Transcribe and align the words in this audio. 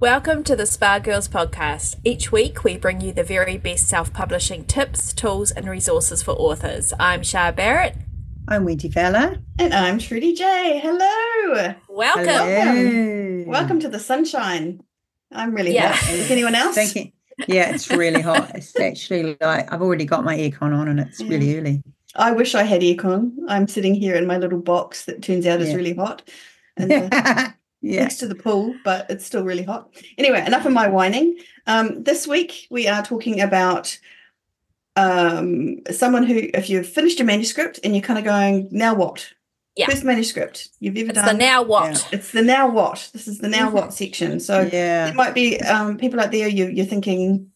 Welcome 0.00 0.44
to 0.44 0.54
the 0.54 0.64
Spa 0.66 1.00
Girls 1.00 1.26
podcast. 1.28 1.96
Each 2.04 2.30
week, 2.30 2.62
we 2.62 2.76
bring 2.76 3.00
you 3.00 3.12
the 3.12 3.24
very 3.24 3.58
best 3.58 3.88
self 3.88 4.12
publishing 4.12 4.64
tips, 4.64 5.12
tools, 5.12 5.50
and 5.50 5.68
resources 5.68 6.22
for 6.22 6.32
authors. 6.32 6.92
I'm 7.00 7.22
Shar 7.24 7.52
Barratt. 7.52 7.96
I'm 8.46 8.64
Wendy 8.64 8.88
Vella. 8.88 9.38
And 9.58 9.74
I'm 9.74 9.98
Trudy 9.98 10.34
J. 10.34 10.78
Hello. 10.80 11.74
Welcome. 11.88 12.24
Hello. 12.26 13.44
Welcome 13.48 13.80
to 13.80 13.88
the 13.88 13.98
sunshine. 13.98 14.80
I'm 15.32 15.52
really 15.52 15.74
Yeah. 15.74 15.92
hot. 15.92 16.14
Is 16.14 16.30
anyone 16.30 16.54
else? 16.54 16.76
Thank 16.76 16.94
you. 16.94 17.12
Yeah, 17.48 17.74
it's 17.74 17.90
really 17.90 18.20
hot. 18.20 18.52
It's 18.54 18.78
actually 18.78 19.36
like 19.40 19.72
I've 19.72 19.82
already 19.82 20.04
got 20.04 20.24
my 20.24 20.36
aircon 20.36 20.74
on 20.76 20.88
and 20.88 21.00
it's 21.00 21.20
really 21.22 21.58
early. 21.58 21.82
I 22.14 22.32
wish 22.32 22.54
I 22.54 22.62
had 22.62 22.82
aircon. 22.82 23.32
I'm 23.48 23.66
sitting 23.68 23.94
here 23.94 24.14
in 24.14 24.26
my 24.26 24.38
little 24.38 24.60
box 24.60 25.04
that 25.06 25.22
turns 25.22 25.46
out 25.46 25.60
is 25.60 25.74
really 25.74 25.94
hot. 25.94 26.22
And 26.80 27.12
uh, 27.12 27.48
yeah. 27.80 28.02
next 28.02 28.16
to 28.16 28.26
the 28.28 28.34
pool, 28.34 28.74
but 28.84 29.06
it's 29.10 29.24
still 29.26 29.44
really 29.44 29.62
hot. 29.62 29.90
Anyway, 30.16 30.44
enough 30.44 30.66
of 30.66 30.72
my 30.72 30.88
whining. 30.88 31.38
Um, 31.66 32.02
this 32.02 32.26
week 32.26 32.66
we 32.70 32.88
are 32.88 33.02
talking 33.04 33.40
about 33.40 33.98
um, 34.96 35.78
someone 35.90 36.24
who, 36.24 36.48
if 36.54 36.68
you've 36.68 36.88
finished 36.88 37.20
a 37.20 37.24
manuscript 37.24 37.78
and 37.84 37.94
you're 37.94 38.02
kind 38.02 38.18
of 38.18 38.24
going, 38.24 38.68
now 38.70 38.94
what? 38.94 39.32
Yeah. 39.76 39.86
First 39.86 40.02
manuscript 40.02 40.70
you've 40.80 40.96
ever 40.96 41.10
It's 41.10 41.18
done. 41.20 41.26
the 41.26 41.34
now 41.34 41.62
what? 41.62 42.08
it's 42.10 42.32
the 42.32 42.42
now 42.42 42.68
what. 42.68 43.10
This 43.12 43.28
is 43.28 43.38
the 43.38 43.48
now 43.48 43.70
Mhm. 43.70 43.74
what 43.74 43.94
section. 43.94 44.40
So 44.40 44.68
Yeah. 44.72 45.06
it 45.06 45.14
might 45.14 45.34
be 45.34 45.60
um, 45.60 45.98
people 45.98 46.18
out 46.18 46.32
there 46.32 46.48
you, 46.48 46.66
you're 46.66 46.84
thinking 46.86 47.47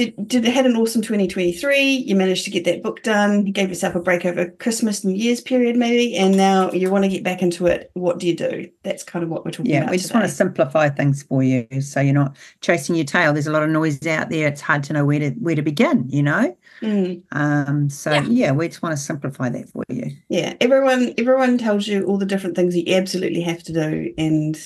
did 0.00 0.28
did 0.28 0.44
had 0.44 0.66
an 0.66 0.76
awesome 0.76 1.02
2023 1.02 1.80
you 1.92 2.16
managed 2.16 2.44
to 2.44 2.50
get 2.50 2.64
that 2.64 2.82
book 2.82 3.02
done 3.02 3.46
you 3.46 3.52
gave 3.52 3.68
yourself 3.68 3.94
a 3.94 4.00
break 4.00 4.24
over 4.24 4.48
christmas 4.52 5.04
new 5.04 5.14
year's 5.14 5.40
period 5.40 5.76
maybe 5.76 6.16
and 6.16 6.36
now 6.36 6.70
you 6.72 6.90
want 6.90 7.04
to 7.04 7.08
get 7.08 7.22
back 7.22 7.42
into 7.42 7.66
it 7.66 7.90
what 7.94 8.18
do 8.18 8.26
you 8.26 8.34
do 8.36 8.68
that's 8.82 9.02
kind 9.04 9.22
of 9.22 9.28
what 9.28 9.44
we're 9.44 9.50
talking 9.50 9.70
Yeah. 9.70 9.80
about 9.82 9.90
We 9.90 9.98
just 9.98 10.14
want 10.14 10.24
to 10.26 10.32
simplify 10.32 10.88
things 10.88 11.22
for 11.22 11.42
you 11.42 11.66
so 11.80 12.00
you're 12.00 12.14
not 12.14 12.36
chasing 12.62 12.94
your 12.96 13.04
tail. 13.04 13.32
There's 13.32 13.46
a 13.46 13.52
lot 13.52 13.62
of 13.62 13.68
noise 13.70 14.04
out 14.06 14.30
there. 14.30 14.48
It's 14.48 14.60
hard 14.60 14.82
to 14.84 14.92
know 14.94 15.04
where 15.04 15.18
to 15.20 15.30
where 15.32 15.54
to 15.54 15.62
begin, 15.62 16.08
you 16.08 16.22
know? 16.22 16.56
Mm, 16.82 17.22
Um, 17.32 17.90
so 17.90 18.12
Yeah. 18.12 18.22
yeah. 18.28 18.52
we 18.52 18.68
just 18.68 18.82
want 18.82 18.96
to 18.96 19.02
simplify 19.02 19.48
that 19.50 19.68
for 19.68 19.84
you. 19.88 20.12
yeah 20.28 20.54
everyone 20.60 21.12
everyone 21.18 21.58
tells 21.58 21.86
you 21.86 22.04
all 22.06 22.16
the 22.18 22.26
different 22.26 22.56
things 22.56 22.74
you 22.76 22.84
absolutely 22.94 23.42
have 23.42 23.62
to 23.64 23.72
do 23.72 24.14
and 24.16 24.56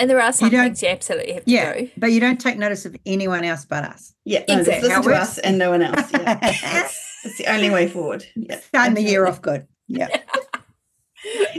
And 0.00 0.08
there 0.10 0.20
are 0.20 0.32
some 0.32 0.48
don't- 0.50 0.64
things 0.64 0.82
you 0.82 0.88
absolutely 0.88 1.34
have 1.34 1.44
to 1.44 1.50
Yeah. 1.50 1.74
do. 1.74 1.90
But 1.96 2.10
you 2.12 2.20
don't 2.20 2.40
take 2.40 2.56
notice 2.58 2.84
of 2.86 2.96
anyone 3.06 3.44
else 3.44 3.64
but 3.66 3.84
us. 3.84 4.14
yeah 4.24 4.40
no, 4.48 4.56
just 4.56 4.68
Exactly. 4.68 4.88
listen 4.88 5.02
to 5.04 5.14
us 5.16 5.38
and 5.38 5.58
no 5.58 5.70
one 5.70 5.82
else 5.82 6.10
yeah 6.12 6.38
it's, 6.42 6.98
it's 7.24 7.38
the 7.38 7.46
only 7.52 7.70
way 7.70 7.86
forward 7.88 8.24
yeah 8.34 8.58
Starting 8.60 8.94
the 8.94 9.02
year 9.02 9.26
off 9.26 9.40
good. 9.42 9.66
Yeah. 9.88 10.08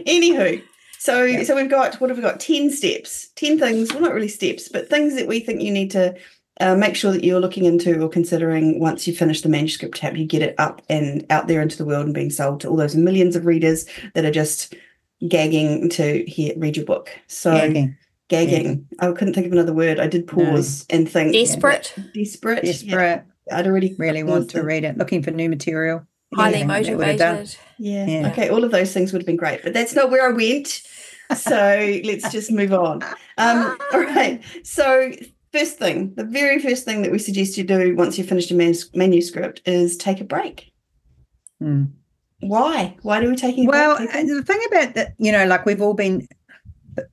Anywho, 0.07 0.61
so 0.99 1.23
Yeah. 1.23 1.43
so 1.43 1.55
we've 1.55 1.69
got 1.69 1.95
what 2.01 2.09
have 2.09 2.17
we 2.17 2.23
got? 2.23 2.39
Ten 2.39 2.69
steps, 2.71 3.29
ten 3.35 3.59
things. 3.59 3.91
Well, 3.93 4.01
not 4.01 4.13
really 4.13 4.27
steps, 4.27 4.69
but 4.69 4.89
things 4.89 5.15
that 5.15 5.27
we 5.27 5.39
think 5.39 5.61
you 5.61 5.71
need 5.71 5.91
to 5.91 6.15
uh, 6.59 6.75
make 6.75 6.95
sure 6.95 7.11
that 7.11 7.23
you're 7.23 7.39
looking 7.39 7.65
into 7.65 8.01
or 8.01 8.09
considering 8.09 8.79
once 8.79 9.07
you 9.07 9.13
finish 9.15 9.41
the 9.41 9.49
manuscript. 9.49 9.97
Have 9.99 10.17
you 10.17 10.25
get 10.25 10.41
it 10.41 10.55
up 10.57 10.81
and 10.89 11.25
out 11.29 11.47
there 11.47 11.61
into 11.61 11.77
the 11.77 11.85
world 11.85 12.05
and 12.05 12.13
being 12.13 12.29
sold 12.29 12.61
to 12.61 12.69
all 12.69 12.75
those 12.75 12.95
millions 12.95 13.35
of 13.35 13.45
readers 13.45 13.85
that 14.15 14.25
are 14.25 14.31
just 14.31 14.73
gagging 15.27 15.89
to 15.89 16.23
hear 16.25 16.53
read 16.57 16.75
your 16.77 16.85
book. 16.85 17.11
So 17.27 17.53
Gagging. 17.53 17.95
Gagging. 18.31 18.87
I 18.99 19.11
couldn't 19.11 19.33
think 19.35 19.45
of 19.45 19.51
another 19.51 19.73
word. 19.73 19.99
I 19.99 20.07
did 20.07 20.25
pause 20.27 20.85
and 20.89 21.07
think 21.09 21.33
Desperate, 21.33 21.93
Desperate. 22.15 22.63
Yeah, 22.63 22.71
Desperate. 22.71 23.23
I'd 23.51 23.67
already 23.67 23.93
Really 23.99 24.23
want 24.23 24.49
to 24.51 24.59
it. 24.59 24.63
read 24.63 24.83
it. 24.85 24.97
Looking 24.97 25.21
for 25.21 25.31
new 25.31 25.49
material. 25.49 26.07
highly 26.33 26.59
Yeah, 26.59 26.67
that 26.67 26.95
would 26.95 27.07
have 27.07 27.17
done. 27.19 27.35
motivated. 27.35 27.57
Yeah. 27.77 28.05
Yeah. 28.07 28.29
Okay. 28.31 28.49
All 28.49 28.63
of 28.63 28.71
those 28.71 28.93
things 28.93 29.11
would 29.11 29.21
have 29.21 29.27
been 29.27 29.35
great, 29.37 29.61
but 29.63 29.73
that's 29.73 29.93
not 29.93 30.09
where 30.09 30.27
I 30.27 30.31
went. 30.31 30.81
So 31.35 31.99
let's 32.05 32.31
just 32.31 32.51
move 32.51 32.73
on. 32.73 33.01
Um, 33.37 33.77
all 33.93 33.99
right. 34.01 34.41
So, 34.63 35.11
first 35.51 35.77
thing, 35.77 36.13
the 36.15 36.23
very 36.23 36.59
first 36.59 36.85
thing 36.85 37.01
that 37.01 37.11
we 37.11 37.19
suggest 37.19 37.57
you 37.57 37.63
do 37.65 37.95
once 37.95 38.17
you've 38.17 38.27
finished 38.29 38.51
a 38.51 38.55
manus- 38.55 38.89
manuscript 38.95 39.61
is 39.65 39.97
take 39.97 40.21
a 40.21 40.23
break. 40.25 40.71
Hmm. 41.59 41.85
Why? 42.41 42.95
Why 43.03 43.21
do 43.21 43.29
we 43.29 43.35
taking 43.35 43.65
a 43.67 43.69
Well, 43.69 43.97
break? 43.97 44.09
uh, 44.15 44.23
the 44.23 44.43
thing 44.43 44.59
about 44.71 44.95
that, 44.95 45.13
you 45.19 45.31
know, 45.31 45.45
like 45.45 45.65
we've 45.65 45.81
all 45.81 45.93
been, 45.93 46.27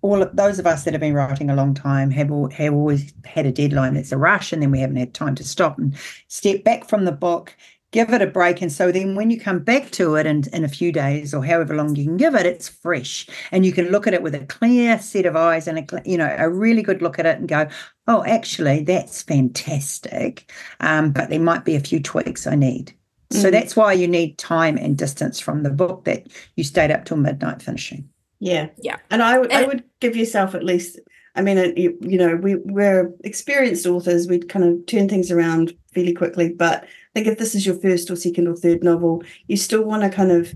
all 0.02 0.22
of 0.22 0.34
those 0.36 0.58
of 0.58 0.66
us 0.66 0.84
that 0.84 0.94
have 0.94 1.00
been 1.00 1.14
writing 1.14 1.50
a 1.50 1.54
long 1.54 1.74
time 1.74 2.10
have 2.10 2.30
all, 2.30 2.50
have 2.50 2.74
always 2.74 3.12
had 3.24 3.46
a 3.46 3.52
deadline 3.52 3.94
that's 3.94 4.12
a 4.12 4.18
rush, 4.18 4.52
and 4.52 4.62
then 4.62 4.70
we 4.70 4.80
haven't 4.80 4.96
had 4.96 5.14
time 5.14 5.34
to 5.36 5.44
stop 5.44 5.78
and 5.78 5.96
step 6.28 6.64
back 6.64 6.88
from 6.88 7.04
the 7.04 7.12
book, 7.12 7.56
give 7.90 8.12
it 8.12 8.20
a 8.20 8.26
break, 8.26 8.60
and 8.60 8.70
so 8.72 8.92
then 8.92 9.14
when 9.14 9.30
you 9.30 9.40
come 9.40 9.60
back 9.60 9.90
to 9.92 10.14
it 10.16 10.26
in, 10.26 10.44
in 10.52 10.64
a 10.64 10.68
few 10.68 10.92
days 10.92 11.32
or 11.32 11.44
however 11.44 11.74
long 11.74 11.96
you 11.96 12.04
can 12.04 12.16
give 12.16 12.34
it, 12.34 12.44
it's 12.46 12.68
fresh, 12.68 13.26
and 13.52 13.64
you 13.64 13.72
can 13.72 13.88
look 13.88 14.06
at 14.06 14.14
it 14.14 14.22
with 14.22 14.34
a 14.34 14.44
clear 14.46 14.98
set 14.98 15.26
of 15.26 15.36
eyes 15.36 15.66
and 15.66 15.78
a 15.78 16.02
you 16.04 16.18
know 16.18 16.34
a 16.38 16.48
really 16.50 16.82
good 16.82 17.00
look 17.02 17.18
at 17.18 17.26
it 17.26 17.38
and 17.38 17.48
go, 17.48 17.66
oh, 18.06 18.24
actually 18.26 18.82
that's 18.84 19.22
fantastic, 19.22 20.52
um, 20.80 21.12
but 21.12 21.30
there 21.30 21.40
might 21.40 21.64
be 21.64 21.76
a 21.76 21.80
few 21.80 22.00
tweaks 22.00 22.46
I 22.46 22.54
need. 22.56 22.92
So 23.30 23.48
Mm. 23.48 23.52
that's 23.52 23.76
why 23.76 23.92
you 23.92 24.08
need 24.08 24.38
time 24.38 24.78
and 24.78 24.96
distance 24.96 25.38
from 25.38 25.62
the 25.62 25.70
book 25.70 26.04
that 26.04 26.26
you 26.56 26.64
stayed 26.64 26.90
up 26.90 27.04
till 27.04 27.18
midnight 27.18 27.60
finishing. 27.62 28.08
Yeah. 28.40 28.68
Yeah. 28.78 28.96
And 29.10 29.22
I 29.22 29.38
would, 29.38 29.52
I 29.52 29.64
would 29.64 29.84
give 30.00 30.16
yourself 30.16 30.54
at 30.54 30.64
least. 30.64 30.98
I 31.34 31.42
mean, 31.42 31.58
it, 31.58 31.78
you, 31.78 31.96
you 32.00 32.18
know, 32.18 32.36
we 32.36 32.56
we're 32.56 33.12
experienced 33.22 33.86
authors. 33.86 34.26
We 34.26 34.40
kind 34.40 34.64
of 34.64 34.86
turn 34.86 35.08
things 35.08 35.30
around 35.30 35.72
fairly 35.92 36.14
quickly. 36.14 36.52
But 36.52 36.84
I 36.84 36.88
think 37.14 37.26
if 37.26 37.38
this 37.38 37.54
is 37.54 37.64
your 37.64 37.76
first 37.76 38.10
or 38.10 38.16
second 38.16 38.48
or 38.48 38.56
third 38.56 38.82
novel, 38.82 39.22
you 39.46 39.56
still 39.56 39.84
want 39.84 40.02
to 40.02 40.10
kind 40.10 40.32
of. 40.32 40.54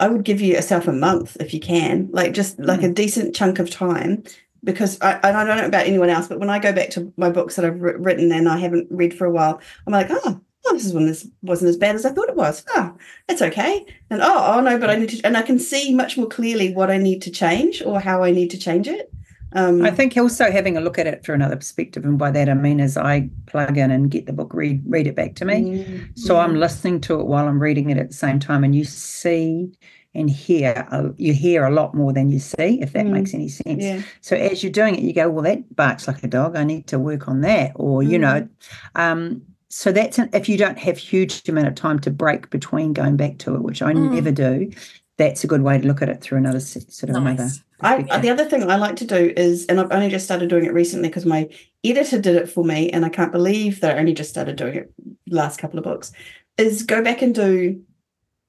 I 0.00 0.08
would 0.08 0.24
give 0.24 0.40
you 0.40 0.54
yourself 0.54 0.88
a 0.88 0.92
month 0.92 1.36
if 1.38 1.54
you 1.54 1.60
can, 1.60 2.08
like 2.10 2.32
just 2.32 2.58
like 2.58 2.80
mm. 2.80 2.90
a 2.90 2.92
decent 2.92 3.36
chunk 3.36 3.60
of 3.60 3.70
time, 3.70 4.24
because 4.64 5.00
I, 5.00 5.20
I 5.22 5.30
don't 5.30 5.46
know 5.46 5.64
about 5.64 5.86
anyone 5.86 6.08
else, 6.08 6.26
but 6.26 6.40
when 6.40 6.50
I 6.50 6.58
go 6.58 6.72
back 6.72 6.90
to 6.90 7.12
my 7.16 7.30
books 7.30 7.54
that 7.54 7.64
I've 7.64 7.80
written 7.80 8.32
and 8.32 8.48
I 8.48 8.58
haven't 8.58 8.88
read 8.90 9.16
for 9.16 9.26
a 9.26 9.30
while, 9.30 9.60
I'm 9.86 9.92
like, 9.92 10.08
oh, 10.10 10.40
oh, 10.66 10.72
this 10.74 10.84
is 10.86 10.92
when 10.92 11.06
this 11.06 11.26
wasn't 11.42 11.68
as 11.68 11.76
bad 11.76 11.94
as 11.94 12.04
I 12.06 12.12
thought 12.12 12.28
it 12.28 12.36
was. 12.36 12.64
Oh, 12.70 12.94
that's 13.28 13.42
okay. 13.42 13.84
And 14.10 14.22
oh, 14.22 14.54
oh 14.56 14.60
no, 14.60 14.78
but 14.78 14.90
I 14.90 14.96
need 14.96 15.10
to, 15.10 15.20
and 15.26 15.36
I 15.36 15.42
can 15.42 15.58
see 15.58 15.94
much 15.94 16.16
more 16.16 16.28
clearly 16.28 16.72
what 16.72 16.90
I 16.90 16.98
need 16.98 17.22
to 17.22 17.30
change 17.30 17.82
or 17.82 18.00
how 18.00 18.22
I 18.22 18.30
need 18.30 18.50
to 18.50 18.58
change 18.58 18.88
it. 18.88 19.12
Um, 19.54 19.82
I 19.82 19.90
think 19.90 20.16
also 20.16 20.50
having 20.50 20.78
a 20.78 20.80
look 20.80 20.98
at 20.98 21.06
it 21.06 21.22
through 21.22 21.34
another 21.34 21.56
perspective, 21.56 22.04
and 22.04 22.18
by 22.18 22.30
that 22.30 22.48
I 22.48 22.54
mean 22.54 22.80
as 22.80 22.96
I 22.96 23.28
plug 23.46 23.76
in 23.76 23.90
and 23.90 24.10
get 24.10 24.24
the 24.26 24.32
book, 24.32 24.54
read 24.54 24.82
read 24.86 25.06
it 25.06 25.14
back 25.14 25.34
to 25.36 25.44
me. 25.44 25.54
mm, 25.62 26.16
So 26.16 26.36
mm, 26.36 26.44
I'm 26.44 26.54
listening 26.54 27.00
to 27.02 27.20
it 27.20 27.26
while 27.26 27.46
I'm 27.46 27.60
reading 27.60 27.90
it 27.90 27.98
at 27.98 28.08
the 28.08 28.14
same 28.14 28.38
time, 28.38 28.64
and 28.64 28.74
you 28.74 28.84
see 28.84 29.70
and 30.14 30.28
hear 30.30 30.86
you 31.18 31.32
hear 31.34 31.64
a 31.64 31.70
lot 31.70 31.94
more 31.94 32.12
than 32.12 32.30
you 32.30 32.38
see, 32.38 32.80
if 32.80 32.92
that 32.92 33.06
Mm. 33.06 33.10
makes 33.12 33.34
any 33.34 33.48
sense. 33.48 33.82
yeah, 33.82 34.00
So 34.22 34.36
as 34.36 34.62
you're 34.62 34.72
doing 34.72 34.94
it, 34.94 35.02
you 35.02 35.12
go, 35.12 35.28
well, 35.30 35.44
that 35.44 35.74
barks 35.76 36.06
like 36.06 36.22
a 36.22 36.28
dog. 36.28 36.56
I 36.56 36.64
need 36.64 36.86
to 36.88 36.98
work 36.98 37.28
on 37.28 37.42
that, 37.42 37.72
or 37.74 38.02
you 38.02 38.18
know, 38.18 38.48
um, 38.94 39.42
so 39.74 39.90
that's 39.90 40.18
an, 40.18 40.28
if 40.34 40.50
you 40.50 40.58
don't 40.58 40.78
have 40.78 40.98
huge 40.98 41.48
amount 41.48 41.66
of 41.66 41.74
time 41.74 41.98
to 42.00 42.10
break 42.10 42.50
between 42.50 42.92
going 42.92 43.16
back 43.16 43.38
to 43.38 43.54
it, 43.54 43.62
which 43.62 43.80
I 43.80 43.94
Mm. 43.94 44.12
never 44.12 44.30
do. 44.30 44.70
That's 45.16 45.44
a 45.44 45.46
good 45.46 45.62
way 45.62 45.78
to 45.78 45.86
look 45.86 46.02
at 46.02 46.10
it 46.10 46.20
through 46.20 46.38
another 46.38 46.60
sort 46.60 47.08
of 47.08 47.16
another. 47.16 47.48
I, 47.80 48.02
the 48.18 48.28
other 48.28 48.44
thing 48.44 48.70
I 48.70 48.76
like 48.76 48.96
to 48.96 49.06
do 49.06 49.32
is, 49.34 49.64
and 49.66 49.80
I've 49.80 49.90
only 49.90 50.10
just 50.10 50.26
started 50.26 50.50
doing 50.50 50.66
it 50.66 50.74
recently 50.74 51.08
because 51.08 51.24
my 51.24 51.48
editor 51.82 52.20
did 52.20 52.36
it 52.36 52.50
for 52.50 52.64
me, 52.64 52.90
and 52.90 53.02
I 53.04 53.08
can't 53.08 53.32
believe 53.32 53.80
that 53.80 53.96
I 53.96 54.00
only 54.00 54.12
just 54.12 54.28
started 54.28 54.56
doing 54.56 54.74
it 54.74 54.92
last 55.26 55.58
couple 55.58 55.78
of 55.78 55.84
books, 55.84 56.12
is 56.58 56.82
go 56.82 57.02
back 57.02 57.22
and 57.22 57.34
do 57.34 57.82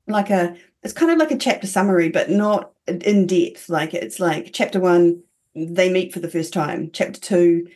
like 0.08 0.30
a, 0.30 0.56
it's 0.84 0.94
kind 0.94 1.10
of 1.12 1.18
like 1.20 1.32
a 1.32 1.38
chapter 1.38 1.68
summary, 1.68 2.10
but 2.10 2.30
not 2.30 2.74
in 2.88 3.28
depth. 3.28 3.70
Like 3.70 3.94
it's 3.94 4.20
like 4.20 4.52
chapter 4.52 4.82
one, 4.82 5.22
they 5.56 5.90
meet 5.90 6.12
for 6.12 6.20
the 6.20 6.30
first 6.30 6.52
time. 6.52 6.90
Chapter 6.92 7.20
two, 7.22 7.68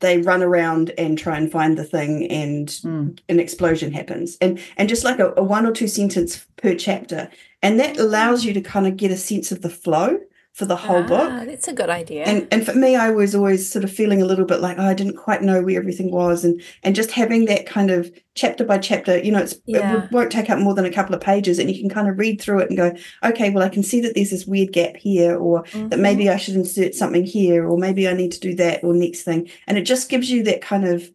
they 0.00 0.18
run 0.18 0.42
around 0.42 0.92
and 0.98 1.18
try 1.18 1.36
and 1.36 1.50
find 1.50 1.76
the 1.76 1.84
thing, 1.84 2.26
and 2.30 2.68
Mm. 2.68 3.18
an 3.28 3.40
explosion 3.40 3.92
happens. 3.92 4.36
And 4.40 4.58
and 4.76 4.88
just 4.88 5.04
like 5.04 5.18
a, 5.18 5.32
a 5.36 5.42
one 5.42 5.66
or 5.66 5.72
two 5.72 5.88
sentence 5.88 6.46
per 6.56 6.74
chapter. 6.74 7.28
And 7.62 7.80
that 7.80 7.98
allows 7.98 8.44
you 8.44 8.52
to 8.54 8.60
kind 8.60 8.86
of 8.86 8.96
get 8.96 9.10
a 9.10 9.16
sense 9.16 9.50
of 9.52 9.62
the 9.62 9.70
flow 9.70 10.18
for 10.56 10.64
the 10.64 10.74
whole 10.76 11.02
Ah, 11.04 11.06
book 11.06 11.46
That's 11.46 11.68
a 11.68 11.74
good 11.74 11.90
idea. 11.90 12.24
and 12.24 12.48
and 12.50 12.64
for 12.64 12.72
me 12.72 12.96
i 12.96 13.10
was 13.10 13.34
always 13.34 13.70
sort 13.70 13.84
of 13.84 13.92
feeling 13.92 14.22
a 14.22 14.24
little 14.24 14.46
bit 14.46 14.60
like 14.60 14.78
oh 14.78 14.86
i 14.86 14.94
didn't 14.94 15.16
quite 15.16 15.42
know 15.42 15.60
where 15.62 15.78
everything 15.78 16.10
was 16.10 16.44
and 16.46 16.62
and 16.82 16.96
just 16.96 17.10
having 17.10 17.44
that 17.44 17.66
kind 17.66 17.90
of 17.90 18.10
chapter 18.34 18.64
by 18.64 18.78
chapter 18.78 19.18
you 19.18 19.30
know 19.30 19.40
it's 19.40 19.52
it 19.52 19.62
Yeah. 19.66 19.92
w- 19.92 20.08
won't 20.12 20.32
take 20.32 20.48
up 20.48 20.58
more 20.58 20.72
than 20.74 20.86
a 20.86 20.90
couple 20.90 21.14
of 21.14 21.20
pages 21.20 21.58
and 21.58 21.70
you 21.70 21.78
can 21.78 21.90
kind 21.90 22.08
of 22.08 22.18
read 22.18 22.40
through 22.40 22.60
it 22.60 22.70
and 22.70 22.78
go 22.78 22.94
okay 23.22 23.50
well 23.50 23.64
i 23.64 23.68
can 23.68 23.82
see 23.82 24.00
that 24.00 24.14
there's 24.14 24.30
this 24.30 24.46
weird 24.46 24.72
gap 24.72 24.96
here 24.96 25.36
or 25.36 25.62
that 25.74 25.98
Mhm. 25.98 26.00
maybe 26.00 26.30
i 26.30 26.38
should 26.38 26.54
insert 26.54 26.94
something 26.94 27.24
here 27.26 27.68
or 27.68 27.76
maybe 27.76 28.08
i 28.08 28.14
need 28.14 28.32
to 28.32 28.40
do 28.40 28.54
that 28.54 28.82
or 28.82 28.94
next 28.94 29.22
thing 29.24 29.50
and 29.66 29.76
it 29.76 29.82
just 29.82 30.08
gives 30.08 30.30
you 30.30 30.42
that 30.44 30.62
kind 30.62 30.86
of 30.88 31.10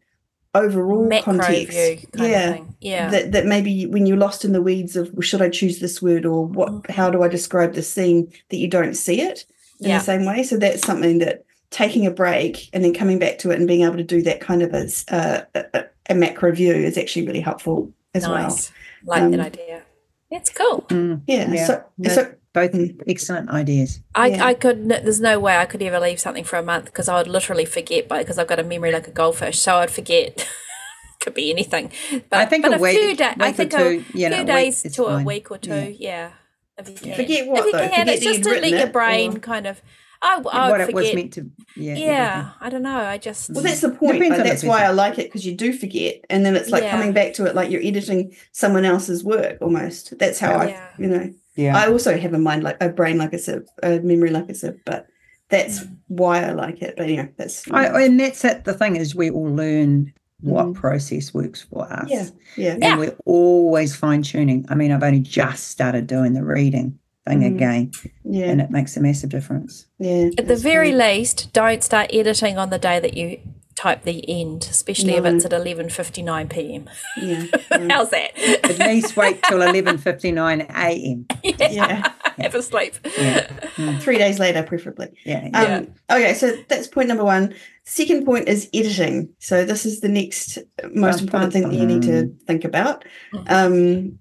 overall 0.53 1.07
macro 1.07 1.33
context 1.37 1.71
view 1.71 1.97
kind 2.11 2.29
yeah 2.31 2.49
of 2.49 2.55
thing. 2.55 2.75
Yeah. 2.81 3.09
that 3.09 3.31
that 3.31 3.45
maybe 3.45 3.85
when 3.85 4.05
you're 4.05 4.17
lost 4.17 4.43
in 4.43 4.51
the 4.51 4.61
weeds 4.61 4.95
of 4.95 5.11
well, 5.13 5.21
should 5.21 5.41
I 5.41 5.49
choose 5.49 5.79
this 5.79 6.01
word 6.01 6.25
or 6.25 6.45
what 6.45 6.69
Mhm. 6.71 6.89
how 6.91 7.09
do 7.09 7.23
I 7.23 7.27
describe 7.29 7.73
this 7.73 7.89
scene 7.91 8.31
that 8.49 8.57
you 8.57 8.67
don't 8.67 8.93
see 8.95 9.21
it 9.21 9.45
in 9.79 9.89
Yeah. 9.89 9.99
the 9.99 10.03
same 10.03 10.25
way 10.25 10.43
so 10.43 10.57
that's 10.57 10.85
something 10.85 11.19
that 11.19 11.45
taking 11.69 12.05
a 12.05 12.11
break 12.11 12.67
and 12.73 12.83
then 12.83 12.93
coming 12.93 13.17
back 13.17 13.37
to 13.39 13.51
it 13.51 13.57
and 13.59 13.67
being 13.67 13.83
able 13.83 13.95
to 13.95 14.03
do 14.03 14.21
that 14.23 14.41
kind 14.41 14.61
of 14.61 14.73
as 14.73 15.05
uh, 15.09 15.41
a, 15.55 15.63
a, 15.73 15.85
a 16.09 16.15
macro 16.15 16.51
view 16.51 16.73
is 16.73 16.97
actually 16.97 17.25
really 17.25 17.39
helpful 17.39 17.89
as 18.13 18.27
well. 18.27 18.57
Like 19.05 19.21
Um, 19.23 19.31
that 19.31 19.39
idea. 19.39 19.83
It's 20.29 20.49
cool. 20.49 20.85
Mm, 20.89 21.21
yeah, 21.27 21.49
Yeah, 21.51 21.65
so 21.65 21.83
that- 21.99 22.11
so 22.15 22.31
both 22.53 22.71
Mm. 22.71 23.01
excellent 23.07 23.49
ideas. 23.49 23.99
I, 24.15 24.27
Yeah. 24.27 24.45
I 24.45 24.53
could. 24.53 24.89
There's 24.89 25.21
no 25.21 25.39
way 25.39 25.57
I 25.57 25.65
could 25.65 25.81
ever 25.81 25.99
leave 25.99 26.19
something 26.19 26.43
for 26.43 26.57
a 26.57 26.63
month 26.63 26.85
because 26.85 27.07
I 27.09 27.17
would 27.17 27.27
literally 27.27 27.65
forget. 27.65 28.07
But 28.07 28.19
because 28.19 28.37
I've 28.37 28.47
got 28.47 28.59
a 28.59 28.63
memory 28.63 28.91
like 28.91 29.07
a 29.07 29.11
goldfish, 29.11 29.59
so 29.59 29.77
I'd 29.77 29.91
forget. 29.91 30.47
could 31.21 31.33
be 31.35 31.51
anything. 31.51 31.91
But 32.31 32.39
I 32.39 32.45
think 32.47 32.63
but 32.63 32.73
a 32.73 32.77
week, 32.79 32.97
few 32.97 33.15
da- 33.15 33.35
I 33.39 33.51
week 33.51 33.53
or 33.53 33.53
think 33.53 33.73
a 33.73 33.77
two, 33.77 34.05
you 34.17 34.29
know, 34.29 34.35
few 34.37 34.45
days 34.45 34.83
is 34.85 34.95
to 34.95 35.05
a 35.05 35.23
week 35.23 35.51
or 35.51 35.57
two. 35.59 35.69
Yeah. 35.71 35.89
Yeah. 35.99 36.31
If 36.79 36.89
you 36.89 36.95
can. 36.95 37.15
Forget 37.15 37.47
what, 37.47 37.59
if 37.59 37.65
you 37.67 37.71
though? 37.73 37.77
can, 37.79 37.89
Forget 37.89 38.07
it's 38.09 38.23
just 38.23 38.43
to 38.43 38.49
written 38.49 38.71
let 38.71 38.79
your 38.79 38.89
brain 38.89 39.37
kind 39.39 39.67
of. 39.67 39.81
I, 40.23 40.37
w- 40.37 40.49
I 40.55 40.69
what 40.69 40.79
would 40.79 40.89
it 40.89 40.93
was 40.95 41.05
forget. 41.09 41.15
meant 41.15 41.33
to. 41.33 41.51
Yeah. 41.75 41.93
yeah, 41.95 42.49
I 42.59 42.69
don't 42.69 42.81
know. 42.83 42.95
I 42.97 43.17
just. 43.19 43.49
Well, 43.51 43.63
that's 43.63 43.81
the 43.81 43.89
point. 43.89 44.13
Depends 44.13 44.29
Like, 44.31 44.37
the 44.39 44.43
that's 44.49 44.63
why. 44.63 44.83
I 44.83 44.89
like 44.89 45.19
it 45.19 45.27
because 45.27 45.45
you 45.45 45.53
do 45.55 45.73
forget, 45.73 46.25
and 46.29 46.43
then 46.45 46.55
it's 46.55 46.69
like 46.69 46.83
Yeah. 46.83 46.91
coming 46.91 47.11
back 47.13 47.33
to 47.33 47.45
it 47.45 47.53
like 47.55 47.69
you're 47.71 47.81
editing 47.83 48.35
someone 48.51 48.85
else's 48.85 49.23
work 49.23 49.57
almost. 49.61 50.17
That's 50.19 50.39
how 50.39 50.53
I, 50.55 50.79
you 50.97 51.07
know. 51.07 51.33
Yeah. 51.55 51.77
I 51.77 51.87
also 51.89 52.17
have 52.17 52.33
a 52.33 52.39
mind 52.39 52.63
like 52.63 52.77
a 52.81 52.89
brain 52.89 53.17
like 53.17 53.33
a 53.33 53.39
sieve, 53.39 53.63
a 53.83 53.99
memory 53.99 54.29
like 54.29 54.49
a 54.49 54.55
sieve, 54.55 54.79
but 54.85 55.07
that's 55.49 55.83
why 56.07 56.43
I 56.43 56.51
like 56.51 56.81
it. 56.81 56.95
But 56.97 57.09
yeah, 57.09 57.27
that's 57.37 57.69
I, 57.71 58.03
and 58.03 58.19
that's 58.19 58.43
it. 58.45 58.63
The 58.63 58.73
thing 58.73 58.95
is, 58.95 59.13
we 59.15 59.29
all 59.29 59.53
learn 59.53 60.13
what 60.39 60.65
Mhm. 60.67 60.73
process 60.75 61.33
works 61.33 61.61
for 61.61 61.91
us. 61.91 62.09
yeah, 62.09 62.25
yeah, 62.57 62.71
And 62.73 62.83
Yeah. 62.83 62.97
we're 62.97 63.15
always 63.25 63.95
fine 63.95 64.21
tuning. 64.23 64.65
I 64.69 64.75
mean, 64.75 64.91
I've 64.91 65.03
only 65.03 65.19
just 65.19 65.67
started 65.67 66.07
doing 66.07 66.33
the 66.33 66.43
reading 66.43 66.97
thing 67.27 67.41
Mhm. 67.41 67.55
again, 67.55 67.91
yeah, 68.23 68.45
and 68.45 68.59
it 68.61 68.71
makes 68.71 68.97
a 68.97 69.01
massive 69.01 69.29
difference. 69.29 69.85
yeah. 69.99 70.29
At 70.37 70.47
the 70.47 70.55
very 70.55 70.91
good. 70.91 70.97
least, 70.99 71.53
don't 71.53 71.83
start 71.83 72.09
editing 72.13 72.57
on 72.57 72.69
the 72.71 72.79
day 72.79 72.99
that 72.99 73.15
you 73.15 73.37
type 73.81 74.03
the 74.03 74.23
end, 74.29 74.67
especially 74.69 75.13
if 75.15 75.25
it's 75.25 75.43
at 75.45 75.53
eleven 75.53 75.89
fifty 75.89 76.21
nine 76.21 76.47
p.m. 76.47 76.87
yeah, 77.17 77.41
mm, 77.71 77.91
How's 77.91 78.11
that? 78.11 78.37
At 78.63 78.77
least 78.77 79.17
wait 79.17 79.41
till 79.43 79.61
eleven 79.61 79.97
fifty 79.97 80.31
nine 80.31 80.61
a.m. 80.69 81.25
yeah. 81.43 81.71
yeah. 81.71 82.11
Have 82.37 82.53
a 82.53 82.61
sleep. 82.61 82.93
Yeah. 83.17 83.47
Mm. 83.77 83.99
Three 84.03 84.17
days 84.17 84.37
later, 84.39 84.61
preferably. 84.63 85.07
Yeah. 85.25 85.45
Um, 85.45 85.51
Yeah. 85.53 85.85
Okay, 86.15 86.33
so 86.35 86.55
that's 86.67 86.87
point 86.87 87.07
number 87.07 87.23
one. 87.23 87.55
Second 87.83 88.25
point 88.25 88.47
is 88.47 88.69
editing. 88.73 89.29
So 89.39 89.65
this 89.65 89.85
is 89.85 90.01
the 90.01 90.09
next 90.09 90.59
most 90.93 91.21
important 91.21 91.51
thing 91.51 91.67
that 91.67 91.73
you 91.73 91.85
need 91.87 92.03
to 92.03 92.33
think 92.45 92.63
about. 92.63 93.03
Mhm. 93.33 93.51
Um, 93.51 94.19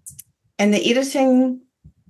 and 0.58 0.72
the 0.74 0.90
editing. 0.90 1.60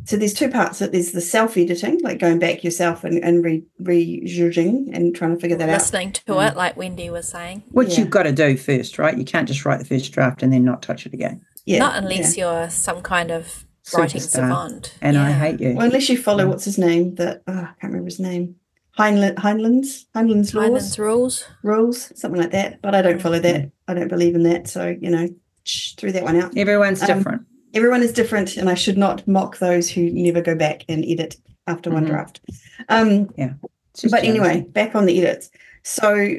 So 0.04 0.16
there's 0.16 0.34
two 0.34 0.48
parts. 0.48 0.78
That 0.80 0.92
there's 0.92 1.12
the 1.12 1.20
self-editing, 1.20 2.00
like 2.02 2.18
going 2.18 2.38
back 2.38 2.64
yourself 2.64 3.04
and 3.04 3.22
and 3.22 3.44
re 3.44 3.62
rejudging 3.78 4.90
and 4.92 5.14
trying 5.14 5.34
to 5.34 5.40
figure 5.40 5.56
that 5.56 5.68
out. 5.68 5.74
Listening 5.80 6.12
to 6.12 6.22
Mm. 6.24 6.50
it, 6.50 6.56
like 6.56 6.76
Wendy 6.76 7.10
was 7.10 7.28
saying. 7.28 7.62
Which 7.70 7.90
Yeah. 7.90 8.00
you've 8.00 8.10
got 8.10 8.24
to 8.24 8.32
do 8.32 8.56
first, 8.56 8.98
right? 8.98 9.16
You 9.16 9.24
can't 9.24 9.46
just 9.48 9.64
write 9.64 9.78
the 9.78 9.84
first 9.84 10.12
draft 10.12 10.42
and 10.42 10.52
then 10.52 10.64
not 10.64 10.82
touch 10.82 11.06
it 11.06 11.12
again. 11.14 11.40
Yeah, 11.66 11.78
Not 11.80 11.96
unless 12.02 12.36
you're 12.36 12.70
some 12.70 13.02
kind 13.02 13.30
of 13.30 13.64
writing 13.94 14.20
Superstar. 14.20 14.30
savant. 14.30 14.94
And 15.02 15.16
I 15.18 15.30
hate 15.32 15.60
you. 15.60 15.74
Well, 15.74 15.86
unless 15.86 16.08
you 16.08 16.16
follow 16.18 16.44
Yeah. 16.44 16.50
what's 16.50 16.64
his 16.64 16.78
name? 16.78 17.14
That 17.16 17.42
oh, 17.46 17.52
I 17.52 17.56
can't 17.80 17.92
remember 17.92 18.06
his 18.06 18.20
name. 18.20 18.56
Heinlein, 18.98 19.34
Heinlein's 19.36 20.06
Heinlein's 20.14 20.52
laws 20.54 20.64
Heinen's 20.66 20.98
rules. 20.98 21.44
rules, 21.62 22.12
something 22.18 22.40
like 22.40 22.50
that. 22.52 22.80
But 22.82 22.94
I 22.94 23.02
don't 23.02 23.20
follow 23.22 23.38
that. 23.38 23.70
I 23.86 23.94
don't 23.94 24.08
believe 24.08 24.34
in 24.34 24.42
that. 24.44 24.68
So 24.68 24.96
you 25.00 25.10
know, 25.10 25.28
shh, 25.64 25.94
threw 25.94 26.12
that 26.12 26.24
one 26.24 26.36
out. 26.36 26.56
Everyone's 26.56 27.00
Um, 27.02 27.06
different. 27.18 27.42
Everyone 27.74 28.02
is 28.02 28.12
different 28.12 28.56
and 28.56 28.68
i 28.68 28.74
should 28.74 28.98
not 28.98 29.26
mock 29.28 29.58
those 29.58 29.88
who 29.90 30.10
never 30.10 30.40
go 30.40 30.54
back 30.54 30.84
and 30.88 31.04
edit 31.04 31.36
after 31.66 31.90
one 31.90 32.04
Mhm. 32.04 32.08
draft. 32.08 32.40
Um 32.88 33.28
It's 33.36 34.02
just 34.02 34.12
but 34.12 34.22
jealousy. 34.22 34.28
anyway 34.28 34.60
back 34.68 34.94
on 34.94 35.06
the 35.06 35.20
edits. 35.20 35.50
So 35.82 36.36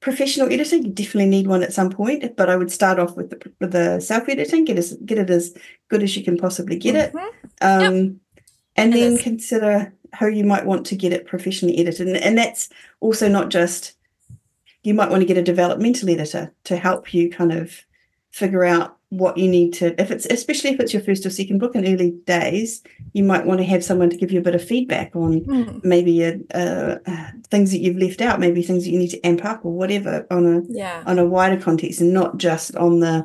professional 0.00 0.52
editing 0.52 0.84
you 0.84 0.90
definitely 0.92 1.30
need 1.30 1.46
one 1.46 1.62
at 1.62 1.72
some 1.72 1.88
point 1.90 2.36
but 2.36 2.50
i 2.50 2.56
would 2.56 2.70
start 2.70 2.98
off 2.98 3.16
with 3.16 3.30
the, 3.30 3.38
with 3.60 3.72
the 3.72 4.00
self 4.00 4.28
editing 4.28 4.64
get 4.66 4.78
as 4.78 4.92
get 5.06 5.18
it 5.18 5.30
as 5.30 5.54
good 5.88 6.02
as 6.02 6.14
you 6.16 6.22
can 6.24 6.36
possibly 6.36 6.76
get 6.76 6.94
it. 6.94 7.12
Mhm. 7.12 7.28
um 7.60 7.94
and 7.94 8.20
And 8.76 8.92
then 8.92 9.12
it's- 9.12 9.22
consider 9.22 9.92
how 10.12 10.26
you 10.26 10.44
might 10.44 10.66
want 10.66 10.84
to 10.86 10.96
get 10.96 11.12
it 11.12 11.26
professionally 11.26 11.76
edited. 11.78 12.06
And, 12.08 12.16
and 12.16 12.36
that's 12.38 12.68
also 13.00 13.28
not 13.28 13.48
just 13.50 13.94
you 14.82 14.94
might 14.94 15.10
want 15.10 15.22
to 15.22 15.26
get 15.26 15.38
a 15.38 15.42
developmental 15.42 16.08
editor 16.10 16.52
to 16.64 16.76
help 16.76 17.12
you 17.14 17.30
kind 17.30 17.52
of 17.52 17.84
figure 18.30 18.64
out 18.64 18.96
what 19.18 19.36
you 19.38 19.48
need 19.48 19.72
to 19.72 19.98
if 20.00 20.10
it's 20.10 20.26
especially 20.26 20.70
if 20.70 20.80
it's 20.80 20.92
your 20.92 21.02
first 21.02 21.24
or 21.24 21.30
second 21.30 21.58
book 21.58 21.74
in 21.74 21.86
early 21.86 22.10
days 22.26 22.82
you 23.12 23.22
might 23.22 23.46
want 23.46 23.58
to 23.58 23.64
have 23.64 23.84
someone 23.84 24.10
to 24.10 24.16
give 24.16 24.32
you 24.32 24.40
a 24.40 24.42
bit 24.42 24.54
of 24.54 24.64
feedback 24.64 25.14
on 25.14 25.40
Mm. 25.42 25.84
maybe 25.84 26.22
a, 26.22 26.38
uh, 26.54 26.98
uh, 27.06 27.30
things 27.50 27.70
that 27.70 27.78
you've 27.78 27.96
left 27.98 28.20
out 28.20 28.40
maybe 28.40 28.62
things 28.62 28.84
that 28.84 28.90
you 28.90 28.98
need 28.98 29.10
to 29.10 29.20
amp 29.24 29.44
up 29.44 29.64
or 29.64 29.72
whatever 29.72 30.26
on 30.30 30.46
a 30.46 30.62
Yeah. 30.68 31.02
on 31.06 31.18
a 31.18 31.26
wider 31.26 31.60
context 31.60 32.00
and 32.00 32.12
not 32.12 32.38
just 32.38 32.74
on 32.76 33.00
the 33.00 33.24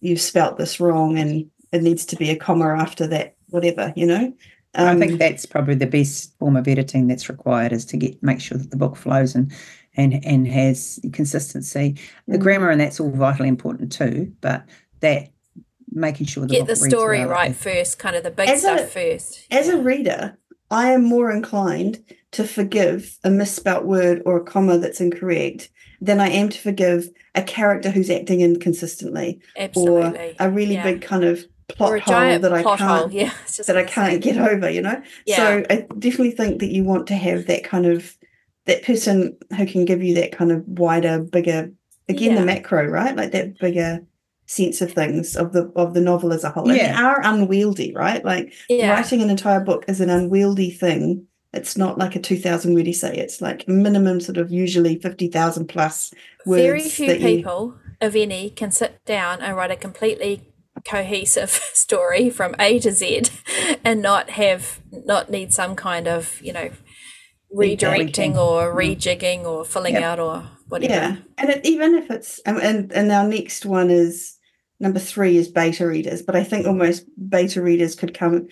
you've 0.00 0.20
spelt 0.20 0.58
this 0.58 0.80
wrong 0.80 1.18
and 1.18 1.46
it 1.72 1.82
needs 1.82 2.04
to 2.06 2.16
be 2.16 2.30
a 2.30 2.36
comma 2.36 2.66
after 2.78 3.06
that 3.08 3.34
whatever 3.50 3.92
you 3.96 4.06
know 4.06 4.32
I 4.74 4.92
Um, 4.92 5.00
think 5.00 5.18
that's 5.18 5.46
probably 5.46 5.74
the 5.74 5.86
best 5.86 6.36
form 6.38 6.56
of 6.56 6.68
editing 6.68 7.08
that's 7.08 7.28
required 7.28 7.72
is 7.72 7.84
to 7.86 7.96
get 7.96 8.22
make 8.22 8.40
sure 8.40 8.56
that 8.58 8.70
the 8.70 8.76
book 8.76 8.94
flows 8.96 9.34
and 9.34 9.50
and 9.96 10.24
and 10.24 10.46
has 10.46 11.00
consistency. 11.12 11.96
The 12.28 12.38
Mm. 12.38 12.40
grammar 12.40 12.70
and 12.70 12.80
that's 12.80 13.00
all 13.00 13.10
vitally 13.10 13.48
important 13.48 13.90
too, 13.90 14.30
but 14.40 14.62
that 15.00 15.28
making 15.92 16.26
sure 16.26 16.46
the 16.46 16.54
Get 16.54 16.66
the 16.66 16.76
story 16.76 17.20
well 17.20 17.28
right 17.30 17.54
first, 17.56 17.98
kind 17.98 18.14
of 18.16 18.22
the 18.22 18.30
big 18.30 18.48
As 18.48 18.64
a- 18.64 18.76
stuff 18.78 18.90
first. 18.92 19.46
as 19.50 19.68
a 19.68 19.76
reader, 19.78 20.38
I 20.70 20.92
am 20.92 21.02
more 21.04 21.30
inclined 21.32 22.04
to 22.32 22.44
forgive 22.44 23.18
a 23.24 23.30
misspelt 23.30 23.84
word 23.84 24.22
or 24.24 24.36
a 24.36 24.44
comma 24.44 24.78
that's 24.78 25.00
incorrect 25.00 25.68
than 26.00 26.20
I 26.20 26.28
am 26.28 26.48
to 26.48 26.58
forgive 26.58 27.08
a 27.34 27.42
character 27.42 27.90
who's 27.90 28.08
acting 28.08 28.40
inconsistently 28.40 29.40
Absolutely. 29.58 30.30
or 30.30 30.34
a 30.38 30.48
really 30.50 30.74
Yeah. 30.74 30.84
big 30.84 31.02
kind 31.02 31.24
of 31.24 31.44
plot 31.68 32.00
hole 32.00 32.38
that 32.38 32.52
I 32.52 32.62
can't 32.62 32.80
hole. 32.80 33.10
Yeah. 33.10 33.32
that 33.66 33.76
I 33.76 33.84
can't 33.84 34.22
get 34.22 34.38
over, 34.38 34.70
you 34.70 34.80
know? 34.82 35.02
Yeah. 35.26 35.36
So 35.36 35.64
I 35.70 35.86
definitely 35.98 36.30
think 36.32 36.60
that 36.60 36.72
you 36.72 36.84
want 36.84 37.06
to 37.08 37.14
have 37.16 37.46
that 37.46 37.64
kind 37.64 37.86
of 37.86 38.16
that 38.66 38.84
person 38.84 39.36
who 39.56 39.66
can 39.66 39.84
give 39.84 40.02
you 40.02 40.14
that 40.16 40.32
kind 40.32 40.52
of 40.52 40.62
wider, 40.66 41.18
bigger 41.20 41.72
again 42.08 42.32
Yeah. 42.32 42.40
the 42.40 42.46
macro, 42.46 42.86
right? 42.86 43.16
Like 43.16 43.32
that 43.32 43.58
bigger 43.58 44.04
sense 44.50 44.80
of 44.80 44.92
things 44.92 45.36
of 45.36 45.52
the 45.52 45.70
of 45.76 45.94
the 45.94 46.00
novel 46.00 46.32
as 46.32 46.42
a 46.42 46.50
whole. 46.50 46.68
And 46.68 46.78
they 46.80 46.90
are 46.90 47.20
unwieldy, 47.22 47.92
right? 47.94 48.24
Like 48.24 48.52
yeah. 48.68 48.90
writing 48.90 49.22
an 49.22 49.30
entire 49.30 49.60
book 49.60 49.84
is 49.86 50.00
an 50.00 50.10
unwieldy 50.10 50.70
thing. 50.70 51.26
It's 51.52 51.76
not 51.76 51.98
like 51.98 52.16
a 52.16 52.20
2000 52.20 52.74
word 52.74 52.86
essay. 52.88 53.16
It's 53.16 53.40
like 53.40 53.66
minimum 53.68 54.20
sort 54.20 54.38
of 54.38 54.50
usually 54.50 54.98
50,000 54.98 55.66
plus 55.68 56.12
words. 56.46 56.62
Very 56.62 56.80
few 56.88 57.06
that 57.08 57.20
you- 57.20 57.36
people, 57.36 57.74
if 58.00 58.14
any, 58.16 58.50
can 58.50 58.70
sit 58.72 59.04
down 59.04 59.40
and 59.40 59.56
write 59.56 59.70
a 59.70 59.76
completely 59.76 60.42
cohesive 60.84 61.50
story 61.72 62.28
from 62.30 62.54
A 62.58 62.78
to 62.80 62.90
Z 62.90 63.22
and 63.84 64.02
not 64.02 64.30
have 64.30 64.80
not 64.90 65.30
need 65.30 65.52
some 65.52 65.76
kind 65.76 66.08
of, 66.08 66.40
you 66.42 66.52
know, 66.52 66.70
redirecting 67.54 68.36
or 68.36 68.72
Mm. 68.72 68.96
rejigging 68.96 69.44
or 69.44 69.64
filling 69.64 69.94
Yep. 69.94 70.02
out 70.02 70.18
or 70.20 70.44
whatever. 70.68 70.92
Yeah. 70.92 71.16
And 71.38 71.50
it, 71.50 71.66
even 71.66 71.94
if 71.94 72.10
it's, 72.10 72.38
and, 72.46 72.92
and 72.92 73.10
our 73.10 73.26
next 73.26 73.66
one 73.66 73.90
is 73.90 74.36
number 74.80 74.98
three 74.98 75.36
is 75.36 75.48
beta 75.48 75.86
readers, 75.86 76.22
but 76.22 76.34
I 76.34 76.42
think 76.42 76.66
almost 76.66 77.04
beta 77.28 77.60
readers 77.62 77.94
could 77.94 78.14
come 78.14 78.48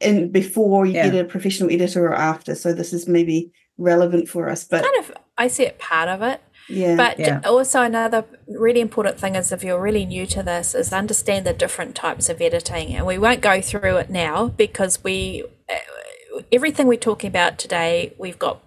in 0.00 0.32
before 0.32 0.86
you 0.86 0.94
Yeah. 0.94 1.10
get 1.10 1.20
a 1.20 1.24
professional 1.24 1.70
editor 1.70 2.06
or 2.06 2.14
after. 2.14 2.54
So 2.54 2.72
this 2.72 2.92
is 2.92 3.06
maybe 3.06 3.52
relevant 3.78 4.28
for 4.28 4.48
us, 4.48 4.64
but 4.64 4.82
Kind 4.82 4.96
of 4.98 5.12
I 5.36 5.48
see 5.48 5.64
it 5.64 5.78
part 5.78 6.08
of 6.08 6.22
it. 6.22 6.40
yeah. 6.68 6.96
But 6.96 7.18
Yeah. 7.18 7.40
also 7.44 7.82
another 7.82 8.24
really 8.48 8.80
important 8.80 9.20
thing 9.20 9.34
is 9.36 9.52
if 9.52 9.62
you're 9.62 9.80
really 9.80 10.06
new 10.06 10.24
to 10.28 10.42
this 10.42 10.74
is 10.74 10.92
understand 10.94 11.44
the 11.44 11.52
different 11.52 11.94
types 11.94 12.30
of 12.30 12.40
editing 12.40 12.94
and 12.96 13.04
we 13.06 13.18
won't 13.18 13.42
go 13.42 13.60
through 13.60 13.96
it 13.98 14.08
now 14.10 14.48
because 14.48 15.04
we 15.04 15.44
uh, 15.68 16.40
everything 16.50 16.86
we're 16.86 16.96
talking 16.96 17.28
about 17.28 17.58
today 17.58 18.14
we've 18.18 18.38
got 18.38 18.62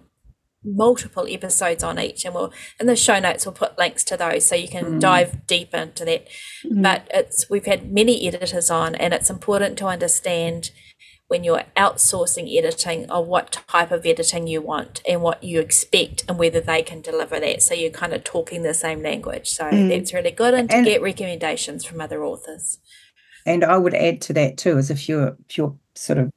multiple 0.64 1.26
episodes 1.28 1.82
on 1.82 1.98
each 1.98 2.24
and 2.24 2.34
we'll 2.34 2.52
in 2.78 2.86
the 2.86 2.94
show 2.96 3.18
notes 3.18 3.46
we'll 3.46 3.52
put 3.54 3.78
links 3.78 4.04
to 4.04 4.16
those 4.16 4.44
so 4.46 4.54
you 4.54 4.68
can 4.68 4.84
Mm. 4.84 5.00
dive 5.00 5.46
deep 5.46 5.72
into 5.74 6.04
that 6.04 6.26
Mhm. 6.64 6.82
but 6.82 7.08
it's 7.14 7.48
we've 7.48 7.64
had 7.64 7.90
many 7.92 8.26
editors 8.28 8.70
on 8.70 8.94
and 8.94 9.14
it's 9.14 9.30
important 9.30 9.78
to 9.78 9.86
understand 9.86 10.70
when 11.28 11.44
you're 11.44 11.62
outsourcing 11.76 12.54
editing 12.58 13.10
or 13.10 13.24
what 13.24 13.52
type 13.68 13.90
of 13.90 14.04
editing 14.04 14.46
you 14.48 14.60
want 14.60 15.00
and 15.08 15.22
what 15.22 15.42
you 15.42 15.60
expect 15.60 16.24
and 16.28 16.38
whether 16.38 16.60
they 16.60 16.82
can 16.82 17.00
deliver 17.00 17.40
that 17.40 17.62
so 17.62 17.72
you're 17.72 17.90
kind 17.90 18.12
of 18.12 18.22
talking 18.24 18.62
the 18.62 18.74
same 18.74 19.02
language 19.02 19.48
so 19.48 19.64
Mm. 19.64 19.88
that's 19.88 20.12
really 20.12 20.30
good 20.32 20.52
and 20.52 20.68
to 20.68 20.76
And- 20.76 20.84
get 20.86 21.00
recommendations 21.00 21.84
from 21.86 22.00
other 22.00 22.22
authors 22.24 22.78
And 23.46 23.64
I 23.64 23.78
would 23.78 23.94
add 23.94 24.20
to 24.22 24.34
that 24.34 24.58
too, 24.58 24.76
is 24.76 24.90
if 24.90 25.08
you're 25.08 25.38
if 25.48 25.56
you're 25.56 25.74
sort 25.94 26.18
of 26.18 26.30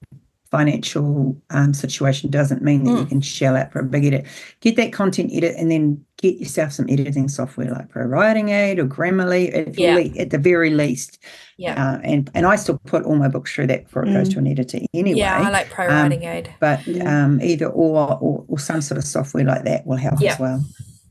financial 0.54 1.36
um, 1.50 1.74
situation 1.74 2.30
doesn't 2.30 2.62
mean 2.62 2.84
that 2.84 2.92
you 2.92 3.06
Mm. 3.06 3.10
can 3.10 3.22
shell 3.22 3.56
out 3.58 3.72
for 3.72 3.80
a 3.80 3.84
big 3.84 4.06
edit, 4.06 4.26
get 4.62 4.76
that 4.76 4.94
content 4.94 5.32
edit 5.34 5.56
and 5.58 5.72
then 5.72 6.00
get 6.18 6.36
yourself 6.38 6.72
some 6.72 6.86
editing 6.90 7.28
software 7.28 7.72
like 7.72 7.90
Pro 7.90 8.06
Writing 8.06 8.50
Aid 8.50 8.78
or 8.78 8.86
Grammarly 8.86 9.54
at, 9.56 9.78
Yeah. 9.80 9.96
le- 9.96 10.22
at 10.22 10.30
the 10.30 10.38
very 10.38 10.70
least. 10.70 11.18
yeah 11.58 11.74
Uh, 11.84 12.00
and 12.04 12.30
and 12.36 12.46
I 12.46 12.56
still 12.56 12.80
put 12.86 13.04
all 13.06 13.16
my 13.16 13.28
books 13.28 13.52
through 13.54 13.68
that 13.68 13.86
before 13.86 14.04
it 14.06 14.14
goes 14.14 14.30
to 14.30 14.40
an 14.40 14.48
editor 14.48 14.80
anyway. 14.94 15.20
yeah 15.20 15.40
i 15.40 15.50
like 15.52 15.70
pro 15.70 15.86
um, 15.88 15.92
writing 15.94 16.24
aid 16.24 16.50
but 16.60 16.80
Yeah. 16.88 17.26
um, 17.26 17.40
either 17.42 17.68
or, 17.68 18.18
or 18.26 18.46
or 18.48 18.58
some 18.60 18.82
sort 18.82 18.98
of 18.98 19.04
software 19.04 19.44
like 19.54 19.64
that 19.66 19.86
will 19.88 19.98
help 20.08 20.20
Yeah. 20.22 20.34
as 20.34 20.40
well. 20.40 20.60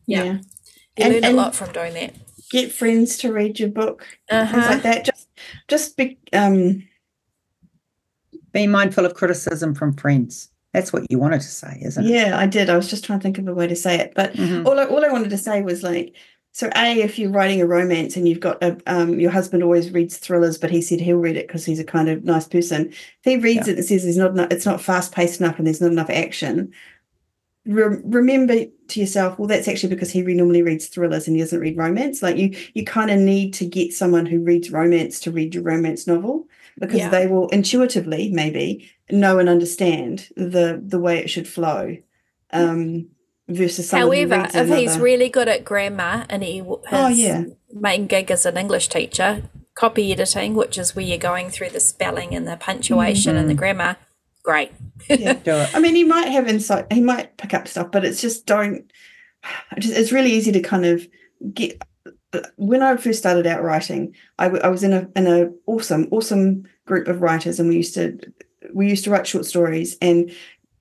yeah. 0.07 0.25
yeah. 0.25 0.33
you 0.33 1.05
and- 1.05 1.15
learn 1.15 1.25
and- 1.25 1.35
a 1.35 1.41
lot 1.43 1.55
from 1.55 1.73
doing 1.73 1.95
that 1.95 2.13
Get 2.51 2.71
friends 2.71 3.17
to 3.19 3.33
read 3.33 3.59
your 3.61 3.71
book. 3.71 3.99
things 4.29 4.43
uh-huh. 4.53 4.69
like 4.73 4.83
that. 4.83 5.05
Just, 5.07 5.27
just 5.69 5.97
be, 5.97 6.19
um, 6.35 6.83
Be 8.53 8.67
mindful 8.67 9.05
of 9.07 9.15
criticism 9.15 9.75
from 9.75 9.93
friends. 9.95 10.49
That's 10.73 10.93
what 10.93 11.11
you 11.11 11.19
wanted 11.19 11.41
to 11.43 11.47
say, 11.49 11.81
isn't 11.83 12.05
it? 12.05 12.09
Yeah, 12.11 12.39
I 12.39 12.47
did. 12.47 12.71
I 12.71 12.77
was 12.77 12.89
just 12.89 13.05
trying 13.05 13.19
to 13.19 13.23
think 13.23 13.39
of 13.39 13.47
a 13.49 13.55
way 13.55 13.67
to 13.67 13.77
say 13.77 13.99
it, 13.99 14.13
but 14.15 14.33
Mhm. 14.35 14.67
all 14.67 14.79
I, 14.79 14.85
all 14.85 15.05
I 15.05 15.09
wanted 15.09 15.31
to 15.31 15.39
say 15.39 15.61
was 15.63 15.83
like, 15.83 16.15
so 16.55 16.69
a 16.77 17.01
if 17.01 17.19
you're 17.19 17.31
writing 17.31 17.63
a 17.63 17.67
romance 17.67 18.15
and 18.17 18.29
you've 18.29 18.41
got 18.41 18.63
a 18.63 18.77
um 18.87 19.19
your 19.19 19.31
husband 19.31 19.63
always 19.63 19.91
reads 19.91 20.19
thrillers, 20.19 20.59
but 20.59 20.71
he 20.71 20.83
said 20.83 21.01
he'll 21.01 21.17
read 21.17 21.37
it 21.37 21.47
because 21.47 21.65
he's 21.65 21.79
a 21.81 21.85
kind 21.85 22.09
of 22.11 22.25
nice 22.25 22.47
person. 22.47 22.89
If 22.89 23.25
he 23.25 23.37
reads 23.39 23.69
it 23.69 23.77
and 23.79 23.85
says 23.87 24.03
there's 24.03 24.19
not 24.19 24.33
enough, 24.33 24.51
it's 24.51 24.67
not 24.67 24.81
fast 24.81 25.13
paced 25.13 25.41
enough 25.41 25.57
and 25.59 25.67
there's 25.67 25.81
not 25.81 25.93
enough 25.93 26.11
action. 26.11 26.73
Re- 27.65 28.01
remember 28.05 28.65
to 28.89 29.01
yourself, 29.01 29.39
well, 29.39 29.47
that's 29.47 29.69
actually 29.69 29.95
because 29.95 30.11
he 30.11 30.23
re- 30.23 30.35
normally 30.35 30.63
reads 30.63 30.89
thrillers 30.89 31.27
and 31.29 31.37
he 31.37 31.43
doesn't 31.43 31.61
read 31.61 31.77
romance. 31.77 32.23
Like 32.23 32.37
you, 32.37 32.55
you 32.75 32.85
kind 32.85 33.11
of 33.11 33.19
need 33.21 33.55
to 33.55 33.65
get 33.67 33.93
someone 33.93 34.27
who 34.27 34.41
reads 34.41 34.71
romance 34.73 35.21
to 35.21 35.31
read 35.31 35.55
your 35.55 35.63
romance 35.63 36.07
novel 36.07 36.49
because 36.79 36.99
Yeah. 36.99 37.09
they 37.11 37.27
will 37.27 37.49
intuitively 37.49 38.31
maybe 38.31 38.91
know 39.11 39.39
and 39.39 39.49
understand 39.49 40.29
the 40.37 40.83
the 40.85 40.99
way 40.99 41.19
it 41.19 41.29
should 41.31 41.49
flow. 41.49 41.97
Um, 42.53 43.09
versus 43.49 43.91
However, 43.91 44.47
if 44.55 44.69
he's 44.69 44.99
really 44.99 45.29
good 45.29 45.49
at 45.49 45.65
grammar 45.65 46.27
and 46.31 46.43
he 46.43 46.59
w- 46.59 46.81
his 46.89 46.93
Oh, 46.99 47.09
yeah. 47.09 47.45
main 47.73 48.07
gig 48.07 48.31
as 48.31 48.47
an 48.47 48.57
English 48.57 48.89
teacher, 48.89 49.43
copy 49.75 50.13
editing, 50.13 50.55
which 50.55 50.79
is 50.79 50.95
where 50.95 51.05
you're 51.05 51.19
going 51.19 51.51
through 51.51 51.71
the 51.71 51.81
spelling 51.81 52.35
and 52.35 52.47
the 52.47 52.57
punctuation 52.57 53.37
and 53.37 53.49
the 53.51 53.55
grammar, 53.55 53.97
great. 54.43 54.71
yeah. 55.09 55.33
Do 55.45 55.53
it. 55.57 55.75
I 55.75 55.81
mean, 55.81 55.95
he 55.95 56.05
might 56.05 56.29
have 56.29 56.47
insight. 56.49 56.91
He 56.93 57.01
might 57.01 57.37
pick 57.37 57.53
up 57.55 57.67
stuff, 57.69 57.91
but 57.91 58.05
it's 58.05 58.21
just 58.21 58.47
don't. 58.47 58.91
Just, 59.79 59.97
it's 59.97 60.13
really 60.13 60.31
easy 60.33 60.53
to 60.53 60.61
kind 60.61 60.87
of 60.87 61.07
get. 61.53 61.83
When 62.57 62.83
I 62.83 62.97
first 62.97 63.19
started 63.19 63.47
out 63.47 63.63
writing, 63.63 64.15
I, 64.39 64.45
w- 64.45 64.63
I 64.63 64.69
was 64.69 64.83
in 64.83 64.93
a 64.93 65.09
in 65.17 65.27
a 65.27 65.51
awesome 65.67 66.09
awesome 66.11 66.65
group 66.87 67.09
of 67.09 67.21
writers, 67.21 67.61
and 67.61 67.69
we 67.69 67.77
used 67.77 67.95
to 67.95 68.19
we 68.73 68.89
used 68.89 69.05
to 69.05 69.11
write 69.11 69.27
short 69.27 69.45
stories, 69.45 69.97
and 70.01 70.33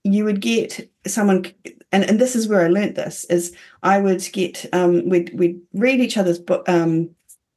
you 0.04 0.24
would 0.26 0.40
get 0.42 0.90
someone, 1.06 1.46
and 1.92 2.04
and 2.06 2.20
this 2.20 2.36
is 2.36 2.48
where 2.48 2.62
I 2.62 2.68
learnt 2.70 2.96
this 2.96 3.26
is 3.26 3.56
I 3.84 4.00
would 4.00 4.28
get 4.32 4.66
um 4.74 5.10
we'd 5.10 5.38
we'd 5.38 5.60
read 5.74 6.00
each 6.00 6.18
other's 6.18 6.40
book 6.40 6.68
um 6.70 7.10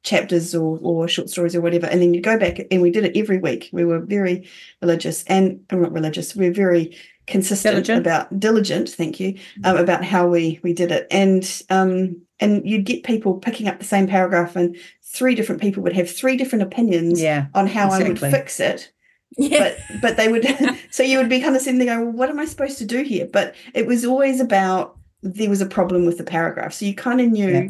chapters 0.03 0.55
or 0.55 0.79
or 0.83 1.09
short 1.09 1.31
stories 1.31 1.55
or 1.55 1.61
whatever, 1.61 1.87
and 1.87 2.03
then 2.03 2.15
you'd 2.15 2.25
go 2.25 2.39
back 2.39 2.61
and 2.71 2.83
we 2.83 2.91
did 2.91 3.05
it 3.05 3.17
every 3.17 3.39
week. 3.39 3.71
We 3.73 3.85
were 3.85 4.01
very 4.01 4.49
religious 4.83 5.25
and 5.25 5.65
I'm 5.71 5.83
not 5.83 5.93
religious. 5.93 6.35
We're 6.35 6.53
very 6.53 6.97
consistent 7.27 7.73
Diligent. 7.75 8.01
about 8.01 8.39
diligent. 8.41 8.89
Thank 8.89 9.19
you 9.21 9.39
um, 9.65 9.77
about 9.77 10.05
how 10.05 10.29
we 10.29 10.61
we 10.63 10.73
did 10.73 10.91
it, 10.93 11.07
and 11.11 11.63
um 11.71 12.21
and 12.41 12.69
you'd 12.69 12.85
get 12.85 13.05
people 13.05 13.35
picking 13.35 13.69
up 13.69 13.79
the 13.79 13.85
same 13.85 14.07
paragraph, 14.07 14.57
and 14.57 14.77
three 15.03 15.35
different 15.35 15.61
people 15.63 15.83
would 15.83 15.93
have 15.95 16.11
three 16.11 16.37
different 16.37 16.63
opinions 16.63 17.21
Yeah. 17.21 17.47
on 17.55 17.67
how 17.67 17.89
I 17.91 18.03
would 18.03 18.19
fix 18.19 18.59
it 18.61 18.91
Yeah. 19.39 19.59
but 19.91 20.01
but 20.03 20.17
they 20.17 20.29
would 20.29 20.45
so 20.91 21.03
you 21.03 21.19
would 21.19 21.29
be 21.29 21.41
kind 21.41 21.55
of 21.57 21.63
sitting 21.63 21.79
there 21.79 21.95
going 21.95 22.07
well 22.07 22.17
what 22.17 22.31
am 22.31 22.41
i 22.41 22.45
supposed 22.45 22.79
to 22.79 22.85
do 22.85 23.03
here 23.03 23.27
but 23.33 23.55
it 23.75 23.87
was 23.87 24.05
always 24.05 24.41
about 24.41 24.99
there 25.23 25.49
was 25.49 25.61
a 25.61 25.67
problem 25.67 26.05
with 26.05 26.19
the 26.19 26.25
paragraph 26.25 26.73
so 26.73 26.85
you 26.85 26.95
kind 26.95 27.21
of 27.21 27.29
knew 27.31 27.49
Yeah. 27.49 27.69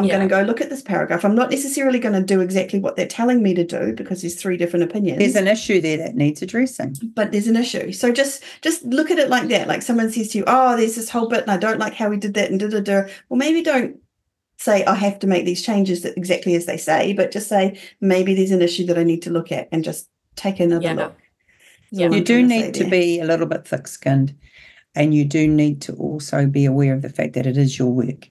I'm 0.00 0.06
Yeah. 0.06 0.16
going 0.16 0.28
to 0.28 0.34
go 0.34 0.42
look 0.42 0.60
at 0.60 0.70
this 0.70 0.82
paragraph 0.82 1.24
i'm 1.24 1.34
not 1.34 1.50
necessarily 1.50 1.98
going 1.98 2.14
to 2.14 2.22
do 2.22 2.40
exactly 2.40 2.78
what 2.80 2.96
they're 2.96 3.06
telling 3.06 3.42
me 3.42 3.54
to 3.54 3.64
do 3.64 3.92
because 3.92 4.22
there's 4.22 4.34
three 4.40 4.56
different 4.56 4.84
opinions 4.84 5.18
There's 5.18 5.36
an 5.36 5.48
issue 5.48 5.80
there 5.80 5.96
that 5.98 6.14
needs 6.16 6.42
addressing. 6.42 6.96
but 7.14 7.32
there's 7.32 7.46
an 7.46 7.56
issue 7.56 7.92
so 7.92 8.12
just 8.12 8.42
just 8.62 8.84
look 8.84 9.10
at 9.10 9.18
it 9.18 9.28
like 9.28 9.48
that 9.48 9.68
like 9.68 9.82
someone 9.82 10.10
says 10.10 10.28
to 10.30 10.38
you 10.38 10.44
oh 10.46 10.76
there's 10.76 10.96
this 10.96 11.10
whole 11.10 11.28
bit 11.28 11.42
and 11.42 11.50
i 11.50 11.56
don't 11.56 11.78
like 11.78 11.94
how 11.94 12.08
we 12.08 12.16
did 12.16 12.34
that 12.34 12.50
and 12.50 12.60
da 12.60 12.68
da 12.68 12.80
da 12.80 13.02
well 13.28 13.38
maybe 13.38 13.62
don't 13.62 13.96
say 14.58 14.84
i 14.84 14.94
have 14.94 15.18
to 15.18 15.26
make 15.26 15.44
these 15.44 15.62
changes 15.62 16.02
that 16.02 16.16
exactly 16.16 16.54
as 16.54 16.66
they 16.66 16.76
say 16.76 17.12
but 17.12 17.30
just 17.30 17.48
say 17.48 17.78
maybe 18.00 18.34
there's 18.34 18.50
an 18.50 18.62
issue 18.62 18.84
that 18.86 18.98
i 18.98 19.02
need 19.04 19.22
to 19.22 19.30
look 19.30 19.52
at 19.52 19.68
and 19.72 19.84
just 19.84 20.08
take 20.36 20.60
another 20.60 20.84
Yeah. 20.84 20.92
look 20.94 21.16
Is 21.92 21.98
Yeah. 21.98 22.08
You 22.10 22.18
I'm 22.18 22.24
do 22.24 22.34
trying 22.46 22.48
to 22.48 22.54
say 22.54 22.62
need 22.66 22.74
to 22.74 22.80
there. 22.84 22.90
be 22.90 23.20
a 23.20 23.24
little 23.24 23.46
bit 23.46 23.66
thick 23.66 23.86
skinned 23.88 24.34
and 24.94 25.14
you 25.14 25.24
do 25.24 25.46
need 25.48 25.82
to 25.82 25.92
also 25.94 26.46
be 26.46 26.64
aware 26.64 26.94
of 26.94 27.02
the 27.02 27.08
fact 27.10 27.34
that 27.34 27.46
it 27.46 27.56
is 27.56 27.78
your 27.78 27.90
work. 27.92 28.28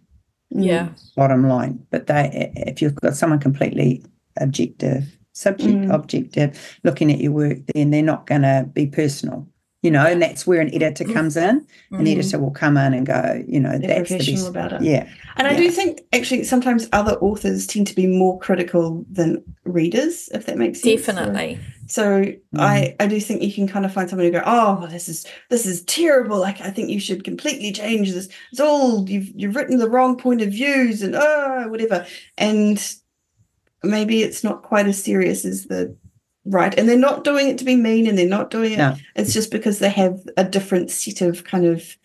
Yeah. 0.50 0.90
bottom 1.16 1.48
line. 1.48 1.86
But 1.90 2.08
they, 2.08 2.52
if 2.56 2.82
you've 2.82 2.96
got 2.96 3.16
someone 3.16 3.40
completely 3.40 4.04
objective, 4.38 5.18
subject 5.34 5.74
Mm. 5.74 5.94
objective, 5.94 6.80
looking 6.84 7.12
at 7.12 7.20
your 7.20 7.32
work, 7.32 7.60
then 7.74 7.92
they're 7.92 8.02
not 8.04 8.26
going 8.28 8.42
to 8.42 8.68
be 8.74 8.88
personal. 8.88 9.48
You 9.82 9.92
know, 9.92 10.06
and 10.06 10.22
that's 10.22 10.46
where 10.46 10.60
an 10.60 10.74
editor 10.76 11.06
comes 11.06 11.38
in. 11.38 11.66
An 11.92 12.06
Mhm. 12.06 12.12
editor 12.12 12.38
will 12.38 12.52
come 12.52 12.76
in 12.76 12.94
and 12.94 13.06
go, 13.06 13.42
you 13.48 13.62
know, 13.62 13.78
They're 13.78 13.88
that's 13.88 14.10
the 14.10 14.18
professional 14.18 14.52
best. 14.52 14.72
about 14.72 14.74
it. 14.74 14.82
Yeah, 14.86 15.08
And 15.38 15.48
I 15.48 15.56
do 15.56 15.72
think 15.72 16.02
actually 16.12 16.44
sometimes 16.44 16.90
other 16.92 17.14
authors 17.22 17.66
tend 17.66 17.88
to 17.88 17.96
be 17.96 18.06
more 18.06 18.38
critical 18.40 19.06
than 19.10 19.42
readers, 19.64 20.28
if 20.34 20.46
that 20.48 20.58
makes 20.58 20.82
sense. 20.82 21.06
So- 21.06 21.14
Definitely. 21.14 21.60
So 21.88 22.26
I 22.58 22.94
I 23.00 23.08
do 23.08 23.20
think 23.22 23.42
you 23.42 23.54
can 23.54 23.68
kind 23.70 23.86
of 23.86 23.94
find 23.94 24.10
someone 24.10 24.26
who 24.28 24.32
go, 24.34 24.44
oh, 24.46 24.78
well, 24.82 24.88
this 24.90 25.08
is 25.08 25.26
this 25.50 25.66
is 25.66 25.82
terrible. 25.84 26.40
Like 26.40 26.60
I 26.60 26.72
think 26.72 26.90
you 26.90 27.00
should 27.00 27.24
completely 27.24 27.72
change 27.72 28.12
this. 28.12 28.28
It's 28.52 28.60
all 28.60 29.10
you've 29.10 29.32
you've 29.34 29.56
written 29.56 29.78
the 29.78 29.90
wrong 29.90 30.18
point 30.18 30.42
of 30.42 30.50
views 30.50 31.02
and 31.02 31.16
oh 31.16 31.68
whatever. 31.70 32.06
And 32.38 32.78
maybe 33.82 34.24
it's 34.24 34.44
not 34.44 34.62
quite 34.62 34.88
as 34.88 35.02
serious 35.02 35.46
as 35.46 35.66
the 35.66 35.96
right. 36.50 36.78
And 36.78 36.88
they're 36.90 36.98
not 36.98 37.24
doing 37.24 37.48
it 37.48 37.58
to 37.60 37.66
be 37.66 37.76
mean, 37.76 38.08
and 38.08 38.18
they're 38.18 38.28
not 38.28 38.50
doing 38.50 38.74
it. 38.74 38.78
No. 38.78 38.96
It's 39.16 39.34
just 39.34 39.52
because 39.52 39.80
they 39.80 39.90
have 39.90 40.20
a 40.38 40.44
different 40.44 40.92
set 40.92 41.22
of 41.22 41.44
kind 41.46 41.66
of 41.66 41.96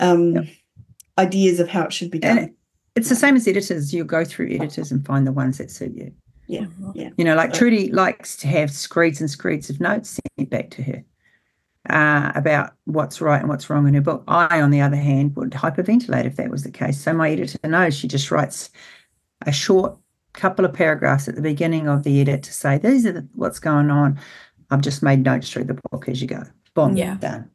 um 0.00 0.32
Yep. 0.34 0.46
ideas 1.18 1.60
of 1.60 1.68
how 1.68 1.84
it 1.84 1.92
should 1.92 2.10
be 2.10 2.22
And 2.22 2.38
done. 2.38 2.54
it's 2.96 3.08
the 3.08 3.14
same 3.16 3.36
as 3.36 3.46
editors. 3.46 3.92
You 3.94 4.04
go 4.04 4.24
through 4.24 4.50
editors 4.50 4.90
and 4.90 5.04
find 5.06 5.26
the 5.26 5.32
ones 5.32 5.58
that 5.58 5.70
suit 5.70 5.94
you. 5.94 6.12
Yeah. 6.48 6.66
Mhm. 6.80 7.12
You 7.16 7.24
know, 7.24 7.34
like 7.36 7.50
Right. 7.50 7.58
Trudy 7.58 7.90
likes 7.92 8.36
to 8.38 8.48
have 8.48 8.70
screeds 8.70 9.20
and 9.20 9.30
screeds 9.30 9.70
of 9.70 9.80
notes 9.80 10.18
sent 10.38 10.50
back 10.50 10.70
to 10.70 10.82
her 10.82 11.04
uh, 11.90 12.32
about 12.34 12.72
what's 12.84 13.20
right 13.20 13.40
and 13.40 13.48
what's 13.48 13.68
wrong 13.70 13.86
in 13.88 13.94
her 13.94 14.00
book. 14.00 14.24
I, 14.28 14.60
on 14.60 14.70
the 14.70 14.80
other 14.80 14.96
hand, 14.96 15.34
would 15.36 15.50
hyperventilate 15.50 16.26
if 16.26 16.36
that 16.36 16.50
was 16.50 16.62
the 16.64 16.70
case. 16.70 17.00
So 17.00 17.12
my 17.12 17.30
editor 17.30 17.58
knows 17.68 17.94
she 17.96 18.06
just 18.08 18.30
writes 18.30 18.70
a 19.46 19.52
short 19.52 19.96
couple 20.34 20.64
of 20.64 20.72
paragraphs 20.72 21.28
at 21.28 21.34
the 21.34 21.42
beginning 21.42 21.88
of 21.88 22.02
the 22.04 22.20
edit 22.20 22.42
to 22.44 22.52
say, 22.52 22.78
these 22.78 23.04
are 23.06 23.12
the, 23.12 23.28
what's 23.34 23.58
going 23.58 23.90
on. 23.90 24.18
I've 24.70 24.80
just 24.80 25.02
made 25.02 25.22
notes 25.22 25.50
through 25.50 25.64
the 25.64 25.78
book 25.90 26.08
as 26.08 26.20
you 26.22 26.28
go. 26.28 26.42
Boom, 26.74 26.96
Yeah. 26.96 27.16
done. 27.20 27.50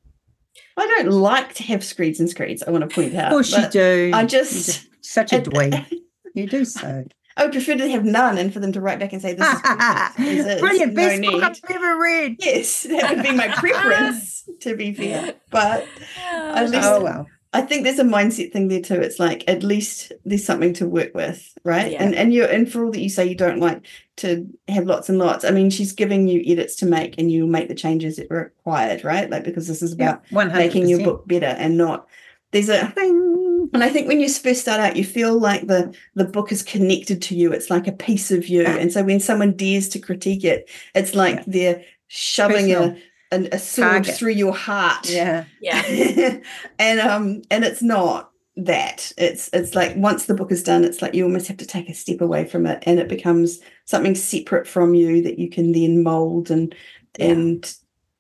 I 0.77 0.85
don't 0.87 1.11
like 1.11 1.55
to 1.55 1.63
have 1.63 1.83
screeds 1.83 2.19
and 2.19 2.29
screeds. 2.29 2.61
I 2.63 2.69
want 2.71 2.87
to 2.87 2.93
point 2.93 3.15
out. 3.15 3.25
Of 3.25 3.31
course 3.31 3.51
you 3.57 3.67
do. 3.69 4.11
I 4.13 4.19
You're 4.21 4.29
just 4.29 4.87
such 5.03 5.33
a 5.33 5.37
it- 5.37 5.45
dweeb. 5.45 5.85
You 6.35 6.45
do 6.45 6.65
so. 6.65 7.03
I 7.35 7.43
would 7.43 7.51
prefer 7.51 7.75
to 7.75 7.89
have 7.89 8.05
none 8.05 8.37
and 8.37 8.53
for 8.53 8.59
them 8.59 8.71
to 8.73 8.81
write 8.81 8.99
back 8.99 9.11
and 9.11 9.19
say 9.19 9.33
this 9.33 9.47
is 9.47 9.61
perfect 9.63 10.19
as 10.19 10.45
is, 10.45 10.59
Brilliant. 10.59 10.93
no 10.93 10.95
Best 10.95 11.21
book 11.23 11.31
need. 11.33 11.43
I've 11.43 11.59
ever 11.75 11.99
read. 11.99 12.35
Yes, 12.39 12.83
that 12.83 13.15
would 13.15 13.23
be 13.23 13.31
my 13.31 13.47
preference. 13.55 14.47
to 14.61 14.75
be 14.75 14.93
fair, 14.93 15.33
but 15.49 15.87
oh, 16.31 16.53
At 16.55 16.69
least- 16.69 16.87
Oh, 16.87 17.01
well. 17.03 17.27
I 17.53 17.61
think 17.61 17.83
there's 17.83 17.99
a 17.99 18.03
mindset 18.03 18.51
thing 18.51 18.67
there 18.67 18.81
too. 18.81 18.95
It's 19.01 19.19
like 19.19 19.43
at 19.47 19.63
least 19.63 20.11
there's 20.25 20.45
something 20.45 20.73
to 20.75 20.87
work 20.87 21.13
with, 21.15 21.57
right? 21.63 21.93
Yeah. 21.93 22.03
And 22.03 22.13
and 22.15 22.33
you 22.33 22.43
and 22.43 22.71
for 22.71 22.85
all 22.85 22.91
that 22.91 22.99
you 23.01 23.09
say 23.09 23.25
you 23.25 23.35
don't 23.35 23.59
like 23.59 23.85
to 24.17 24.47
have 24.67 24.85
lots 24.85 25.09
and 25.09 25.17
lots. 25.17 25.45
I 25.45 25.51
mean, 25.51 25.69
she's 25.69 25.93
giving 25.93 26.27
you 26.27 26.43
edits 26.45 26.75
to 26.77 26.85
make, 26.85 27.15
and 27.17 27.31
you'll 27.31 27.47
make 27.47 27.67
the 27.69 27.75
changes 27.75 28.17
that 28.17 28.29
are 28.31 28.45
required, 28.45 29.03
right? 29.03 29.29
Like 29.29 29.43
because 29.43 29.67
this 29.67 29.81
is 29.81 29.93
about 29.93 30.23
Yeah, 30.29 30.45
making 30.45 30.87
your 30.89 31.03
book 31.03 31.27
better 31.27 31.45
and 31.45 31.77
not 31.77 32.07
there's 32.51 32.69
a 32.69 32.91
Bing. 32.95 33.69
and 33.73 33.83
I 33.83 33.89
think 33.89 34.07
when 34.07 34.19
you 34.21 34.29
first 34.29 34.61
start 34.61 34.79
out, 34.79 34.95
you 34.95 35.03
feel 35.03 35.37
like 35.39 35.67
the 35.67 35.93
the 36.15 36.25
book 36.25 36.51
is 36.51 36.63
connected 36.63 37.21
to 37.23 37.35
you. 37.35 37.51
It's 37.53 37.69
like 37.69 37.87
a 37.87 37.91
piece 37.91 38.29
of 38.31 38.47
you. 38.47 38.63
And 38.65 38.91
so 38.91 39.03
when 39.03 39.19
someone 39.19 39.53
dares 39.55 39.89
to 39.89 39.99
critique 39.99 40.43
it, 40.43 40.69
it's 40.95 41.13
like 41.15 41.35
Yeah. 41.37 41.43
they're 41.47 41.83
shoving 42.07 42.67
Personal. 42.67 42.83
a 42.91 42.97
sword 43.31 44.03
Target. 44.05 44.15
through 44.15 44.31
your 44.33 44.55
heart. 44.55 45.09
Yeah. 45.09 45.45
Yeah. 45.61 46.39
and 46.79 46.99
um 46.99 47.41
and 47.51 47.63
it's 47.63 47.81
not 47.81 48.31
that. 48.55 49.11
It's 49.17 49.49
it's 49.53 49.75
like 49.75 49.95
once 49.95 50.25
the 50.25 50.33
book 50.33 50.51
is 50.51 50.63
done, 50.63 50.83
it's 50.83 51.01
like 51.01 51.13
you 51.13 51.23
almost 51.23 51.47
have 51.47 51.57
to 51.57 51.65
take 51.65 51.89
a 51.89 51.93
step 51.93 52.21
away 52.21 52.45
from 52.45 52.65
it 52.65 52.83
and 52.85 52.99
it 52.99 53.07
becomes 53.07 53.59
something 53.85 54.15
separate 54.15 54.67
from 54.67 54.95
you 54.95 55.21
that 55.23 55.39
you 55.39 55.49
can 55.49 55.71
then 55.71 56.03
mold 56.03 56.49
and 56.51 56.73
Yeah. 57.19 57.27
and 57.31 57.73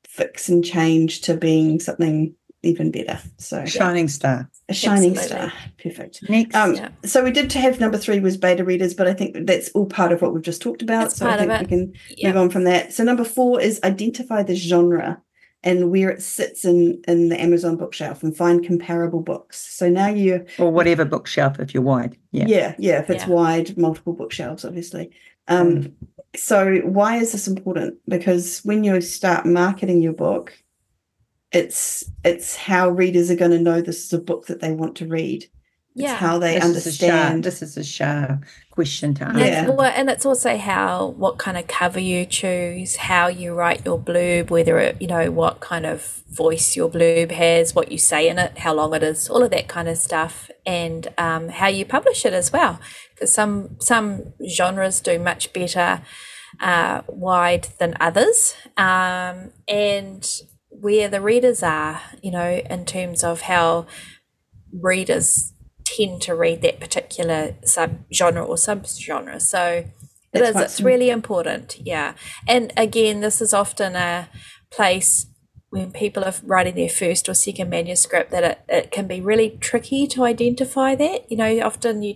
fix 0.07 0.49
and 0.49 0.63
change 0.65 1.21
to 1.21 1.35
being 1.35 1.79
something 1.79 2.33
even 2.67 2.91
better. 2.91 3.19
So 3.37 3.65
Shining 3.65 4.07
star. 4.07 4.49
a 4.69 4.73
shining 4.73 5.17
Absolutely. 5.17 5.49
star. 5.49 5.53
Perfect. 5.81 6.29
Next. 6.29 6.55
Um, 6.55 6.75
Yeah. 6.75 6.89
So 7.05 7.23
we 7.23 7.31
did 7.31 7.49
to 7.51 7.59
have 7.59 7.79
number 7.79 7.97
three 7.97 8.19
was 8.19 8.37
beta 8.37 8.63
readers, 8.63 8.93
but 8.93 9.07
I 9.07 9.13
think 9.13 9.47
that's 9.47 9.69
all 9.69 9.85
part 9.85 10.11
of 10.11 10.21
what 10.21 10.33
we've 10.33 10.43
just 10.43 10.61
talked 10.61 10.81
about. 10.81 11.03
That's 11.03 11.17
so 11.17 11.25
I 11.25 11.37
part 11.37 11.41
of 11.41 11.47
think 11.47 11.61
we 11.61 11.77
can 11.77 11.93
Yeah. 12.17 12.27
move 12.29 12.37
on 12.37 12.49
from 12.49 12.63
that. 12.65 12.93
So 12.93 13.03
number 13.03 13.23
four 13.23 13.59
is 13.61 13.79
identify 13.83 14.43
the 14.43 14.55
genre 14.55 15.21
and 15.63 15.89
where 15.89 16.09
it 16.09 16.21
sits 16.21 16.65
in 16.65 17.01
in 17.07 17.29
the 17.29 17.41
Amazon 17.41 17.77
bookshelf 17.77 18.21
and 18.23 18.35
find 18.35 18.63
comparable 18.65 19.21
books. 19.21 19.57
So 19.75 19.89
now 19.89 20.07
you 20.09 20.45
or 20.59 20.71
whatever 20.71 21.03
bookshelf 21.05 21.59
if 21.59 21.73
you're 21.73 21.83
wide. 21.83 22.17
Yeah. 22.31 22.45
yeah, 22.47 22.75
yeah, 22.77 22.99
if 22.99 23.09
it's 23.09 23.23
Yeah. 23.25 23.33
wide, 23.33 23.77
multiple 23.77 24.13
bookshelves, 24.13 24.63
obviously. 24.65 25.09
Um, 25.47 25.67
Mm. 25.77 25.93
So 26.35 26.75
why 26.83 27.17
is 27.17 27.31
this 27.31 27.47
important? 27.47 27.95
Because 28.07 28.59
when 28.63 28.83
you 28.83 29.01
start 29.01 29.45
marketing 29.45 30.01
your 30.03 30.13
book, 30.13 30.53
it's 31.51 32.03
it's 32.23 32.55
how 32.55 32.89
readers 32.89 33.31
are 33.31 33.35
going 33.35 33.51
to 33.51 33.59
know 33.59 33.81
this 33.81 34.05
is 34.05 34.13
a 34.13 34.19
book 34.19 34.47
that 34.47 34.59
they 34.59 34.71
want 34.71 34.95
to 34.97 35.07
read. 35.07 35.45
Yeah. 35.99 36.15
how 36.15 36.37
they 36.37 36.53
this 36.53 36.63
understand. 36.63 37.47
Is 37.47 37.59
this 37.59 37.69
is 37.71 37.77
a 37.77 37.83
sharp 37.83 38.45
question 38.69 39.15
to 39.15 39.23
And 39.23 39.37
answer. 39.39 39.49
Yeah. 39.49 39.61
it's, 39.63 39.71
well, 39.71 39.91
and 39.95 40.11
it's 40.11 40.27
also 40.27 40.55
how 40.55 41.07
what 41.17 41.39
kind 41.39 41.57
of 41.57 41.65
cover 41.65 41.99
you 41.99 42.23
choose, 42.27 42.97
how 42.97 43.29
you 43.29 43.55
write 43.55 43.83
your 43.83 43.97
blurb, 43.97 44.51
whether 44.51 44.77
it 44.77 44.97
you 45.01 45.07
know 45.07 45.31
what 45.31 45.59
kind 45.59 45.87
of 45.87 46.21
voice 46.29 46.75
your 46.75 46.87
blurb 46.87 47.31
has, 47.31 47.73
what 47.73 47.91
you 47.91 47.97
say 47.97 48.29
in 48.29 48.37
it, 48.37 48.59
how 48.59 48.75
long 48.75 48.93
it 48.93 49.01
is, 49.01 49.27
all 49.27 49.41
of 49.41 49.49
that 49.49 49.67
kind 49.67 49.87
of 49.87 49.97
stuff, 49.97 50.51
and 50.67 51.07
um, 51.17 51.49
how 51.49 51.67
you 51.67 51.83
publish 51.83 52.25
it 52.25 52.33
as 52.33 52.53
well. 52.53 52.79
Because 53.15 53.33
some 53.33 53.77
some 53.79 54.33
genres 54.47 54.99
do 55.01 55.17
much 55.17 55.51
better 55.51 56.03
uh, 56.59 57.01
wide 57.07 57.69
than 57.79 57.95
others, 57.99 58.53
um, 58.77 59.51
and 59.67 60.29
where 60.79 61.07
the 61.07 61.21
readers 61.21 61.63
are, 61.63 62.01
you 62.21 62.31
know, 62.31 62.61
in 62.69 62.85
terms 62.85 63.23
of 63.23 63.41
how 63.41 63.85
readers 64.71 65.53
tend 65.85 66.21
to 66.21 66.35
read 66.35 66.61
that 66.61 66.79
particular 66.79 67.55
sub 67.63 67.99
genre 68.13 68.43
or 68.43 68.57
sub 68.57 68.85
genre. 68.85 69.39
So 69.39 69.85
it 70.33 70.39
That's 70.39 70.55
is, 70.55 70.61
it's 70.63 70.81
really 70.81 71.09
important. 71.09 71.77
Yeah. 71.83 72.13
And 72.47 72.73
again, 72.77 73.21
this 73.21 73.41
is 73.41 73.53
often 73.53 73.95
a 73.95 74.29
place 74.71 75.27
when 75.69 75.91
people 75.91 76.23
are 76.23 76.33
writing 76.43 76.75
their 76.75 76.89
first 76.89 77.27
or 77.27 77.33
second 77.33 77.69
manuscript 77.69 78.31
that 78.31 78.43
it, 78.43 78.59
it 78.67 78.91
can 78.91 79.07
be 79.07 79.19
really 79.19 79.57
tricky 79.59 80.07
to 80.07 80.23
identify 80.23 80.95
that. 80.95 81.29
You 81.29 81.37
know, 81.37 81.59
often 81.61 82.03
you 82.03 82.15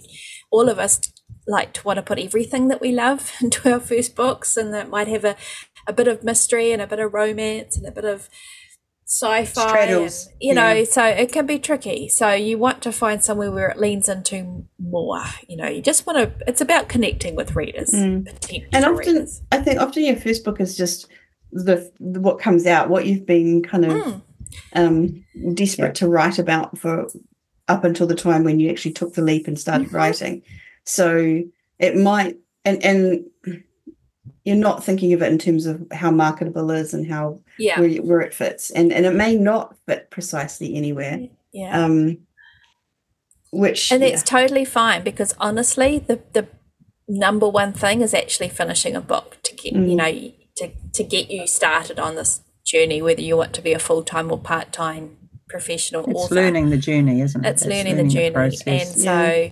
all 0.52 0.70
of 0.70 0.80
us 0.80 1.00
like 1.48 1.74
to 1.74 1.84
want 1.84 1.98
to 1.98 2.04
put 2.04 2.20
everything 2.20 2.68
that 2.68 2.82
we 2.82 2.92
love 2.92 3.34
into 3.42 3.72
our 3.72 3.80
first 3.80 4.16
books 4.16 4.58
and 4.58 4.74
that 4.74 4.90
might 4.90 5.08
have 5.08 5.26
a, 5.26 5.36
a 5.88 5.94
bit 5.94 6.08
of 6.08 6.24
mystery 6.24 6.72
and 6.72 6.82
a 6.82 6.88
bit 6.88 7.00
of 7.00 7.14
romance 7.14 7.78
and 7.78 7.86
a 7.88 7.92
bit 7.92 8.06
of 8.06 8.30
sci-fi 9.06 9.62
and, 9.62 9.70
Straddles, 9.72 10.30
you 10.40 10.54
know 10.54 10.72
yeah. 10.72 10.84
so 10.86 11.04
it 11.04 11.34
can 11.34 11.46
be 11.46 11.60
tricky 11.60 12.08
so 12.08 12.32
you 12.32 12.58
want 12.58 12.82
to 12.82 12.94
find 12.94 13.22
somewhere 13.22 13.52
where 13.52 13.68
it 13.70 13.78
leans 13.78 14.08
into 14.08 14.66
more 14.80 15.22
you 15.50 15.58
know 15.58 15.68
you 15.68 15.82
just 15.82 16.06
want 16.08 16.18
to 16.18 16.32
it's 16.48 16.62
about 16.62 16.88
connecting 16.88 17.36
with 17.36 17.54
readers 17.56 17.92
Mm. 17.92 18.26
potential 18.26 18.70
and 18.72 18.86
often 18.86 18.98
readers. 19.16 19.42
I 19.52 19.58
think 19.58 19.82
often 19.82 20.06
your 20.06 20.16
first 20.16 20.46
book 20.46 20.62
is 20.62 20.78
just 20.78 21.08
the, 21.52 21.92
the 22.00 22.22
what 22.22 22.40
comes 22.40 22.66
out, 22.66 22.90
what 22.90 23.06
you've 23.06 23.26
been 23.26 23.62
kind 23.64 23.84
of 23.86 23.92
Mm, 23.92 24.22
um, 24.74 25.26
desperate 25.56 25.96
to 25.96 26.08
write 26.08 26.40
about 26.40 26.78
for 26.78 27.08
up 27.68 27.84
until 27.84 28.08
the 28.08 28.16
time 28.16 28.44
when 28.46 28.60
you 28.62 28.70
actually 28.70 28.94
took 28.94 29.14
the 29.14 29.22
leap 29.22 29.48
and 29.48 29.60
started 29.60 29.90
Mhm. 29.90 29.94
writing. 29.94 30.42
So 30.86 31.42
it 31.80 31.98
might 31.98 32.38
and 32.64 32.82
and 32.86 33.26
you're 34.44 34.56
not 34.56 34.84
thinking 34.84 35.14
of 35.14 35.22
it 35.22 35.32
in 35.32 35.38
terms 35.38 35.66
of 35.66 35.86
how 35.92 36.10
marketable 36.12 36.72
it 36.72 36.80
is 36.80 36.94
and 36.94 37.08
how 37.08 37.40
yeah 37.60 37.80
where, 37.80 37.90
where 38.02 38.22
it 38.22 38.34
fits, 38.34 38.72
and 38.72 38.92
and 38.92 39.06
it 39.06 39.14
may 39.16 39.36
not 39.36 39.76
fit 39.86 40.10
precisely 40.10 40.76
anywhere. 40.76 41.20
yeah 41.54 41.84
Um, 41.86 42.18
which 43.52 43.92
and 43.92 44.02
yeah. 44.02 44.10
that's 44.10 44.24
totally 44.24 44.66
fine 44.66 45.04
because 45.04 45.34
honestly 45.40 46.00
the 46.00 46.22
the 46.34 46.48
number 47.08 47.48
one 47.50 47.74
thing 47.74 48.02
is 48.02 48.14
actually 48.14 48.48
finishing 48.50 48.96
a 48.96 49.02
book 49.02 49.38
to 49.44 49.54
get 49.56 49.74
you 49.74 49.80
Mm. 49.82 49.96
know 49.96 50.32
to, 50.58 50.72
to 50.94 51.04
get 51.04 51.30
you 51.30 51.48
started 51.48 52.00
on 52.00 52.16
this 52.16 52.42
journey 52.66 53.02
whether 53.02 53.22
you 53.22 53.36
want 53.38 53.54
to 53.54 53.62
be 53.62 53.74
a 53.74 53.80
full-time 53.80 54.32
or 54.32 54.38
part-time 54.38 55.18
professional 55.50 56.06
It's 56.06 56.14
author 56.20 56.36
learning 56.36 56.70
the 56.70 56.78
journey, 56.78 57.20
isn't 57.22 57.44
it? 57.44 57.50
it's 57.50 57.66
learning, 57.66 57.98
the 57.98 58.08
journey 58.08 58.32
process. 58.32 58.68
and 58.68 59.02
so 59.04 59.18
Doing 59.26 59.42
your 59.42 59.52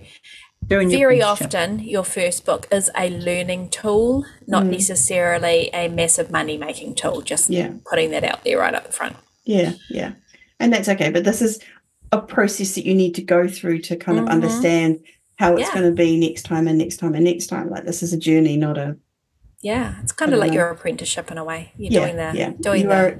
very 0.68 1.22
often 1.22 1.78
your 1.80 2.04
first 2.04 2.44
book 2.44 2.68
is 2.70 2.90
a 2.96 3.10
learning 3.10 3.68
tool 3.70 4.24
not 4.46 4.64
Mm. 4.64 4.70
necessarily 4.70 5.70
a 5.72 5.88
massive 5.88 6.30
money 6.30 6.56
making 6.56 6.94
tool 6.94 7.20
just 7.22 7.50
yeah 7.50 7.72
putting 7.88 8.10
that 8.10 8.24
out 8.24 8.44
there 8.44 8.58
right 8.58 8.74
up 8.74 8.84
the 8.86 8.92
front 8.92 9.16
Yeah, 9.44 9.72
yeah. 9.88 10.12
And 10.60 10.72
that's 10.72 10.88
okay. 10.88 11.10
But 11.10 11.24
this 11.24 11.40
is 11.42 11.58
a 12.12 12.20
process 12.20 12.74
that 12.74 12.84
you 12.86 12.94
need 12.94 13.14
to 13.14 13.22
go 13.22 13.48
through 13.48 13.78
to 13.80 13.96
kind 13.96 14.18
of 14.18 14.26
Mhm. 14.26 14.30
understand 14.30 14.98
how 15.38 15.56
it's 15.56 15.62
Yeah. 15.68 15.74
going 15.80 15.86
to 15.90 15.96
be 15.96 16.20
next 16.20 16.42
time 16.42 16.68
and 16.68 16.76
next 16.78 16.98
time 16.98 17.14
and 17.14 17.24
next 17.24 17.46
time. 17.46 17.70
Like 17.70 17.84
this 17.86 18.02
is 18.02 18.12
a 18.12 18.18
journey, 18.18 18.56
not 18.56 18.76
a 18.78 18.96
yeah 19.62 19.96
it's 20.02 20.12
kind 20.12 20.32
of 20.32 20.38
like 20.38 20.50
know. 20.50 20.56
your 20.58 20.68
apprenticeship 20.70 21.30
in 21.30 21.38
a 21.38 21.44
way 21.44 21.72
you're 21.76 21.92
yeah, 21.92 22.00
doing 22.00 22.16
the 22.16 22.30
yeah. 22.38 22.50
doing 22.60 22.82
you 22.82 22.88
the 22.88 22.94
are 22.94 23.18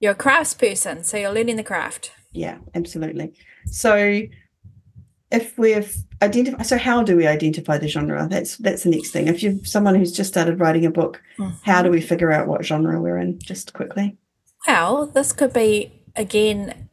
you're 0.00 0.12
a 0.12 0.22
crafts 0.24 0.54
person 0.54 1.04
so 1.04 1.16
you're 1.16 1.32
learning 1.32 1.56
the 1.56 1.62
craft 1.72 2.10
yeah, 2.32 2.58
absolutely. 2.74 3.32
So 3.66 4.22
if 5.30 5.58
we've 5.58 5.94
identified 6.22 6.66
so 6.66 6.78
how 6.78 7.02
do 7.02 7.16
we 7.16 7.26
identify 7.26 7.78
the 7.78 7.88
genre? 7.88 8.26
That's 8.28 8.56
that's 8.58 8.84
the 8.84 8.90
next 8.90 9.10
thing. 9.10 9.28
If 9.28 9.42
you're 9.42 9.64
someone 9.64 9.94
who's 9.94 10.12
just 10.12 10.30
started 10.30 10.60
writing 10.60 10.86
a 10.86 10.90
book, 10.90 11.22
how 11.62 11.82
do 11.82 11.90
we 11.90 12.00
figure 12.00 12.32
out 12.32 12.46
what 12.46 12.64
genre 12.64 13.00
we're 13.00 13.18
in? 13.18 13.38
Just 13.38 13.72
quickly. 13.72 14.16
Well, 14.66 15.06
this 15.06 15.32
could 15.32 15.52
be 15.52 15.92
again 16.16 16.88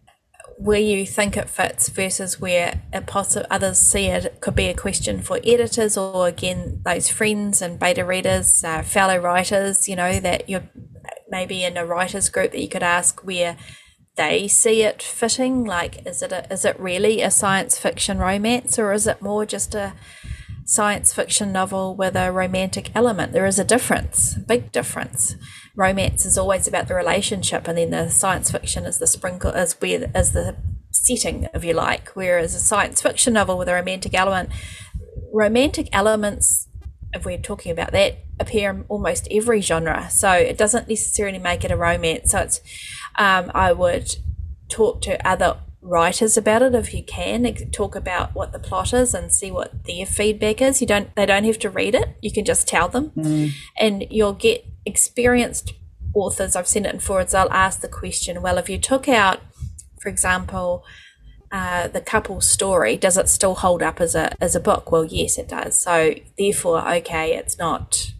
where 0.60 0.80
you 0.80 1.06
think 1.06 1.38
it 1.38 1.48
fits 1.48 1.90
versus 1.90 2.42
where 2.42 2.82
it 2.92 3.06
possi 3.06 3.46
others 3.50 3.80
see 3.80 4.06
it. 4.06 4.26
It 4.26 4.42
could 4.42 4.56
be 4.56 4.68
a 4.68 4.74
question 4.74 5.22
for 5.22 5.40
editors 5.44 5.96
or 5.98 6.28
again 6.28 6.82
those 6.84 7.10
friends 7.10 7.62
and 7.62 7.80
beta 7.80 8.04
readers, 8.04 8.64
uh, 8.64 8.82
fellow 8.82 9.18
writers. 9.18 9.88
You 9.88 9.96
know 9.96 10.20
that 10.20 10.50
you're 10.50 10.68
maybe 11.30 11.64
in 11.64 11.78
a 11.78 11.86
writers 11.86 12.30
group 12.30 12.52
that 12.52 12.62
you 12.62 12.70
could 12.70 12.84
ask 12.84 13.24
where 13.24 13.58
they 14.18 14.48
see 14.48 14.84
it 14.84 15.02
fitting. 15.02 15.64
Like, 15.64 16.06
is 16.06 16.22
it 16.22 16.32
a, 16.32 16.52
is 16.52 16.66
it 16.66 16.80
really 16.80 17.22
a 17.22 17.32
science 17.32 17.78
fiction 17.78 18.18
romance 18.18 18.78
or 18.78 18.92
is 18.92 19.08
it 19.08 19.22
more 19.22 19.46
just 19.46 19.74
a 19.74 19.94
science 20.66 21.14
fiction 21.14 21.52
novel 21.52 21.96
with 21.96 22.16
a 22.16 22.32
romantic 22.32 22.92
element? 22.94 23.32
There 23.32 23.46
is 23.46 23.60
a 23.60 23.64
difference, 23.64 24.36
big 24.36 24.72
difference 24.72 25.36
romance 25.78 26.26
is 26.26 26.38
always 26.38 26.68
about 26.68 26.88
the 26.88 26.96
relationship 26.96 27.68
and 27.68 27.78
then 27.78 27.92
the 27.92 28.10
science 28.10 28.52
fiction 28.52 28.84
is 28.84 28.98
the 28.98 29.06
sprinkle 29.06 29.52
is 29.52 29.74
where 29.74 30.10
is 30.16 30.32
the 30.32 30.58
setting 30.92 31.48
if 31.54 31.64
you 31.64 31.74
like 31.74 32.10
whereas 32.10 32.56
a 32.56 32.60
science 32.60 33.02
fiction 33.02 33.34
novel 33.34 33.60
with 33.60 33.70
a 33.70 33.74
romantic 33.74 34.16
element 34.16 34.50
romantic 35.32 35.88
elements 35.94 36.68
if 37.14 37.26
we're 37.26 37.38
talking 37.38 37.72
about 37.72 37.92
that 37.92 38.18
appear 38.40 38.72
in 38.72 38.86
almost 38.90 39.28
every 39.30 39.62
genre 39.62 40.10
so 40.10 40.32
it 40.32 40.58
doesn't 40.58 40.90
necessarily 40.90 41.38
make 41.38 41.64
it 41.64 41.72
a 41.72 41.78
romance 41.78 42.32
so 42.32 42.40
it's 42.40 42.60
um, 43.18 43.52
i 43.54 43.72
would 43.72 44.16
talk 44.70 45.02
to 45.02 45.28
other 45.28 45.58
writers 45.88 46.36
about 46.36 46.62
it 46.62 46.76
if 46.76 46.94
you 46.94 47.04
can 47.04 47.44
talk 47.72 47.96
about 47.96 48.36
what 48.36 48.52
the 48.52 48.60
plot 48.60 48.94
is 48.94 49.14
and 49.14 49.32
see 49.32 49.52
what 49.52 49.86
their 49.86 50.06
feedback 50.06 50.62
is. 50.62 50.82
You 50.82 50.88
don't 50.88 51.14
they 51.16 51.26
don't 51.26 51.46
have 51.46 51.60
to 51.60 51.70
read 51.70 51.96
it. 51.96 52.18
You 52.22 52.32
can 52.32 52.46
just 52.46 52.68
tell 52.68 52.88
them. 52.88 53.12
Mm. 53.16 53.52
and 53.80 54.06
you'll 54.10 54.34
get 54.34 54.66
experienced 54.86 55.74
authors. 56.14 56.56
I've 56.56 56.68
seen 56.68 56.86
it 56.86 56.94
in 56.94 57.00
forwards 57.00 57.34
i'll 57.34 57.52
ask 57.52 57.82
the 57.82 57.88
question 57.88 58.42
well 58.42 58.58
if 58.58 58.70
you 58.70 58.78
took 58.78 59.08
out 59.08 59.40
for 60.02 60.10
example 60.10 60.84
uh, 61.50 61.88
the 61.88 62.02
couple 62.02 62.42
story 62.42 62.98
does 62.98 63.18
it 63.18 63.30
still 63.30 63.56
hold 63.56 63.82
up 63.82 64.02
as 64.02 64.16
a 64.16 64.36
as 64.44 64.56
a 64.56 64.60
book? 64.60 64.92
Well 64.92 65.06
yes 65.06 65.38
it 65.38 65.48
does. 65.48 65.80
So 65.82 66.16
therefore 66.38 66.88
okay 66.96 67.36
it's 67.36 67.58
not 67.58 68.12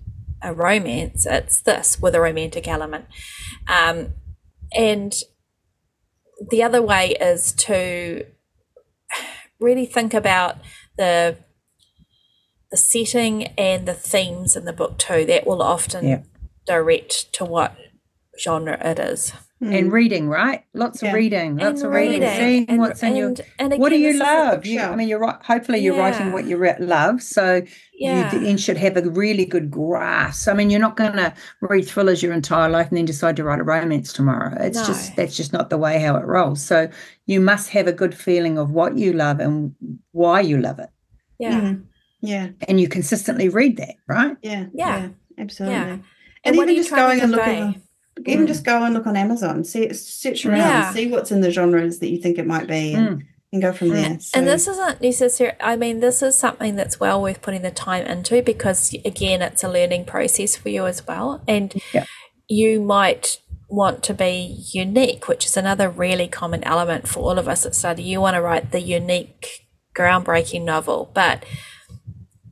a 0.42 0.54
romance 0.54 1.26
it's 1.26 1.62
this 1.62 2.00
with 2.00 2.16
a 2.16 2.22
romantic 2.22 2.68
element. 2.68 3.06
Um, 3.68 4.14
and 4.76 5.14
the 6.50 6.62
other 6.64 6.82
way 6.82 7.12
is 7.20 7.52
to 7.54 8.26
really 9.60 9.86
think 9.86 10.14
about 10.14 10.58
the 10.98 11.38
the 12.70 12.78
setting 12.78 13.46
and 13.58 13.88
the 13.88 13.94
themes 13.94 14.56
in 14.56 14.66
the 14.66 14.74
book 14.74 14.98
too 14.98 15.26
that 15.26 15.48
will 15.48 15.62
often 15.62 16.06
Yeah. 16.08 16.22
direct 16.66 17.32
to 17.34 17.46
what 17.46 17.76
genre 18.40 18.78
it 18.86 19.00
is 19.00 19.32
And 19.60 19.92
reading, 19.92 20.30
right? 20.30 20.64
Lots 20.76 21.02
Yeah. 21.02 21.10
of 21.10 21.16
reading, 21.16 21.58
lots 21.58 21.82
and 21.82 21.88
of 21.88 21.92
reading, 21.92 22.22
seeing 22.22 22.66
and, 22.70 22.80
what's 22.80 23.02
in 23.02 23.16
your. 23.16 23.30
and, 23.30 23.74
and 23.74 23.80
What 23.82 23.90
do 23.90 23.98
you 23.98 24.14
love? 24.14 24.68
You, 24.68 24.80
I 24.82 24.96
mean, 24.96 25.08
you're 25.08 25.18
right. 25.18 25.38
Hopefully, 25.44 25.80
you're 25.80 25.98
writing 25.98 26.32
what 26.32 26.46
you 26.46 26.58
re- 26.58 26.76
love, 26.80 27.24
so 27.24 27.64
yeah 27.98 28.32
you 28.32 28.40
then 28.40 28.58
should 28.58 28.78
have 28.78 28.96
a 28.98 29.02
really 29.10 29.46
good 29.46 29.72
grasp. 29.72 30.48
I 30.48 30.54
mean, 30.54 30.70
you're 30.70 30.80
not 30.80 30.96
going 30.96 31.14
to 31.14 31.34
read 31.62 31.88
thrillers 31.88 32.22
your 32.22 32.34
entire 32.34 32.70
life 32.70 32.90
and 32.90 32.98
then 33.00 33.06
decide 33.06 33.36
to 33.38 33.44
write 33.44 33.60
a 33.60 33.64
romance 33.64 34.14
tomorrow. 34.14 34.56
It's 34.60 34.86
just 34.86 35.16
that's 35.16 35.36
just 35.36 35.54
not 35.54 35.72
the 35.72 35.78
way 35.80 35.98
how 36.00 36.16
it 36.18 36.26
rolls. 36.26 36.62
So 36.64 36.88
you 37.26 37.42
must 37.42 37.70
have 37.70 37.88
a 37.88 37.94
good 37.94 38.14
feeling 38.14 38.60
of 38.60 38.70
what 38.70 38.96
you 39.00 39.12
love 39.14 39.40
and 39.40 39.74
why 40.12 40.42
you 40.42 40.60
love 40.60 40.78
it, 40.78 40.90
yeah 41.40 41.62
Mhm. 41.62 41.84
Yeah, 42.22 42.50
and 42.68 42.80
you 42.80 42.88
consistently 42.88 43.50
read 43.50 43.78
that, 43.78 43.96
right? 44.08 44.38
yeah, 44.44 44.66
Yeah. 44.74 45.10
absolutely. 45.40 45.78
Yeah. 45.80 45.98
And, 46.44 46.58
what 46.58 46.68
are 46.68 46.72
even 46.72 46.84
just 46.84 46.96
going 46.96 47.22
and 47.22 47.32
looking, 47.32 47.46
convey? 47.46 47.62
on, 47.62 47.82
even 48.26 48.46
Mm. 48.46 48.48
just 48.48 48.64
go 48.64 48.84
and 48.84 48.94
look 48.94 49.08
on 49.08 49.16
Amazon, 49.18 49.64
see 49.64 49.92
search 49.94 50.46
around, 50.46 50.58
Yeah. 50.60 50.94
see 50.94 51.08
what's 51.08 51.32
in 51.32 51.42
the 51.42 51.52
genres 51.52 52.00
that 52.00 52.10
you 52.10 52.18
think 52.18 52.38
it 52.38 52.48
might 52.48 52.68
be, 52.68 52.94
and, 52.94 53.08
Mm. 53.08 53.22
and 53.54 53.62
go 53.62 53.72
from 53.74 53.90
Mm. 53.90 53.94
there. 53.94 54.20
So, 54.20 54.38
and 54.40 54.48
this 54.48 54.68
isn't 54.68 55.02
necessary 55.02 55.54
i 55.62 55.76
mean 55.78 56.00
this 56.02 56.22
is 56.22 56.38
something 56.38 56.76
that's 56.76 57.00
well 57.00 57.22
worth 57.22 57.42
putting 57.42 57.62
the 57.62 57.72
time 57.72 58.06
into 58.06 58.42
because 58.42 58.94
again 59.06 59.42
it's 59.42 59.64
a 59.64 59.70
learning 59.70 60.04
process 60.06 60.56
for 60.58 60.70
you 60.70 60.86
as 60.86 61.06
well 61.08 61.42
and 61.48 61.74
Yeah. 61.94 62.06
you 62.50 62.82
might 62.82 63.40
want 63.70 64.04
to 64.04 64.14
be 64.14 64.64
unique 64.74 65.28
which 65.30 65.46
is 65.46 65.56
another 65.58 65.90
really 65.90 66.28
common 66.28 66.64
element 66.66 67.08
for 67.08 67.20
all 67.22 67.38
of 67.40 67.48
us 67.48 67.66
at 67.66 67.74
study 67.76 68.04
you 68.04 68.20
want 68.22 68.36
to 68.36 68.42
write 68.42 68.72
the 68.72 68.82
unique 68.82 69.66
groundbreaking 69.96 70.64
novel 70.64 71.10
but 71.14 71.44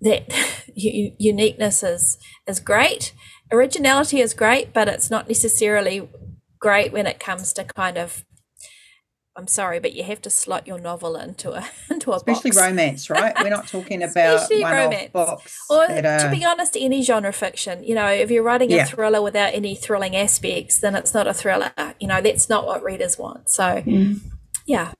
that 0.01 0.23
uniqueness 0.75 1.83
is 1.83 2.17
is 2.47 2.59
great 2.59 3.13
originality 3.51 4.19
is 4.21 4.33
great 4.33 4.73
but 4.73 4.87
it's 4.87 5.09
not 5.11 5.27
necessarily 5.27 6.09
great 6.59 6.91
when 6.91 7.05
it 7.07 7.19
comes 7.19 7.53
to 7.53 7.63
kind 7.63 7.97
of 7.97 8.25
I'm 9.37 9.47
sorry, 9.47 9.81
but 9.81 9.91
you 9.91 10.05
have 10.05 10.21
to 10.21 10.29
slot 10.29 10.65
your 10.65 10.79
novel 10.79 11.17
into 11.17 11.51
a 11.51 11.67
into 11.91 12.13
a 12.13 12.15
Especially 12.15 12.51
box. 12.51 12.61
romance, 12.61 13.09
right? 13.09 13.33
We're 13.37 13.49
not 13.49 13.67
talking 13.67 14.01
about 14.09 14.49
one-off 14.49 14.71
romance. 14.71 15.11
books. 15.11 15.59
Or 15.69 15.85
that 15.89 16.23
to 16.23 16.31
be 16.31 16.45
honest, 16.45 16.77
any 16.79 17.01
genre 17.03 17.33
fiction. 17.33 17.83
You 17.83 17.95
know, 17.95 18.07
if 18.07 18.31
you're 18.31 18.43
writing 18.43 18.71
a 18.71 18.77
Yeah. 18.77 18.85
thriller 18.85 19.21
without 19.21 19.53
any 19.53 19.75
thrilling 19.75 20.15
aspects, 20.15 20.79
then 20.79 20.95
it's 20.95 21.13
not 21.13 21.27
a 21.27 21.33
thriller. 21.33 21.73
You 21.99 22.07
know, 22.07 22.21
that's 22.21 22.47
not 22.47 22.65
what 22.65 22.81
readers 22.81 23.17
want. 23.19 23.49
So 23.49 23.83
Mm. 23.85 24.21
yeah, 24.65 24.93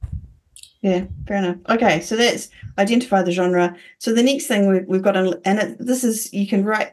Yeah, 0.81 1.05
fair 1.25 1.37
enough. 1.37 1.57
Okay, 1.69 2.01
so 2.01 2.17
that's 2.17 2.49
identify 2.77 3.21
the 3.21 3.31
genre. 3.31 3.77
So 3.99 4.13
the 4.13 4.21
next 4.21 4.47
thing 4.47 4.67
we've, 4.67 4.85
we've 4.85 5.01
got, 5.01 5.15
on, 5.15 5.35
and 5.45 5.59
it, 5.59 5.77
this 5.79 6.03
is 6.03 6.33
you 6.33 6.45
can 6.45 6.65
write 6.65 6.91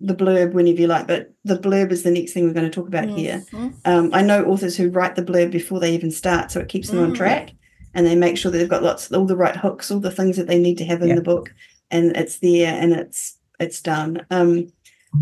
the 0.00 0.14
blurb 0.14 0.52
whenever 0.52 0.80
you 0.80 0.86
like, 0.86 1.06
but 1.06 1.32
the 1.44 1.58
blurb 1.58 1.90
is 1.90 2.02
the 2.02 2.10
next 2.10 2.32
thing 2.32 2.46
we're 2.46 2.52
going 2.52 2.70
to 2.70 2.74
talk 2.74 2.88
about 2.88 3.08
here. 3.08 3.42
Um, 3.84 4.10
I 4.12 4.22
know 4.22 4.44
authors 4.44 4.76
who 4.76 4.90
write 4.90 5.16
the 5.16 5.22
blurb 5.22 5.50
before 5.50 5.80
they 5.80 5.94
even 5.94 6.10
start, 6.10 6.50
so 6.50 6.60
it 6.60 6.68
keeps 6.68 6.90
them 6.90 6.98
on 7.00 7.12
Mm. 7.12 7.16
track, 7.16 7.52
and 7.94 8.06
they 8.06 8.14
make 8.14 8.36
sure 8.36 8.50
that 8.52 8.58
they've 8.58 8.68
got 8.68 8.82
lots, 8.82 9.10
all 9.10 9.24
the 9.26 9.36
right 9.36 9.56
hooks, 9.56 9.90
all 9.90 10.00
the 10.00 10.10
things 10.10 10.36
that 10.36 10.46
they 10.48 10.58
need 10.58 10.76
to 10.78 10.84
have 10.84 11.00
in 11.02 11.08
Yeah. 11.08 11.14
the 11.14 11.22
book, 11.22 11.52
and 11.90 12.14
it's 12.16 12.38
there 12.40 12.74
and 12.80 12.92
it's 12.92 13.38
it's 13.58 13.80
done. 13.80 14.20
Um, 14.30 14.68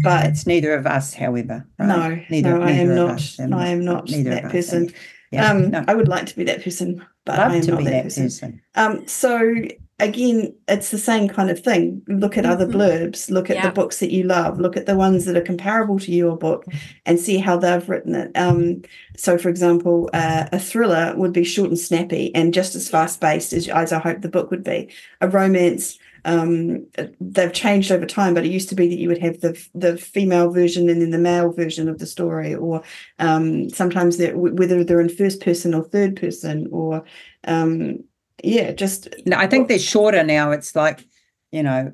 but 0.02 0.26
it's 0.26 0.44
neither 0.44 0.74
of 0.74 0.86
us, 0.88 1.14
however. 1.14 1.64
right? 1.78 1.86
no, 1.86 2.18
neither, 2.28 2.58
no, 2.58 2.62
I 2.62 2.70
am 2.72 2.90
of 2.90 2.96
not. 2.96 3.10
us, 3.10 3.38
and 3.38 3.54
I 3.54 3.68
am 3.68 3.84
not 3.84 4.10
neither 4.10 4.30
that 4.30 4.38
of 4.40 4.44
us, 4.46 4.52
person. 4.52 4.92
Yeah, 5.30 5.50
um, 5.52 5.70
no, 5.70 5.84
I 5.86 5.94
would 5.94 6.08
like 6.08 6.26
to 6.26 6.36
be 6.36 6.42
that 6.44 6.64
person, 6.64 7.04
but 7.24 7.38
I 7.38 7.44
love 7.46 7.54
am 7.54 7.60
to 7.62 7.70
not 7.70 7.78
be 7.78 7.84
that, 7.84 7.90
that 7.92 8.02
person. 8.04 8.24
person. 8.24 8.60
Um, 8.74 9.06
so 9.06 9.54
again, 10.00 10.54
it's 10.68 10.90
the 10.90 10.98
same 10.98 11.28
kind 11.28 11.50
of 11.50 11.60
thing. 11.60 12.02
Look 12.08 12.36
at 12.36 12.44
other 12.46 12.66
Mhm. 12.66 12.72
blurbs, 12.72 13.30
look 13.30 13.48
at 13.48 13.56
Yeah. 13.56 13.68
the 13.68 13.72
books 13.72 14.00
that 14.00 14.10
you 14.10 14.24
love, 14.24 14.58
look 14.58 14.76
at 14.76 14.86
the 14.86 14.96
ones 14.96 15.24
that 15.24 15.36
are 15.36 15.40
comparable 15.40 15.98
to 16.00 16.12
your 16.12 16.36
book 16.36 16.64
and 17.06 17.18
see 17.18 17.38
how 17.38 17.56
they've 17.56 17.88
written 17.88 18.14
it. 18.14 18.32
Um, 18.34 18.82
so 19.16 19.38
for 19.38 19.48
example, 19.48 20.10
uh, 20.12 20.46
a 20.52 20.58
thriller 20.58 21.14
would 21.16 21.32
be 21.32 21.44
short 21.44 21.68
and 21.68 21.78
snappy 21.78 22.34
and 22.34 22.52
just 22.52 22.74
as 22.74 22.88
fast 22.88 23.20
paced 23.20 23.52
as, 23.52 23.68
as 23.68 23.92
I 23.92 23.98
hope 24.00 24.20
the 24.22 24.28
book 24.28 24.50
would 24.50 24.64
be. 24.64 24.88
A 25.20 25.28
romance, 25.28 25.96
um, 26.24 26.86
they've 27.20 27.52
changed 27.52 27.92
over 27.92 28.06
time, 28.06 28.34
but 28.34 28.44
it 28.44 28.50
used 28.50 28.70
to 28.70 28.74
be 28.74 28.88
that 28.88 28.98
you 28.98 29.08
would 29.08 29.18
have 29.18 29.40
the 29.42 29.56
the 29.74 29.96
female 29.98 30.50
version 30.50 30.88
and 30.88 31.00
then 31.02 31.10
the 31.10 31.18
male 31.18 31.52
version 31.52 31.88
of 31.88 31.98
the 31.98 32.06
story, 32.06 32.54
or 32.54 32.82
um, 33.18 33.68
sometimes 33.68 34.16
they're, 34.16 34.36
whether 34.36 34.82
they're 34.82 35.00
in 35.02 35.08
first 35.10 35.40
person 35.42 35.74
or 35.74 35.84
third 35.84 36.16
person, 36.16 36.66
or 36.72 37.04
um, 37.46 37.98
yeah, 38.44 38.72
just 38.72 39.08
No, 39.26 39.36
I 39.36 39.46
think 39.46 39.68
they're 39.68 39.78
shorter 39.78 40.22
now. 40.24 40.50
It's 40.52 40.74
like, 40.76 41.06
you 41.52 41.62
know, 41.62 41.92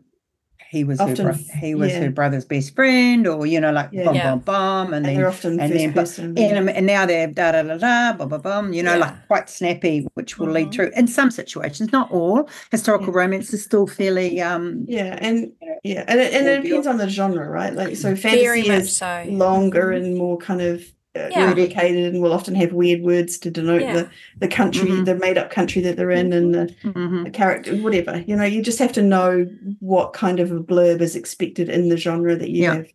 he 0.68 0.84
was 0.84 1.00
her 1.00 1.14
bro- 1.16 1.32
he 1.58 1.74
was 1.74 1.90
yeah. 1.90 2.00
her 2.02 2.10
brother's 2.12 2.44
best 2.44 2.76
friend, 2.76 3.26
or 3.26 3.44
you 3.44 3.60
know, 3.60 3.72
like 3.72 3.88
Yeah. 3.90 4.04
bum 4.04 4.14
Yeah. 4.14 4.30
bum 4.30 4.38
bum, 4.40 4.86
and 4.86 4.94
and 4.94 5.04
then 5.04 5.14
they're 5.16 5.28
often 5.28 5.58
and 5.58 5.72
first 5.72 5.74
then 5.82 5.90
but- 5.92 6.00
person. 6.02 6.38
and, 6.38 6.70
and 6.70 6.86
now 6.86 7.06
they're 7.06 7.26
da 7.26 7.50
da 7.52 7.62
da 7.62 7.76
da 7.76 8.12
bum 8.12 8.28
bum 8.28 8.40
bum, 8.40 8.72
you 8.72 8.82
know, 8.84 8.92
Yeah. 8.94 9.00
like 9.00 9.26
quite 9.26 9.50
snappy, 9.50 10.06
which 10.14 10.38
will 10.38 10.46
lead 10.50 10.68
Mhm. 10.68 10.72
through 10.74 10.90
in 10.94 11.08
some 11.08 11.32
situations, 11.32 11.90
not 11.90 12.12
all. 12.12 12.48
Historical 12.70 13.08
Yeah. 13.12 13.18
romance 13.18 13.52
is 13.52 13.64
still 13.64 13.88
fairly 13.88 14.40
um 14.40 14.84
yeah, 14.86 15.18
and 15.20 15.38
you 15.60 15.66
know, 15.68 15.74
yeah, 15.82 16.04
and 16.06 16.20
it, 16.20 16.32
and 16.34 16.46
it 16.46 16.62
depends 16.62 16.86
on 16.86 16.98
the 16.98 17.08
genre, 17.08 17.48
right? 17.50 17.74
Like 17.74 17.96
so, 17.96 18.14
very 18.14 18.62
fantasy 18.62 18.68
much 18.68 18.80
is 18.82 18.96
so. 18.96 19.24
longer 19.28 19.86
Mhm. 19.88 19.96
and 19.96 20.16
more 20.18 20.38
kind 20.38 20.60
of 20.62 20.84
Yeah. 21.14 21.46
complicated, 21.46 22.14
and 22.14 22.22
will 22.22 22.32
often 22.32 22.54
have 22.54 22.72
weird 22.72 23.02
words 23.02 23.36
to 23.38 23.50
denote 23.50 23.82
Yeah. 23.82 23.94
the 23.94 24.10
the 24.38 24.48
country, 24.48 24.90
Mhm. 24.90 25.06
the 25.06 25.16
made 25.16 25.38
up 25.38 25.50
country 25.50 25.82
that 25.82 25.96
they're 25.96 26.12
in, 26.12 26.32
and 26.32 26.54
the, 26.54 26.74
mhm. 26.84 27.24
the 27.24 27.30
character, 27.30 27.74
whatever. 27.76 28.22
You 28.28 28.36
know, 28.36 28.44
you 28.44 28.62
just 28.62 28.78
have 28.78 28.92
to 28.92 29.02
know 29.02 29.46
what 29.80 30.12
kind 30.12 30.38
of 30.38 30.52
a 30.52 30.60
blurb 30.60 31.00
is 31.00 31.16
expected 31.16 31.68
in 31.68 31.88
the 31.88 31.96
genre 31.96 32.36
that 32.36 32.50
you 32.50 32.62
Yeah. 32.62 32.74
have. 32.74 32.86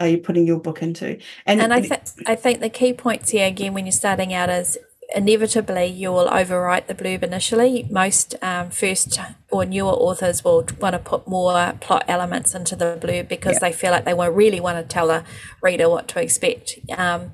Are 0.00 0.06
you 0.06 0.18
putting 0.18 0.46
your 0.46 0.60
book 0.60 0.82
into? 0.82 1.18
And, 1.46 1.60
And 1.60 1.74
I 1.74 1.80
think 1.80 2.00
I 2.26 2.36
think 2.36 2.60
the 2.60 2.68
key 2.68 2.92
points 2.92 3.30
here 3.30 3.48
again 3.48 3.74
when 3.74 3.84
you're 3.86 3.92
starting 3.92 4.32
out 4.32 4.48
is 4.50 4.78
inevitably 5.14 5.86
you 5.86 6.12
will 6.12 6.28
overwrite 6.28 6.86
the 6.86 6.94
blurb 6.94 7.22
initially. 7.22 7.86
Most 7.90 8.34
um, 8.42 8.70
first 8.70 9.18
or 9.50 9.64
newer 9.64 9.92
authors 9.92 10.44
will 10.44 10.66
want 10.80 10.92
to 10.94 10.98
put 10.98 11.26
more 11.26 11.72
plot 11.80 12.04
elements 12.08 12.54
into 12.54 12.76
the 12.76 12.98
blurb 13.00 13.28
because 13.28 13.54
Yeah. 13.54 13.68
they 13.68 13.72
feel 13.72 13.90
like 13.90 14.04
they 14.04 14.14
will 14.14 14.28
really 14.30 14.60
want 14.60 14.76
to 14.78 14.84
tell 14.94 15.10
a 15.10 15.24
reader 15.62 15.88
what 15.88 16.08
to 16.08 16.20
expect. 16.20 16.78
Um, 16.96 17.32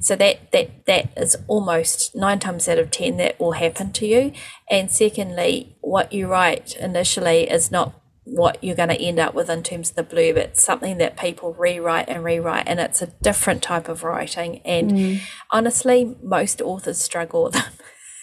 so 0.00 0.16
that 0.16 0.50
that 0.50 0.84
that 0.86 1.10
is 1.16 1.36
almost 1.46 2.16
nine 2.16 2.40
times 2.40 2.68
out 2.68 2.78
of 2.78 2.90
ten 2.90 3.18
that 3.18 3.38
will 3.38 3.52
happen 3.52 3.92
to 3.92 4.06
you. 4.06 4.32
And 4.68 4.90
secondly, 4.90 5.76
what 5.80 6.12
you 6.12 6.26
write 6.26 6.74
initially 6.76 7.48
is 7.48 7.70
not 7.70 7.94
what 8.24 8.62
you're 8.62 8.76
going 8.76 8.88
to 8.88 9.00
end 9.00 9.18
up 9.18 9.34
with 9.34 9.50
in 9.50 9.62
terms 9.62 9.90
of 9.90 9.96
the 9.96 10.04
blurb. 10.04 10.36
It's 10.36 10.62
something 10.62 10.98
that 10.98 11.16
people 11.18 11.54
rewrite 11.54 12.08
and 12.08 12.22
rewrite, 12.22 12.68
and 12.68 12.78
it's 12.78 13.02
a 13.02 13.08
different 13.08 13.62
type 13.62 13.88
of 13.88 14.02
writing. 14.04 14.60
And 14.64 14.90
Mm. 14.92 15.20
honestly, 15.50 16.16
most 16.22 16.60
authors 16.62 16.98
struggle 16.98 17.44
with 17.44 17.54
them. 17.54 17.64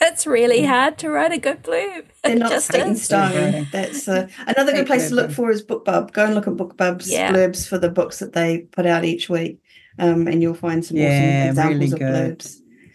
It's 0.01 0.25
really 0.25 0.63
hard 0.65 0.97
to 0.99 1.09
write 1.09 1.33
a 1.33 1.37
good 1.37 1.61
blurb. 1.61 2.03
Mm. 2.03 2.05
they're 2.23 2.31
It 2.31 2.39
not 2.39 2.51
just 2.51 2.71
set 2.71 2.87
in 2.87 2.95
stone. 2.95 3.35
Writing. 3.35 3.67
That's 3.73 4.07
uh, 4.07 4.29
another 4.47 4.71
good 4.71 4.87
place 4.87 5.09
to 5.09 5.15
look 5.15 5.29
for 5.29 5.51
is 5.51 5.61
BookBub. 5.61 6.13
Go 6.13 6.23
and 6.25 6.35
look 6.35 6.47
at 6.47 6.53
BookBub's 6.53 7.11
Yeah. 7.11 7.33
blurbs 7.33 7.67
for 7.67 7.77
the 7.77 7.89
books 7.89 8.19
that 8.19 8.31
they 8.31 8.59
put 8.59 8.85
out 8.85 9.03
each 9.03 9.27
week, 9.27 9.59
um, 9.99 10.25
and 10.27 10.41
you'll 10.41 10.53
find 10.53 10.85
some 10.85 10.95
Yeah, 10.95 11.49
awesome 11.49 11.49
examples 11.49 11.91
really 11.91 11.91
of 11.91 11.99
good. 11.99 12.45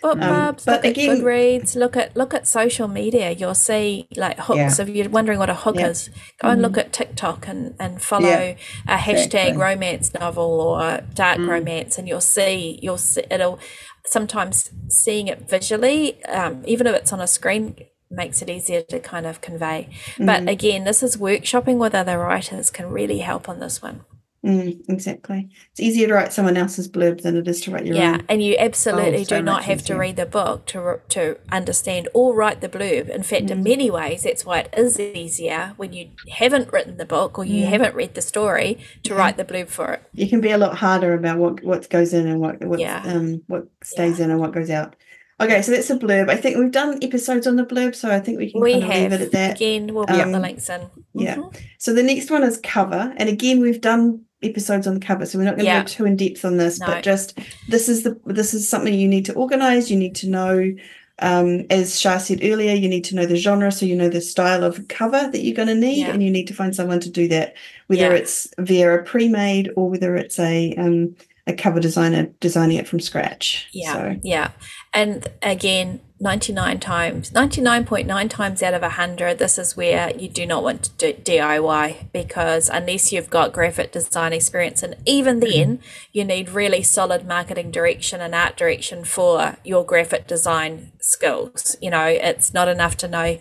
Blurbs. 0.04 0.12
Book 0.20 0.22
Um, 0.22 0.56
but 0.64 0.66
look 0.66 0.84
at 0.84 0.90
again- 0.90 1.20
Goodreads, 1.20 1.76
look 1.76 1.96
at 1.96 2.16
look 2.16 2.34
at 2.34 2.46
social 2.46 2.88
media. 2.88 3.30
You'll 3.32 3.54
see 3.54 4.06
like 4.16 4.38
hooks. 4.38 4.78
If 4.78 4.88
you're 4.88 5.08
wondering 5.08 5.38
what 5.38 5.50
a 5.50 5.54
hook 5.54 5.76
Yeah. 5.76 5.88
is, 5.88 6.10
go 6.40 6.48
and 6.48 6.62
look 6.62 6.76
at 6.78 6.92
TikTok 6.92 7.46
and 7.48 7.74
and 7.78 8.00
follow 8.02 8.28
Yeah, 8.28 8.54
a 8.88 8.96
hashtag 8.96 9.24
exactly. 9.24 9.56
romance 9.56 10.14
novel 10.14 10.60
or 10.60 11.00
dark 11.14 11.38
Mm. 11.38 11.48
romance, 11.48 11.98
and 11.98 12.06
you'll 12.08 12.20
see 12.20 12.78
you'll 12.82 12.98
see 12.98 13.22
it'll 13.30 13.58
sometimes 14.06 14.70
seeing 14.88 15.28
it 15.28 15.48
visually, 15.48 16.22
um, 16.24 16.62
even 16.66 16.86
if 16.86 16.94
it's 16.94 17.12
on 17.12 17.20
a 17.20 17.26
screen, 17.26 17.74
makes 18.10 18.42
it 18.42 18.50
easier 18.50 18.82
to 18.82 19.00
kind 19.00 19.26
of 19.26 19.40
convey. 19.40 19.88
Mm. 20.18 20.26
But 20.26 20.48
again, 20.48 20.84
this 20.84 21.02
is 21.02 21.16
workshopping 21.16 21.78
with 21.78 21.94
other 21.94 22.18
writers 22.18 22.68
can 22.70 22.90
really 22.90 23.18
help 23.20 23.48
on 23.48 23.60
this 23.60 23.80
one. 23.82 24.02
Mm, 24.44 24.78
exactly. 24.90 25.48
It's 25.70 25.80
easier 25.80 26.06
to 26.08 26.12
write 26.14 26.32
someone 26.32 26.56
else's 26.58 26.86
blurb 26.86 27.22
than 27.22 27.36
it 27.36 27.48
is 27.48 27.62
to 27.62 27.70
write 27.70 27.86
your 27.86 27.96
Yeah, 27.96 28.08
own. 28.12 28.14
Yeah, 28.16 28.20
and 28.28 28.42
you 28.42 28.56
absolutely 28.58 29.20
Oh, 29.20 29.22
so 29.24 29.36
do 29.38 29.42
not 29.42 29.60
much 29.60 29.64
have 29.66 29.82
to 29.86 29.94
read 29.94 30.16
the 30.16 30.26
book 30.26 30.66
to 30.66 31.00
to 31.10 31.38
understand 31.50 32.08
or 32.12 32.34
write 32.34 32.60
the 32.60 32.68
blurb. 32.68 33.08
In 33.08 33.22
fact, 33.22 33.50
in 33.50 33.60
Mm. 33.60 33.64
many 33.64 33.90
ways, 33.90 34.24
that's 34.24 34.44
why 34.44 34.60
it 34.60 34.74
is 34.76 35.00
easier 35.00 35.72
when 35.78 35.94
you 35.94 36.08
haven't 36.30 36.70
written 36.72 36.98
the 36.98 37.06
book 37.06 37.38
or 37.38 37.44
you 37.46 37.64
Mm. 37.64 37.68
haven't 37.68 37.94
read 37.94 38.14
the 38.14 38.20
story 38.22 38.76
to 39.04 39.10
Yeah. 39.14 39.18
write 39.18 39.36
the 39.38 39.44
blurb 39.46 39.68
for 39.68 39.92
it. 39.94 40.02
You 40.12 40.28
can 40.28 40.42
be 40.42 40.50
a 40.50 40.58
lot 40.58 40.76
harder 40.76 41.14
about 41.14 41.38
what 41.38 41.64
what 41.64 41.88
goes 41.88 42.12
in 42.12 42.26
and 42.26 42.38
what 42.40 42.62
what 42.66 42.80
Yeah. 42.80 43.02
um 43.06 43.42
what 43.46 43.64
stays 43.82 44.20
in 44.20 44.30
and 44.30 44.40
what 44.40 44.52
goes 44.52 44.68
out. 44.68 44.94
Okay, 45.40 45.62
so 45.62 45.72
that's 45.72 45.90
a 45.90 45.96
blurb. 45.96 46.28
I 46.30 46.36
think 46.36 46.58
we've 46.58 46.70
done 46.70 46.98
episodes 47.02 47.46
on 47.48 47.56
the 47.56 47.64
blurb, 47.64 47.94
so 47.96 48.08
I 48.10 48.20
think 48.20 48.38
we 48.38 48.52
can 48.52 48.60
We 48.60 48.72
kind 48.72 48.84
of 48.84 48.88
leave 48.90 49.00
have 49.02 49.12
it 49.14 49.20
at 49.22 49.32
that. 49.32 49.56
again. 49.56 49.92
We'll 49.92 50.04
be 50.06 50.12
put 50.12 50.26
the 50.30 50.36
Um, 50.36 50.42
links 50.42 50.68
in. 50.68 50.82
yeah. 51.14 51.36
Mhm. 51.36 51.56
So 51.78 51.92
the 51.92 52.04
next 52.04 52.30
one 52.30 52.42
is 52.44 52.58
cover, 52.62 53.12
and 53.16 53.28
again 53.28 53.60
we've 53.60 53.80
done 53.80 54.20
episodes 54.42 54.86
on 54.86 54.94
the 54.94 55.00
cover, 55.00 55.24
so 55.26 55.38
we're 55.38 55.44
not 55.44 55.52
going 55.56 55.66
to 55.66 55.72
Yeah. 55.72 55.80
go 55.82 55.86
too 55.86 56.04
in 56.04 56.16
depth 56.16 56.44
on 56.44 56.56
this, 56.58 56.78
No. 56.80 56.86
but 56.86 57.02
just 57.02 57.38
this 57.68 57.88
is 57.88 58.02
the 58.02 58.18
this 58.26 58.54
is 58.54 58.68
something 58.68 58.92
you 58.94 59.08
need 59.08 59.24
to 59.26 59.32
organize. 59.34 59.90
You 59.90 59.96
need 59.96 60.14
to 60.16 60.28
know, 60.28 60.74
um, 61.20 61.64
as 61.70 61.98
Shar 61.98 62.18
said 62.18 62.40
earlier, 62.42 62.74
you 62.74 62.88
need 62.88 63.04
to 63.04 63.14
know 63.14 63.26
the 63.26 63.36
genre, 63.36 63.70
so 63.72 63.86
you 63.86 63.96
know 63.96 64.08
the 64.08 64.20
style 64.20 64.64
of 64.64 64.86
cover 64.88 65.28
that 65.32 65.42
you're 65.42 65.54
going 65.56 65.68
to 65.68 65.74
need, 65.74 65.98
Yeah. 66.00 66.10
and 66.12 66.22
you 66.22 66.30
need 66.30 66.48
to 66.48 66.54
find 66.54 66.74
someone 66.74 67.00
to 67.00 67.10
do 67.10 67.28
that, 67.28 67.54
whether 67.86 68.02
Yeah. 68.02 68.12
it's 68.18 68.48
via 68.58 68.94
a 68.98 69.02
pre-made 69.02 69.70
or 69.76 69.88
whether 69.88 70.16
it's 70.16 70.38
a 70.38 70.74
um 70.76 71.14
a 71.46 71.52
cover 71.52 71.78
designer 71.78 72.26
designing 72.40 72.78
it 72.78 72.88
from 72.88 72.98
scratch. 73.00 73.66
Yeah, 73.72 73.92
So, 73.92 74.16
yeah. 74.22 74.48
And 74.94 75.26
again, 75.42 76.00
99 76.20 76.78
times, 76.78 77.30
99.9 77.32 78.30
times 78.30 78.62
out 78.62 78.74
of 78.74 78.82
100, 78.82 79.38
this 79.38 79.58
is 79.58 79.76
where 79.76 80.16
you 80.16 80.28
do 80.28 80.46
not 80.46 80.62
want 80.62 80.84
to 80.84 80.90
do 81.12 81.12
DIY 81.12 82.12
because 82.12 82.68
unless 82.68 83.12
you've 83.12 83.28
got 83.28 83.52
graphic 83.52 83.90
design 83.90 84.32
experience, 84.32 84.82
and 84.84 84.94
even 85.04 85.40
then, 85.40 85.80
you 86.12 86.24
need 86.24 86.48
really 86.48 86.82
solid 86.82 87.26
marketing 87.26 87.72
direction 87.72 88.20
and 88.20 88.34
art 88.34 88.56
direction 88.56 89.04
for 89.04 89.56
your 89.64 89.84
graphic 89.84 90.28
design 90.28 90.92
skills. 91.00 91.76
You 91.82 91.90
know, 91.90 92.06
it's 92.06 92.54
not 92.54 92.68
enough 92.68 92.96
to 92.98 93.08
know 93.08 93.38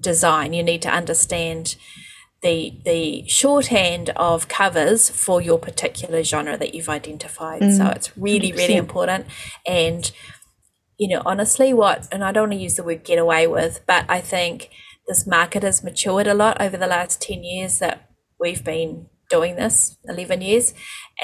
design, 0.00 0.52
you 0.52 0.62
need 0.62 0.82
to 0.82 0.90
understand 0.90 1.76
the 2.42 2.72
the 2.84 3.24
shorthand 3.26 4.10
of 4.16 4.48
covers 4.48 5.10
for 5.10 5.42
your 5.42 5.58
particular 5.58 6.22
genre 6.22 6.56
that 6.56 6.74
you've 6.74 6.88
identified. 6.88 7.60
So 7.60 7.84
Mm, 7.84 7.96
it's 7.96 8.16
really, 8.16 8.52
really 8.52 8.74
100%. 8.74 8.78
important. 8.78 9.26
And 9.66 10.10
you 11.00 11.08
know, 11.08 11.22
honestly, 11.24 11.72
what 11.72 12.06
and 12.12 12.22
I 12.22 12.30
don't 12.30 12.50
want 12.50 12.52
to 12.52 12.62
use 12.62 12.76
the 12.76 12.82
word 12.84 13.04
get 13.04 13.18
away 13.18 13.46
with, 13.46 13.80
but 13.86 14.04
I 14.06 14.20
think 14.20 14.68
this 15.08 15.26
market 15.26 15.62
has 15.62 15.82
matured 15.82 16.26
a 16.26 16.34
lot 16.34 16.60
over 16.60 16.76
the 16.76 16.86
last 16.86 17.22
ten 17.22 17.42
years 17.42 17.78
that 17.78 18.10
we've 18.38 18.62
been 18.62 19.06
doing 19.30 19.56
this, 19.56 19.96
eleven 20.06 20.42
years, 20.42 20.74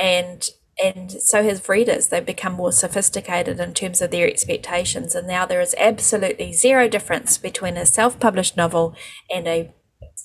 and 0.00 0.48
and 0.82 1.12
so 1.12 1.42
has 1.42 1.68
readers. 1.68 2.08
They've 2.08 2.24
become 2.24 2.54
more 2.54 2.72
sophisticated 2.72 3.60
in 3.60 3.74
terms 3.74 4.00
of 4.00 4.10
their 4.10 4.26
expectations, 4.26 5.14
and 5.14 5.28
now 5.28 5.44
there 5.44 5.60
is 5.60 5.74
absolutely 5.78 6.54
zero 6.54 6.88
difference 6.88 7.36
between 7.36 7.76
a 7.76 7.84
self-published 7.84 8.56
novel 8.56 8.96
and 9.30 9.46
a 9.46 9.74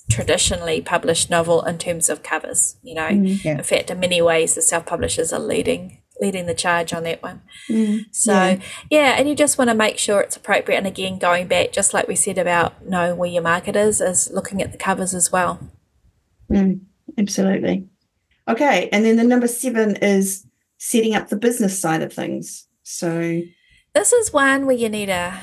traditionally 0.10 0.80
published 0.82 1.30
novel 1.30 1.62
in 1.64 1.78
terms 1.78 2.08
of 2.10 2.24
covers. 2.24 2.78
You 2.84 2.96
know, 2.96 3.10
mm, 3.10 3.44
Yeah. 3.44 3.58
in 3.58 3.64
fact, 3.64 3.92
in 3.92 4.00
many 4.00 4.22
ways, 4.22 4.56
the 4.56 4.62
self-publishers 4.62 5.34
are 5.34 5.40
leading 5.40 6.01
leading 6.22 6.46
the 6.46 6.54
charge 6.54 6.94
on 6.94 7.04
that 7.04 7.22
one. 7.24 7.42
Mm, 7.68 8.06
So 8.12 8.32
yeah. 8.34 8.60
yeah. 8.90 9.16
and 9.18 9.28
you 9.28 9.36
just 9.36 9.58
want 9.58 9.70
to 9.70 9.76
make 9.76 9.98
sure 9.98 10.22
it's 10.22 10.38
appropriate. 10.38 10.78
And 10.78 10.88
again, 10.88 11.18
going 11.18 11.48
back, 11.48 11.74
just 11.74 11.94
like 11.94 12.08
we 12.08 12.16
said 12.16 12.38
about 12.38 12.88
knowing 12.88 13.18
where 13.18 13.30
your 13.30 13.42
market 13.42 13.76
is, 13.76 14.00
is 14.00 14.30
looking 14.32 14.62
at 14.62 14.72
the 14.72 14.78
covers 14.78 15.14
as 15.16 15.32
well. 15.32 15.60
Mm, 16.50 16.82
absolutely. 17.18 17.88
Okay, 18.48 18.88
and 18.92 19.04
then 19.06 19.16
the 19.18 19.24
number 19.24 19.48
seven 19.48 19.96
is 19.98 20.46
setting 20.78 21.16
up 21.16 21.30
the 21.30 21.36
business 21.36 21.80
side 21.80 22.02
of 22.02 22.14
things. 22.14 22.68
So 22.84 23.42
This 23.94 24.14
is 24.14 24.32
one 24.34 24.66
where 24.66 24.76
you 24.76 24.90
need 24.90 25.10
a 25.10 25.40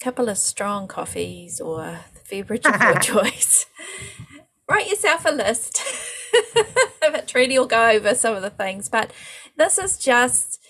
couple 0.00 0.28
of 0.28 0.38
strong 0.38 0.88
coffees 0.88 1.60
or 1.60 1.80
a 1.82 2.00
beverage 2.30 2.66
of 2.66 2.80
your 2.80 2.94
choice. 3.00 3.66
Write 4.68 4.88
yourself 4.88 5.24
a 5.24 5.30
list. 5.32 5.80
but 7.00 7.28
Trudy 7.28 7.58
will 7.58 7.66
go 7.66 7.90
over 7.90 8.14
some 8.14 8.34
of 8.34 8.42
the 8.42 8.50
things. 8.50 8.88
But 8.88 9.12
this 9.56 9.78
is 9.78 9.96
just 9.96 10.60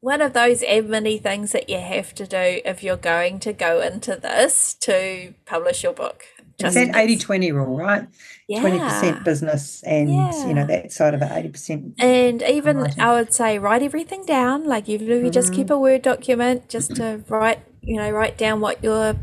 one 0.00 0.20
of 0.20 0.32
those 0.32 0.62
admin 0.62 1.22
things 1.22 1.52
that 1.52 1.68
you 1.68 1.78
have 1.78 2.14
to 2.14 2.26
do 2.26 2.60
if 2.64 2.82
you're 2.82 2.96
going 2.96 3.38
to 3.40 3.52
go 3.52 3.80
into 3.80 4.16
this 4.16 4.74
to 4.74 5.34
publish 5.46 5.82
your 5.82 5.92
book. 5.92 6.24
It's 6.58 6.74
that 6.74 6.94
80 6.94 7.18
20 7.18 7.52
rule, 7.52 7.76
right? 7.76 8.06
yeah. 8.48 8.62
20% 8.62 9.24
business 9.24 9.82
and, 9.84 10.10
you 10.10 10.54
know, 10.54 10.66
that 10.66 10.92
side 10.92 11.14
of 11.14 11.22
it, 11.22 11.28
80%. 11.28 11.94
And 11.98 12.42
even 12.42 12.78
writing. 12.78 13.00
I 13.00 13.12
would 13.14 13.32
say 13.32 13.58
write 13.58 13.82
everything 13.82 14.24
down. 14.26 14.64
Like 14.64 14.88
even 14.88 15.10
if 15.10 15.24
you 15.24 15.30
just 15.30 15.52
mm. 15.52 15.56
keep 15.56 15.70
a 15.70 15.78
Word 15.78 16.02
document, 16.02 16.68
just 16.68 16.96
to 16.96 17.24
write, 17.28 17.60
you 17.80 17.96
know, 17.96 18.10
write 18.10 18.36
down 18.36 18.60
what 18.60 18.82
your, 18.84 19.16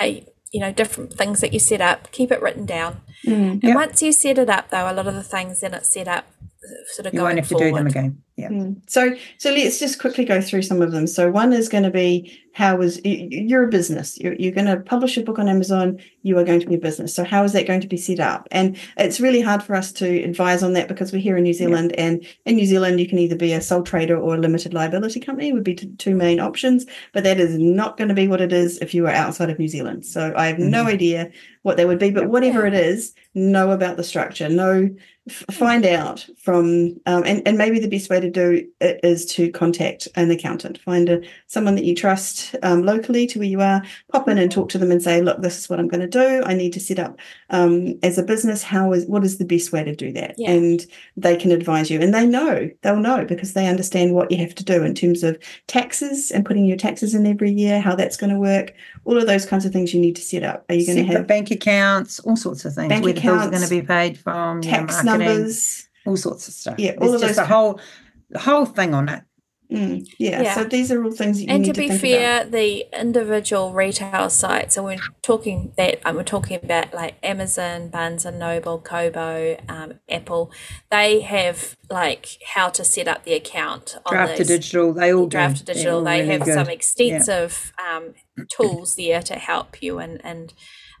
you, 0.00 0.26
you 0.52 0.60
know, 0.60 0.72
different 0.72 1.12
things 1.12 1.40
that 1.40 1.52
you 1.52 1.58
set 1.58 1.80
up. 1.80 2.10
Keep 2.12 2.32
it 2.32 2.40
written 2.40 2.64
down. 2.64 3.00
Mm, 3.26 3.60
And 3.62 3.62
Yep. 3.62 3.76
once 3.76 4.02
you 4.02 4.12
set 4.12 4.38
it 4.38 4.48
up, 4.48 4.70
though, 4.70 4.90
a 4.90 4.92
lot 4.92 5.06
of 5.06 5.14
the 5.14 5.22
things 5.22 5.60
then 5.60 5.74
it 5.74 5.86
set 5.86 6.08
up, 6.08 6.24
sort 6.94 7.06
of 7.06 7.14
You 7.14 7.20
going 7.20 7.36
won't 7.36 7.38
have 7.38 7.48
to 7.48 7.54
do 7.64 7.72
them 7.72 7.86
again. 7.86 8.22
Yeah. 8.36 8.48
mm. 8.50 8.82
so 8.86 9.14
so 9.38 9.50
let's 9.50 9.78
just 9.78 9.98
quickly 9.98 10.26
go 10.26 10.42
through 10.42 10.60
some 10.62 10.82
of 10.82 10.92
them. 10.92 11.06
So 11.06 11.30
one 11.30 11.54
is 11.54 11.70
going 11.70 11.84
to 11.84 11.90
be 11.90 12.38
how 12.52 12.80
is 12.82 13.00
y- 13.02 13.28
y- 13.30 13.44
you're 13.46 13.64
a 13.64 13.68
business. 13.68 14.18
You're, 14.18 14.34
you're 14.34 14.52
going 14.52 14.66
to 14.66 14.76
publish 14.78 15.16
a 15.16 15.22
book 15.22 15.38
on 15.38 15.48
Amazon. 15.48 15.98
You 16.22 16.38
are 16.38 16.44
going 16.44 16.60
to 16.60 16.66
be 16.66 16.74
a 16.74 16.78
business. 16.78 17.14
So 17.14 17.24
how 17.24 17.44
is 17.44 17.52
that 17.54 17.66
going 17.66 17.80
to 17.80 17.86
be 17.86 17.96
set 17.96 18.20
up? 18.20 18.46
And 18.50 18.76
it's 18.98 19.20
really 19.20 19.40
hard 19.40 19.62
for 19.62 19.74
us 19.74 19.90
to 19.92 20.22
advise 20.22 20.62
on 20.62 20.74
that 20.74 20.86
because 20.88 21.12
we're 21.12 21.22
here 21.22 21.38
in 21.38 21.44
New 21.44 21.54
Zealand, 21.54 21.92
and 21.96 22.26
in 22.44 22.56
New 22.56 22.66
Zealand 22.66 23.00
you 23.00 23.08
can 23.08 23.18
either 23.18 23.36
be 23.36 23.52
a 23.54 23.60
sole 23.62 23.82
trader 23.82 24.18
or 24.18 24.34
a 24.34 24.38
limited 24.38 24.74
liability 24.74 25.20
company 25.20 25.52
would 25.54 25.64
be 25.64 25.74
t- 25.74 25.90
two 25.96 26.14
main 26.14 26.38
options. 26.38 26.84
But 27.14 27.24
that 27.24 27.40
is 27.40 27.56
not 27.58 27.96
going 27.96 28.08
to 28.08 28.14
be 28.14 28.28
what 28.28 28.42
it 28.42 28.52
is 28.52 28.78
if 28.78 28.92
you 28.92 29.06
are 29.06 29.10
outside 29.10 29.48
of 29.48 29.58
New 29.58 29.68
Zealand. 29.68 30.04
So 30.04 30.34
I 30.36 30.46
have 30.48 30.58
no 30.58 30.84
idea 30.84 31.30
what 31.62 31.78
that 31.78 31.88
would 31.88 31.98
be. 31.98 32.10
But 32.10 32.28
whatever 32.28 32.66
it 32.66 32.74
is, 32.74 33.14
know 33.34 33.70
about 33.70 33.96
the 33.96 34.04
structure. 34.04 34.48
Know 34.50 34.90
f- 35.15 35.15
find 35.28 35.84
out 35.84 36.26
from 36.36 37.00
um, 37.06 37.24
and, 37.24 37.42
and 37.46 37.58
maybe 37.58 37.80
the 37.80 37.88
best 37.88 38.08
way 38.08 38.20
to 38.20 38.30
do 38.30 38.66
it 38.80 39.00
is 39.02 39.26
to 39.26 39.50
contact 39.50 40.06
an 40.14 40.30
accountant. 40.30 40.78
Find 40.78 41.08
a, 41.08 41.22
someone 41.46 41.74
that 41.74 41.84
you 41.84 41.94
trust 41.94 42.54
um, 42.62 42.84
locally 42.84 43.26
to 43.28 43.40
where 43.40 43.48
you 43.48 43.60
are 43.60 43.82
pop 44.12 44.28
in 44.28 44.38
and 44.38 44.50
talk 44.50 44.68
to 44.70 44.78
them 44.78 44.92
and 44.92 45.02
say 45.02 45.20
look 45.20 45.40
this 45.42 45.58
is 45.58 45.68
what 45.68 45.80
i'm 45.80 45.88
going 45.88 46.00
to 46.00 46.06
do. 46.06 46.42
I 46.44 46.54
need 46.54 46.72
to 46.74 46.80
set 46.80 46.98
up 46.98 47.18
um, 47.50 47.98
as 48.02 48.18
a 48.18 48.22
business. 48.22 48.62
How 48.62 48.92
is 48.92 49.06
what 49.06 49.24
is 49.24 49.38
the 49.38 49.44
best 49.44 49.72
way 49.72 49.82
to 49.82 49.94
do 49.94 50.12
that? 50.12 50.34
Yeah. 50.38 50.50
and 50.50 50.86
they 51.16 51.36
can 51.36 51.50
advise 51.50 51.90
you. 51.90 52.00
And 52.00 52.14
they 52.14 52.26
know 52.26 52.70
they'll 52.82 52.96
know 52.96 53.24
because 53.24 53.54
they 53.54 53.66
understand 53.66 54.14
what 54.14 54.30
you 54.30 54.38
have 54.38 54.54
to 54.56 54.64
do 54.64 54.84
in 54.84 54.94
terms 54.94 55.22
of 55.22 55.38
taxes 55.66 56.30
and 56.30 56.44
putting 56.44 56.64
your 56.64 56.76
taxes 56.76 57.14
in 57.14 57.26
every 57.26 57.50
year 57.50 57.80
how 57.80 57.94
that's 57.96 58.16
going 58.16 58.32
to 58.32 58.38
work 58.38 58.74
all 59.04 59.16
of 59.16 59.26
those 59.26 59.46
kinds 59.46 59.64
of 59.64 59.72
things 59.72 59.94
you 59.94 60.00
need 60.00 60.16
to 60.16 60.22
set 60.22 60.42
up. 60.42 60.64
Are 60.68 60.74
you 60.74 60.86
going 60.86 61.04
to 61.04 61.12
have 61.12 61.26
bank 61.26 61.50
accounts, 61.50 62.20
all 62.20 62.36
sorts 62.36 62.64
of 62.64 62.74
things. 62.74 62.88
Bank 62.88 63.04
where 63.04 63.12
the 63.12 63.20
bills 63.20 63.42
are 63.42 63.50
going 63.50 63.62
to 63.62 63.68
be 63.68 63.82
paid 63.82 64.18
from, 64.18 64.60
tax 64.60 65.02
numbers 65.18 65.88
all 66.06 66.16
sorts 66.16 66.46
of 66.48 66.54
stuff. 66.54 66.74
Yeah, 66.78 66.92
all 67.00 67.10
There's 67.10 67.14
of 67.14 67.20
just 67.28 67.36
those 67.36 67.44
a 67.44 67.46
whole, 67.46 67.80
the 68.30 68.38
whole 68.38 68.64
thing 68.64 68.94
on 68.94 69.08
it. 69.08 69.22
Mm, 69.72 70.06
yeah, 70.20 70.42
Yeah. 70.42 70.54
so 70.54 70.62
these 70.62 70.92
are 70.92 71.02
all 71.02 71.10
things 71.10 71.38
that 71.38 71.42
you 71.42 71.48
and 71.50 71.64
need 71.64 71.74
to 71.74 71.80
be 71.80 71.88
think 71.88 72.00
fair, 72.00 72.42
about. 72.42 72.52
the 72.52 72.86
individual 72.96 73.72
retail 73.72 74.30
sites, 74.30 74.76
and 74.76 74.86
we're 74.86 74.98
talking 75.22 75.72
that 75.76 75.98
um, 76.04 76.14
we're 76.14 76.22
talking 76.22 76.60
about 76.62 76.94
like 76.94 77.16
Amazon, 77.24 77.88
Barnes 77.88 78.24
and 78.24 78.38
Noble, 78.38 78.78
Kobo, 78.78 79.56
um, 79.68 79.94
Apple. 80.08 80.52
They 80.92 81.22
have 81.22 81.76
like 81.90 82.38
how 82.54 82.68
to 82.68 82.84
set 82.84 83.08
up 83.08 83.24
the 83.24 83.34
account 83.34 83.96
on 84.06 84.12
Draft 84.14 84.36
to 84.36 84.44
these. 84.44 84.48
digital, 84.48 84.92
they 84.92 85.12
all 85.12 85.26
do. 85.26 85.36
to 85.52 85.64
digital. 85.64 85.96
all 85.98 86.04
They 86.04 86.20
really 86.20 86.32
have 86.34 86.44
good. 86.44 86.54
some 86.54 86.68
extensive 86.68 87.72
um, 87.84 88.14
tools 88.48 88.94
there 88.94 89.20
to 89.22 89.34
help 89.34 89.82
you 89.82 89.98
and 89.98 90.20
and 90.24 90.54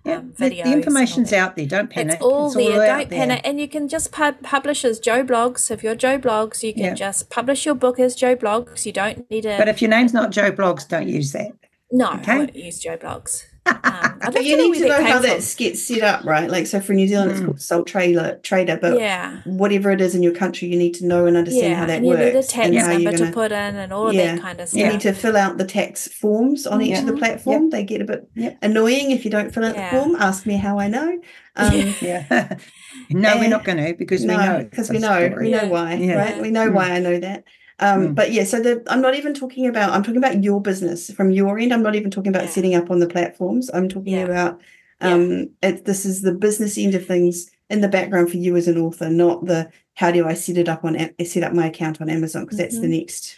Yeah, 0.06 0.16
um, 0.18 0.32
the, 0.38 0.50
videos. 0.50 0.64
the 0.64 0.72
information's 0.72 1.32
out 1.32 1.56
there. 1.56 1.66
Don't 1.66 1.90
panic. 1.90 2.14
It's 2.16 2.22
all 2.22 2.50
there. 2.50 2.82
out 2.90 2.98
Don't 3.00 3.10
panic. 3.10 3.40
And 3.44 3.60
you 3.60 3.68
can 3.68 3.88
just 3.88 4.12
pub- 4.12 4.42
publish 4.42 4.84
as 4.84 4.98
Joe 5.00 5.24
Bloggs. 5.24 5.70
If 5.70 5.82
you're 5.82 5.94
Joe 5.94 6.18
Bloggs, 6.18 6.62
you 6.62 6.72
can 6.72 6.82
Yeah. 6.84 6.94
just 6.94 7.28
publish 7.30 7.66
your 7.66 7.74
book 7.74 7.98
as 7.98 8.14
Joe 8.14 8.36
Bloggs. 8.36 8.86
You 8.86 8.92
don't 8.92 9.28
need 9.30 9.44
a 9.46 9.58
But 9.58 9.68
if 9.68 9.82
your 9.82 9.90
name's 9.90 10.14
not 10.14 10.30
Joe 10.30 10.50
Bloggs, 10.52 10.86
don't 10.88 11.08
use 11.08 11.32
that. 11.32 11.52
no. 11.90 12.12
okay. 12.14 12.32
I 12.32 12.38
won't 12.38 12.56
use 12.56 12.78
Joe 12.78 12.96
Bloggs. 12.96 13.42
Um, 13.66 14.12
But 14.32 14.44
you 14.44 14.56
need 14.56 14.78
to 14.80 14.88
know 14.88 15.04
how 15.04 15.20
came 15.20 15.22
that 15.30 15.54
gets 15.56 15.86
set 15.86 16.02
up, 16.02 16.24
right? 16.24 16.50
Like, 16.50 16.66
so 16.66 16.80
for 16.80 16.94
New 16.94 17.06
Zealand, 17.06 17.30
it's 17.30 17.40
Mm. 17.40 17.44
called 17.46 17.60
sole 17.60 17.84
trader, 17.84 18.40
trader, 18.42 18.76
but 18.80 18.98
yeah. 18.98 19.40
whatever 19.44 19.90
it 19.92 20.00
is 20.00 20.14
in 20.16 20.22
your 20.22 20.32
country, 20.34 20.66
you 20.68 20.76
need 20.76 20.94
to 20.94 21.06
know 21.06 21.26
and 21.26 21.36
understand 21.36 21.70
Yeah, 21.70 21.74
how 21.76 21.86
that 21.86 21.98
and 21.98 22.06
you 22.06 22.12
works. 22.12 22.24
need 22.24 22.34
a 22.38 22.42
tax 22.42 22.66
and 22.66 22.74
number 22.74 23.00
you're 23.02 23.12
to 23.12 23.18
gonna, 23.18 23.32
put 23.32 23.52
in 23.52 23.76
and 23.76 23.92
all 23.92 24.08
of 24.08 24.14
that 24.16 24.40
kind 24.40 24.60
of 24.60 24.68
stuff. 24.68 24.80
you 24.80 24.86
need 24.88 25.00
to 25.00 25.12
fill 25.12 25.36
out 25.36 25.58
the 25.58 25.64
tax 25.64 26.08
forms 26.08 26.66
on 26.66 26.82
each 26.82 26.98
of 26.98 27.06
the 27.06 27.12
Yeah. 27.12 27.18
platform. 27.18 27.70
They 27.70 27.84
get 27.84 28.00
a 28.00 28.04
bit 28.04 28.28
Yep. 28.34 28.58
annoying 28.62 29.10
if 29.12 29.24
you 29.24 29.30
don't 29.30 29.54
fill 29.54 29.64
out 29.64 29.76
Yeah. 29.76 29.90
the 29.90 29.96
form. 30.02 30.16
Ask 30.18 30.44
me 30.46 30.56
how 30.56 30.78
I 30.78 30.88
know. 30.88 31.20
Um, 31.58 31.94
Yeah. 32.02 32.56
no, 33.10 33.36
we're 33.38 33.48
not 33.48 33.64
going 33.64 33.78
to 33.78 33.94
because 33.94 34.20
we 34.22 34.26
know. 34.26 34.66
because 34.68 34.90
we 34.90 34.98
know 34.98 35.26
story. 35.28 35.46
we 35.46 35.50
know 35.52 35.68
why, 35.68 35.94
Yeah. 35.94 36.14
right? 36.16 36.42
We 36.42 36.50
know 36.50 36.68
Mm. 36.68 36.74
why 36.74 36.90
I 36.90 36.98
know 36.98 37.18
that. 37.18 37.44
Um, 37.78 38.08
Mm. 38.08 38.14
But 38.14 38.32
yeah, 38.32 38.44
so 38.44 38.60
the, 38.60 38.82
I'm 38.88 39.00
not 39.02 39.14
even 39.14 39.34
talking 39.34 39.66
about. 39.66 39.90
I'm 39.90 40.02
talking 40.02 40.16
about 40.16 40.42
your 40.42 40.60
business 40.60 41.10
from 41.10 41.30
your 41.30 41.58
end. 41.58 41.72
I'm 41.74 41.82
not 41.82 41.94
even 41.94 42.10
talking 42.10 42.30
about 42.30 42.44
Yeah. 42.44 42.50
setting 42.50 42.74
up 42.74 42.90
on 42.90 43.00
the 43.00 43.06
platforms. 43.08 43.70
I'm 43.74 43.88
talking 43.88 44.14
Yeah. 44.14 44.24
about. 44.24 44.60
Yeah. 45.02 45.12
Um, 45.12 45.50
it, 45.62 45.84
this 45.84 46.06
is 46.06 46.22
the 46.22 46.32
business 46.32 46.78
end 46.78 46.94
of 46.94 47.04
things 47.06 47.50
in 47.68 47.82
the 47.82 47.88
background 47.88 48.30
for 48.30 48.38
you 48.38 48.56
as 48.56 48.66
an 48.68 48.78
author, 48.78 49.10
not 49.10 49.44
the 49.44 49.68
how 49.94 50.10
do 50.10 50.26
I 50.26 50.34
set 50.34 50.56
it 50.56 50.68
up 50.68 50.84
on 50.84 50.96
set 51.24 51.42
up 51.42 51.52
my 51.52 51.66
account 51.66 52.00
on 52.00 52.08
Amazon 52.08 52.44
because 52.44 52.58
that's 52.58 52.80
the 52.80 52.86
Mhm. 52.86 53.00
next. 53.00 53.36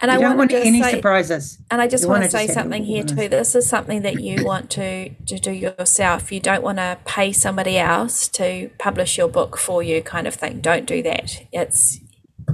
and 0.00 0.10
You 0.10 0.16
I 0.18 0.20
don't 0.20 0.24
want 0.36 0.38
want 0.38 0.50
to 0.52 0.58
any 0.64 0.80
say, 0.82 0.92
surprises. 0.92 1.58
and 1.72 1.80
I 1.80 1.86
just 1.88 2.06
want 2.06 2.20
wanna 2.20 2.30
say 2.30 2.46
something 2.48 2.84
here 2.84 3.02
organised. 3.02 3.18
too. 3.22 3.28
This 3.28 3.54
is 3.56 3.66
something 3.68 4.02
that 4.02 4.20
you 4.20 4.44
want 4.44 4.70
to 4.70 5.10
to 5.10 5.38
do 5.38 5.50
yourself. 5.52 6.30
You 6.32 6.40
don't 6.40 6.62
want 6.62 6.78
to 6.78 6.98
pay 7.04 7.30
somebody 7.32 7.78
else 7.78 8.26
to 8.28 8.70
publish 8.78 9.18
your 9.18 9.28
book 9.28 9.56
for 9.56 9.82
you, 9.82 10.00
kind 10.02 10.26
of 10.26 10.34
thing. 10.34 10.60
Don't 10.60 10.86
do 10.86 11.02
that. 11.02 11.42
It's 11.52 12.00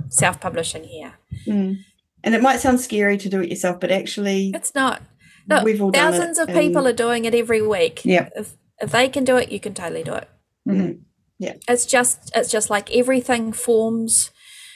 self 0.09 0.41
publishing 0.41 0.85
here. 0.85 1.15
Mm. 1.47 1.79
And 2.23 2.35
it 2.35 2.43
might 2.43 2.61
sound 2.61 2.81
scary 2.81 3.19
to 3.19 3.29
do 3.29 3.41
it 3.41 3.51
yourself, 3.51 3.81
but 3.81 3.91
actually, 3.91 4.51
It's 4.55 4.75
not. 4.75 5.03
Look, 5.49 5.63
We've 5.65 5.83
all 5.83 5.91
done 5.91 6.15
it, 6.15 6.17
thousands 6.17 6.39
of 6.39 6.49
people 6.49 6.87
and- 6.87 6.87
are 6.89 6.93
doing 7.05 7.25
it 7.27 7.35
every 7.35 7.61
week. 7.61 8.03
Yeah. 8.05 8.29
If 8.35 8.55
if 8.81 8.91
they 8.93 9.09
can 9.09 9.25
do 9.25 9.37
it, 9.37 9.53
you 9.53 9.61
can 9.61 9.75
totally 9.75 10.03
do 10.03 10.15
it. 10.15 10.29
Mhm. 10.69 11.01
It's 11.69 11.85
just 11.87 12.31
it's 12.35 12.51
just 12.51 12.71
like 12.71 12.91
everything 12.95 13.53
forms 13.53 14.31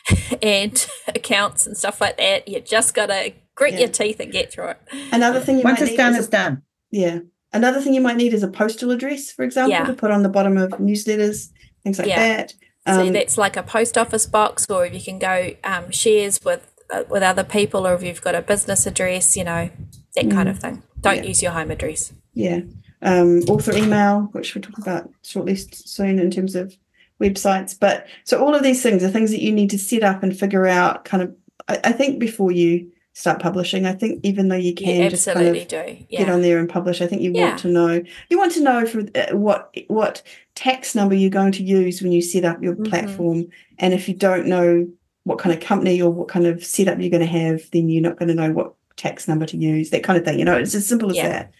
and 0.42 0.86
accounts 1.08 1.66
and 1.66 1.76
stuff 1.76 2.00
like 2.00 2.18
that. 2.18 2.46
You 2.48 2.60
just 2.60 2.94
gotta 2.94 3.32
grit 3.54 3.74
Yeah. 3.74 3.80
your 3.80 3.88
teeth 3.88 4.20
and 4.20 4.30
get 4.30 4.52
through 4.52 4.68
it. 4.68 4.78
another 5.12 5.40
thing 5.40 5.56
you 5.56 5.62
Once 5.64 5.80
might 5.80 5.84
it's 5.88 5.90
need 5.92 5.96
done, 5.96 6.12
is 6.12 6.16
a- 6.16 6.20
it's 6.20 6.28
done. 6.28 6.62
Yeah. 6.90 7.18
Another 7.52 7.80
thing 7.80 7.94
you 7.94 8.00
might 8.02 8.16
need 8.18 8.34
is 8.34 8.42
a 8.42 8.48
postal 8.48 8.90
address, 8.90 9.30
for 9.32 9.42
example, 9.44 9.70
Yeah. 9.72 9.84
to 9.86 9.94
put 9.94 10.10
on 10.10 10.22
the 10.22 10.28
bottom 10.28 10.58
of 10.58 10.70
newsletters, 10.72 11.48
things 11.82 11.98
like 11.98 12.08
Yeah. 12.08 12.36
that. 12.36 12.54
So 12.94 13.02
Um, 13.02 13.12
that's 13.12 13.36
like 13.38 13.56
a 13.56 13.62
post 13.62 13.98
office 13.98 14.26
box, 14.26 14.66
or 14.70 14.86
if 14.86 14.94
you 14.94 15.00
can 15.00 15.18
go 15.18 15.50
um, 15.64 15.90
shares 15.90 16.40
with 16.44 16.62
uh, 16.90 17.04
with 17.10 17.22
other 17.22 17.44
people, 17.44 17.86
or 17.86 17.94
if 17.94 18.02
you've 18.02 18.22
got 18.22 18.34
a 18.34 18.40
business 18.42 18.86
address, 18.86 19.36
you 19.36 19.44
know 19.44 19.70
that 20.16 20.30
kind 20.30 20.48
of 20.48 20.58
thing. 20.58 20.82
Don't 21.00 21.18
Mm. 21.18 21.22
Yeah. 21.22 21.28
use 21.28 21.42
your 21.42 21.52
home 21.52 21.70
address. 21.70 22.12
yeah. 22.34 22.60
Um, 23.00 23.40
author 23.48 23.76
email, 23.76 24.28
which 24.32 24.54
we'll 24.54 24.62
talk 24.62 24.78
about 24.78 25.08
shortly 25.22 25.54
soon 25.54 26.18
in 26.18 26.30
terms 26.32 26.56
of 26.56 26.76
websites. 27.20 27.76
But 27.78 28.06
so 28.24 28.42
all 28.44 28.54
of 28.56 28.62
these 28.64 28.82
things 28.82 29.04
are 29.04 29.08
things 29.08 29.30
that 29.30 29.40
you 29.42 29.52
need 29.52 29.70
to 29.70 29.78
set 29.78 30.02
up 30.02 30.22
and 30.24 30.36
figure 30.36 30.66
out 30.66 31.04
kind 31.04 31.22
of, 31.22 31.32
I, 31.68 31.78
I 31.84 31.92
think 31.92 32.18
before 32.18 32.50
you 32.50 32.90
start 33.18 33.40
publishing, 33.40 33.84
I 33.84 33.92
think 33.94 34.20
even 34.22 34.46
though 34.48 34.54
you 34.56 34.72
can 34.74 35.02
You 35.02 35.10
just 35.10 35.26
kind 35.26 35.44
of 35.48 35.68
do. 35.68 35.96
get 36.08 36.28
on 36.28 36.40
there 36.40 36.58
and 36.60 36.68
publish. 36.68 37.00
I 37.02 37.06
think 37.08 37.20
you 37.20 37.32
Yeah. 37.34 37.48
want 37.48 37.58
to 37.60 37.68
know 37.68 38.02
you 38.30 38.38
want 38.38 38.52
to 38.52 38.62
know 38.62 38.86
for 38.86 39.00
uh, 39.14 39.36
what 39.36 39.74
what 39.88 40.22
tax 40.54 40.94
number 40.94 41.14
you're 41.16 41.28
going 41.30 41.50
to 41.52 41.64
use 41.64 42.00
when 42.00 42.12
you 42.12 42.22
set 42.22 42.44
up 42.44 42.62
your 42.62 42.76
Mhm. 42.76 42.88
platform, 42.88 43.46
and 43.78 43.92
if 43.92 44.08
you 44.08 44.14
don't 44.14 44.46
know 44.46 44.86
what 45.24 45.38
kind 45.38 45.52
of 45.54 45.60
company 45.60 46.00
or 46.00 46.10
what 46.10 46.28
kind 46.28 46.46
of 46.46 46.64
setup 46.64 47.00
you're 47.00 47.10
going 47.10 47.20
to 47.20 47.26
have, 47.26 47.62
then 47.72 47.88
you're 47.88 48.02
not 48.08 48.18
going 48.18 48.28
to 48.28 48.34
know 48.34 48.52
what 48.52 48.74
tax 48.96 49.26
number 49.28 49.46
to 49.46 49.56
use. 49.56 49.90
That 49.90 50.04
kind 50.04 50.16
of 50.18 50.24
thing. 50.24 50.38
You 50.38 50.44
know, 50.44 50.56
it's 50.56 50.74
as 50.76 50.86
simple 50.86 51.10
as 51.10 51.16
Yeah. 51.16 51.28
that. 51.28 51.50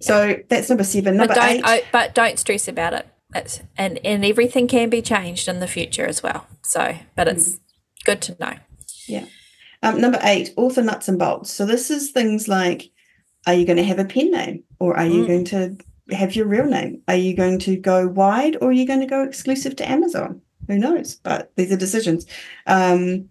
So 0.00 0.36
that's 0.50 0.68
number 0.68 0.84
seven. 0.84 1.16
Number 1.16 1.34
but 1.34 1.40
don't 1.40 1.56
eight. 1.56 1.62
oh, 1.64 1.80
but 1.92 2.14
don't 2.14 2.38
stress 2.38 2.68
about 2.68 2.92
it. 2.92 3.06
It's, 3.34 3.62
and 3.78 3.98
and 4.04 4.22
everything 4.24 4.68
can 4.68 4.90
be 4.90 5.00
changed 5.00 5.48
in 5.48 5.60
the 5.60 5.66
future 5.66 6.06
as 6.06 6.22
well. 6.22 6.46
So, 6.62 6.94
but 7.16 7.26
it's 7.26 7.48
Mm. 7.54 7.60
good 8.04 8.20
to 8.22 8.36
know. 8.38 8.52
Um, 9.82 10.00
number 10.00 10.18
eight, 10.22 10.52
author 10.56 10.82
nuts 10.82 11.08
and 11.08 11.18
bolts. 11.18 11.50
So 11.52 11.66
this 11.66 11.90
is 11.90 12.10
things 12.10 12.48
like, 12.48 12.90
are 13.46 13.54
you 13.54 13.64
going 13.66 13.76
to 13.76 13.84
have 13.84 13.98
a 13.98 14.04
pen 14.04 14.30
name, 14.30 14.64
or 14.80 14.96
are 14.96 15.06
you 15.06 15.22
Mm. 15.24 15.26
going 15.26 15.44
to 15.46 15.76
have 16.16 16.34
your 16.36 16.46
real 16.46 16.66
name? 16.66 17.02
Are 17.08 17.16
you 17.16 17.34
going 17.36 17.58
to 17.60 17.76
go 17.76 18.08
wide, 18.08 18.56
or 18.60 18.68
are 18.68 18.72
you 18.72 18.86
going 18.86 19.00
to 19.00 19.06
go 19.06 19.22
exclusive 19.22 19.76
to 19.76 19.88
Amazon? 19.88 20.40
Who 20.68 20.78
knows? 20.78 21.16
But 21.16 21.52
these 21.56 21.70
are 21.70 21.76
decisions. 21.76 22.26
Um, 22.66 23.28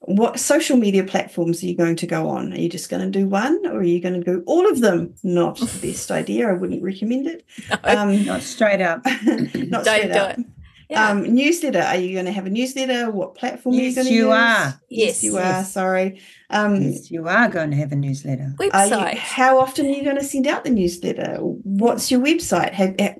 what 0.00 0.38
social 0.38 0.76
media 0.76 1.02
platforms 1.02 1.60
are 1.62 1.66
you 1.66 1.76
going 1.76 1.96
to 1.96 2.06
go 2.06 2.28
on? 2.28 2.52
Are 2.52 2.58
you 2.58 2.68
just 2.68 2.88
going 2.88 3.02
to 3.02 3.18
do 3.18 3.26
one 3.26 3.66
or 3.66 3.78
are 3.78 3.82
you 3.82 4.00
going 4.00 4.14
to 4.14 4.24
do 4.24 4.44
all 4.46 4.70
of 4.70 4.80
them? 4.80 5.12
Not 5.24 5.58
the 5.58 5.66
best 5.88 6.12
idea. 6.12 6.48
I 6.48 6.52
wouldn't 6.52 6.84
recommend 6.84 7.26
it. 7.26 7.44
Um, 7.82 8.24
Not 8.24 8.42
straight 8.42 8.80
up. 8.80 9.04
not 9.24 9.24
Don't 9.24 9.84
straight 9.84 10.12
do 10.12 10.18
up. 10.18 10.38
it. 10.38 10.46
Yeah. 10.90 11.10
Um, 11.10 11.34
newsletter. 11.34 11.82
Are 11.82 11.96
you 11.96 12.14
going 12.14 12.24
to 12.26 12.32
have 12.32 12.46
a 12.46 12.50
newsletter? 12.50 13.10
What 13.10 13.34
platform 13.34 13.74
are 13.74 13.78
you 13.78 13.94
going 13.94 14.06
to 14.06 14.12
you 14.12 14.24
use? 14.28 14.34
are. 14.34 14.80
Yes. 14.88 15.22
you 15.22 15.34
Yes. 15.34 15.66
are. 15.68 15.70
Sorry. 15.70 16.20
Um, 16.50 16.80
Yes, 16.80 17.10
you 17.10 17.28
are 17.28 17.48
going 17.50 17.70
to 17.72 17.76
have 17.76 17.92
a 17.92 17.96
newsletter. 17.96 18.54
are 18.58 18.64
you, 18.64 18.70
Website. 18.72 19.14
how 19.18 19.58
often 19.58 19.84
are 19.86 19.90
you 19.90 20.02
going 20.02 20.16
to 20.16 20.24
send 20.24 20.46
out 20.46 20.64
the 20.64 20.70
newsletter? 20.70 21.36
What's 21.40 22.10
your 22.10 22.20
website? 22.20 22.72
Have, 22.72 22.98
have- 22.98 23.16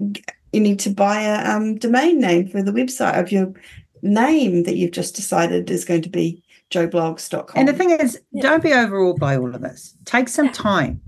you 0.55 0.61
need 0.61 0.79
to 0.81 0.91
buy 0.91 1.21
a 1.21 1.47
um, 1.55 1.77
domain 1.77 2.19
name 2.21 2.49
for 2.49 2.63
the 2.63 2.73
website 2.73 3.21
of 3.21 3.31
your 3.31 3.53
name 4.01 4.63
that 4.63 4.77
you've 4.77 4.93
just 4.93 5.15
decided 5.15 5.69
is 5.71 5.85
going 5.85 6.01
to 6.03 6.09
be 6.09 6.43
joeblogs.com. 6.71 7.53
And 7.55 7.69
the 7.69 7.75
thing 7.75 7.91
is, 7.91 8.19
Yeah. 8.33 8.43
don't 8.43 8.63
be 8.63 8.73
overawed 8.73 9.19
by 9.21 9.37
all 9.37 9.55
of 9.55 9.61
this. 9.61 9.95
Take 10.07 10.29
some 10.29 10.47
Yeah. 10.47 10.53
time. 10.53 11.01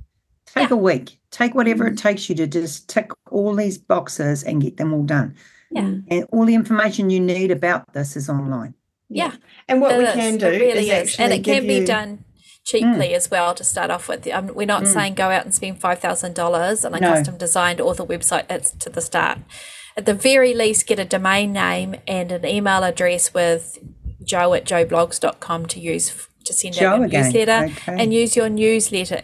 Take 0.47 0.69
Yeah. 0.69 0.75
a 0.77 0.79
week. 0.79 1.19
Take 1.31 1.55
whatever 1.55 1.87
it 1.87 1.97
takes 1.97 2.29
you 2.29 2.35
to 2.35 2.47
just 2.47 2.89
tick 2.89 3.11
all 3.31 3.55
these 3.55 3.79
boxes 3.79 4.43
and 4.43 4.61
get 4.61 4.77
them 4.77 4.93
all 4.93 5.05
done. 5.05 5.35
Yeah. 5.71 5.83
Mm. 5.83 6.05
And 6.11 6.25
all 6.33 6.45
the 6.47 6.55
information 6.55 7.11
you 7.11 7.21
need 7.21 7.51
about 7.51 7.93
this 7.93 8.17
is 8.17 8.29
online. 8.29 8.75
Yeah. 9.09 9.33
And 9.69 9.81
what 9.81 9.93
It 9.95 9.99
we 9.99 10.05
is. 10.05 10.15
can 10.15 10.37
do 10.39 10.47
it 10.47 10.61
really 10.61 10.79
is 10.79 10.87
is, 10.89 10.93
actually 10.93 11.25
and 11.25 11.33
it 11.35 11.45
can 11.45 11.55
give 11.55 11.67
be 11.67 11.75
you- 11.77 11.87
done 11.87 12.25
cheaply 12.65 13.15
as 13.15 13.31
well 13.31 13.55
to 13.55 13.65
start 13.65 13.91
off 13.91 14.09
with. 14.09 14.27
Um, 14.29 14.53
we're 14.55 14.67
not 14.67 14.83
Mm. 14.85 14.93
saying 14.93 15.15
go 15.15 15.31
out 15.31 15.45
and 15.45 15.55
spend 15.55 15.81
five 15.81 15.99
thousand 16.01 16.35
dollars 16.35 16.85
on 16.85 16.95
a 16.95 17.01
No. 17.01 17.09
custom 17.15 17.37
designed 17.39 17.81
author 17.81 18.05
website. 18.05 18.45
It's 18.51 18.71
to 18.73 18.91
the 18.91 19.01
start. 19.01 19.39
At 19.97 20.07
the 20.07 20.15
very 20.15 20.55
least, 20.55 20.87
get 20.87 20.99
a 20.99 21.05
domain 21.05 21.53
name 21.53 21.97
and 22.07 22.31
an 22.31 22.45
email 22.47 22.85
address 22.85 23.35
with 23.35 23.79
joe 24.23 24.53
at 24.55 24.65
joebloggs.com 24.65 25.67
to 25.67 25.81
use 25.81 26.13
to 26.45 26.53
send 26.53 26.75
out 26.77 26.81
Joe 26.81 26.95
your 26.97 27.05
again. 27.07 27.25
newsletter 27.25 27.65
Okay. 27.73 27.97
and 28.03 28.15
use 28.15 28.37
your 28.37 28.49
newsletter, 28.49 29.21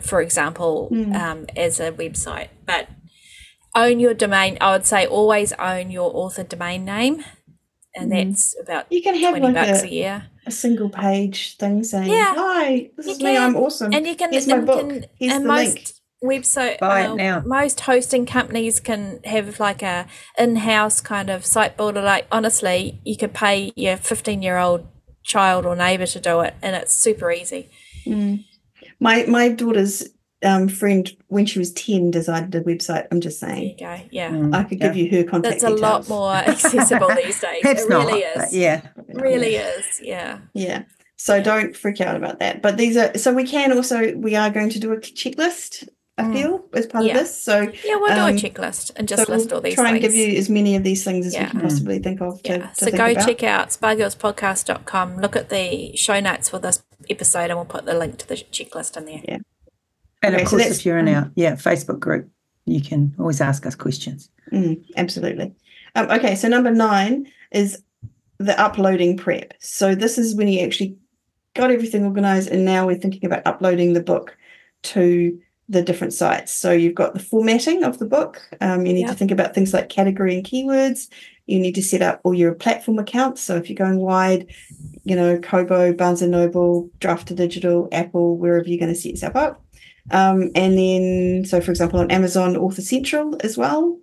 for 0.00 0.20
example, 0.22 0.88
Mm. 0.92 1.14
um, 1.14 1.46
as 1.56 1.80
a 1.80 1.92
website. 1.92 2.48
But 2.64 2.88
own 3.76 4.00
your 4.00 4.14
domain. 4.14 4.58
I 4.60 4.72
would 4.72 4.86
say 4.86 5.06
always 5.06 5.52
own 5.52 5.90
your 5.92 6.10
author 6.14 6.42
domain 6.42 6.84
name, 6.84 7.24
and 7.94 8.10
Mm. 8.10 8.16
that's 8.30 8.56
about 8.60 8.86
You 8.90 9.02
can 9.02 9.14
have 9.16 9.32
twenty 9.36 9.46
like 9.46 9.54
bucks 9.54 9.82
a, 9.82 9.86
a 9.86 9.90
year. 9.90 10.16
a 10.46 10.50
single 10.50 10.88
page 10.90 11.56
thing 11.58 11.84
saying, 11.84 12.10
Yeah. 12.10 12.32
"Hi, 12.36 12.90
this 12.96 13.06
You 13.06 13.12
is 13.12 13.20
me. 13.22 13.36
I'm 13.36 13.56
awesome. 13.56 13.92
and 13.94 14.06
you 14.06 14.16
can 14.16 14.32
Here's 14.32 14.46
my 14.48 14.56
and 14.56 14.66
book. 14.66 14.80
can- 14.80 15.04
Here's 15.20 15.32
and 15.34 15.44
the 15.44 15.48
most 15.48 15.74
link." 15.74 15.92
website 16.24 16.78
uh, 16.80 17.42
most 17.44 17.80
hosting 17.80 18.24
companies 18.26 18.80
can 18.80 19.20
have 19.24 19.60
like 19.60 19.82
a 19.82 20.06
in-house 20.38 21.00
kind 21.02 21.28
of 21.28 21.44
site 21.44 21.76
builder 21.76 22.00
like 22.00 22.26
honestly 22.32 22.98
you 23.04 23.16
could 23.18 23.34
pay 23.34 23.70
your 23.76 23.96
15 23.98 24.40
year 24.42 24.56
old 24.56 24.86
child 25.22 25.66
or 25.66 25.76
neighbor 25.76 26.06
to 26.06 26.18
do 26.18 26.40
it 26.40 26.54
and 26.62 26.74
it's 26.74 26.92
super 26.94 27.30
easy 27.30 27.68
Mm. 28.06 28.44
My 28.98 29.24
my 29.26 29.48
daughter's 29.50 30.08
um, 30.44 30.68
friend, 30.68 31.10
when 31.28 31.46
she 31.46 31.58
was 31.58 31.72
ten, 31.72 32.10
designed 32.10 32.54
a 32.54 32.60
website. 32.60 33.06
I'm 33.10 33.20
just 33.20 33.40
there 33.40 33.56
you 33.56 33.56
saying, 33.56 33.76
go 33.78 34.00
yeah 34.10 34.30
Mm, 34.30 34.54
I 34.54 34.64
could 34.64 34.78
yeah. 34.80 34.88
give 34.92 34.96
you 34.96 35.10
her 35.18 35.24
contact 35.24 35.60
that's 35.60 35.64
a 35.64 35.70
lot 35.70 36.08
more 36.08 36.32
accessible 36.34 37.08
these 37.14 37.40
days 37.40 37.58
Perhaps 37.62 37.82
it 37.82 37.88
really 37.88 38.20
not, 38.22 38.34
but 38.36 38.44
is 38.48 38.54
yeah. 38.54 38.82
really 39.08 39.54
is 39.56 40.00
yeah 40.02 40.38
Yeah. 40.54 40.82
So 41.18 41.42
don't 41.42 41.74
freak 41.74 42.02
out 42.02 42.14
about 42.14 42.40
that. 42.40 42.60
But 42.60 42.76
these 42.76 42.96
are 42.98 43.16
so 43.16 43.32
we 43.32 43.44
can 43.44 43.72
also 43.72 44.14
we 44.16 44.36
are 44.36 44.50
going 44.50 44.68
to 44.70 44.78
do 44.78 44.92
a 44.92 44.98
checklist. 44.98 45.88
I 46.18 46.22
Mm. 46.24 46.32
feel 46.34 46.64
as 46.74 46.86
part 46.86 47.04
Yeah. 47.04 47.12
of 47.12 47.18
this. 47.20 47.42
So 47.42 47.60
yeah 47.84 47.96
we'll 47.96 48.12
Um, 48.12 48.36
do 48.36 48.46
a 48.46 48.50
checklist 48.50 48.90
and 48.96 49.08
just 49.08 49.26
so 49.26 49.32
list 49.32 49.46
we'll 49.46 49.56
all 49.56 49.60
these 49.62 49.74
things. 49.74 49.80
try 49.82 49.90
and 49.92 50.00
things 50.02 50.14
give 50.14 50.28
you 50.28 50.38
as 50.38 50.48
many 50.50 50.76
of 50.76 50.82
these 50.82 51.02
things 51.04 51.26
as 51.26 51.32
Yeah. 51.34 51.44
we 51.44 51.50
can 51.50 51.60
Mm. 51.60 51.62
possibly 51.62 51.98
think 51.98 52.20
of. 52.20 52.42
To, 52.42 52.50
yeah 52.52 52.66
to 52.66 52.74
so 52.74 52.84
think 52.86 52.96
go 52.98 53.06
about. 53.10 53.26
check 53.26 53.42
out 53.42 53.68
spagirlspodcast.com 53.70 55.20
look 55.20 55.36
at 55.36 55.48
the 55.48 55.96
show 55.96 56.20
notes 56.20 56.48
for 56.50 56.58
this 56.58 56.82
episode 57.10 57.50
and 57.50 57.56
we'll 57.56 57.64
put 57.64 57.86
the 57.86 57.94
link 57.98 58.18
to 58.18 58.28
the 58.28 58.34
checklist 58.36 58.96
in 58.96 59.04
there 59.06 59.38
And 60.22 60.34
Okay, 60.34 60.42
of 60.42 60.48
course, 60.48 60.62
that's- 60.62 60.78
if 60.78 60.86
you're 60.86 60.98
in 60.98 61.08
our 61.08 61.30
yeah 61.36 61.52
Facebook 61.52 62.00
group, 62.00 62.28
you 62.64 62.80
can 62.80 63.14
always 63.18 63.40
ask 63.40 63.66
us 63.66 63.74
questions. 63.74 64.28
Mm, 64.52 64.84
absolutely. 64.96 65.52
Um, 65.94 66.10
okay, 66.10 66.34
so 66.34 66.48
number 66.48 66.70
nine 66.70 67.26
is 67.52 67.82
the 68.38 68.58
uploading 68.60 69.16
prep. 69.16 69.54
So 69.60 69.94
this 69.94 70.18
is 70.18 70.34
when 70.34 70.48
you 70.48 70.60
actually 70.60 70.96
got 71.54 71.70
everything 71.70 72.04
organized, 72.04 72.50
and 72.50 72.64
now 72.64 72.86
we're 72.86 72.96
thinking 72.98 73.24
about 73.24 73.46
uploading 73.46 73.92
the 73.94 74.02
book 74.02 74.36
to 74.82 75.38
the 75.68 75.82
different 75.82 76.12
sites. 76.12 76.52
So 76.52 76.70
you've 76.70 76.94
got 76.94 77.14
the 77.14 77.20
formatting 77.20 77.82
of 77.82 77.98
the 77.98 78.04
book. 78.06 78.40
Um, 78.60 78.86
you 78.86 78.92
need 78.92 79.08
to 79.08 79.14
think 79.14 79.30
about 79.32 79.52
things 79.54 79.74
like 79.74 79.88
category 79.88 80.36
and 80.36 80.44
keywords. 80.44 81.08
You 81.46 81.58
need 81.58 81.74
to 81.76 81.82
set 81.82 82.02
up 82.02 82.20
all 82.22 82.34
your 82.34 82.54
platform 82.54 82.98
accounts. 82.98 83.42
So 83.42 83.56
if 83.56 83.68
you're 83.68 83.76
going 83.76 83.98
wide, 83.98 84.46
you 85.04 85.16
know, 85.16 85.38
Kobo, 85.38 85.92
Barnes 85.92 86.22
and 86.22 86.30
Noble, 86.30 86.88
Draft 87.00 87.28
to 87.28 87.34
Digital, 87.34 87.88
Apple, 87.90 88.36
wherever 88.36 88.68
you're 88.68 88.78
going 88.78 88.92
to 88.92 88.98
set 89.00 89.10
yourself 89.12 89.34
up. 89.34 89.64
Um, 90.10 90.50
and 90.54 90.78
then, 90.78 91.44
so 91.44 91.60
for 91.60 91.70
example, 91.70 92.00
on 92.00 92.10
Amazon 92.10 92.56
Author 92.56 92.82
Central 92.82 93.36
as 93.40 93.56
well. 93.56 93.98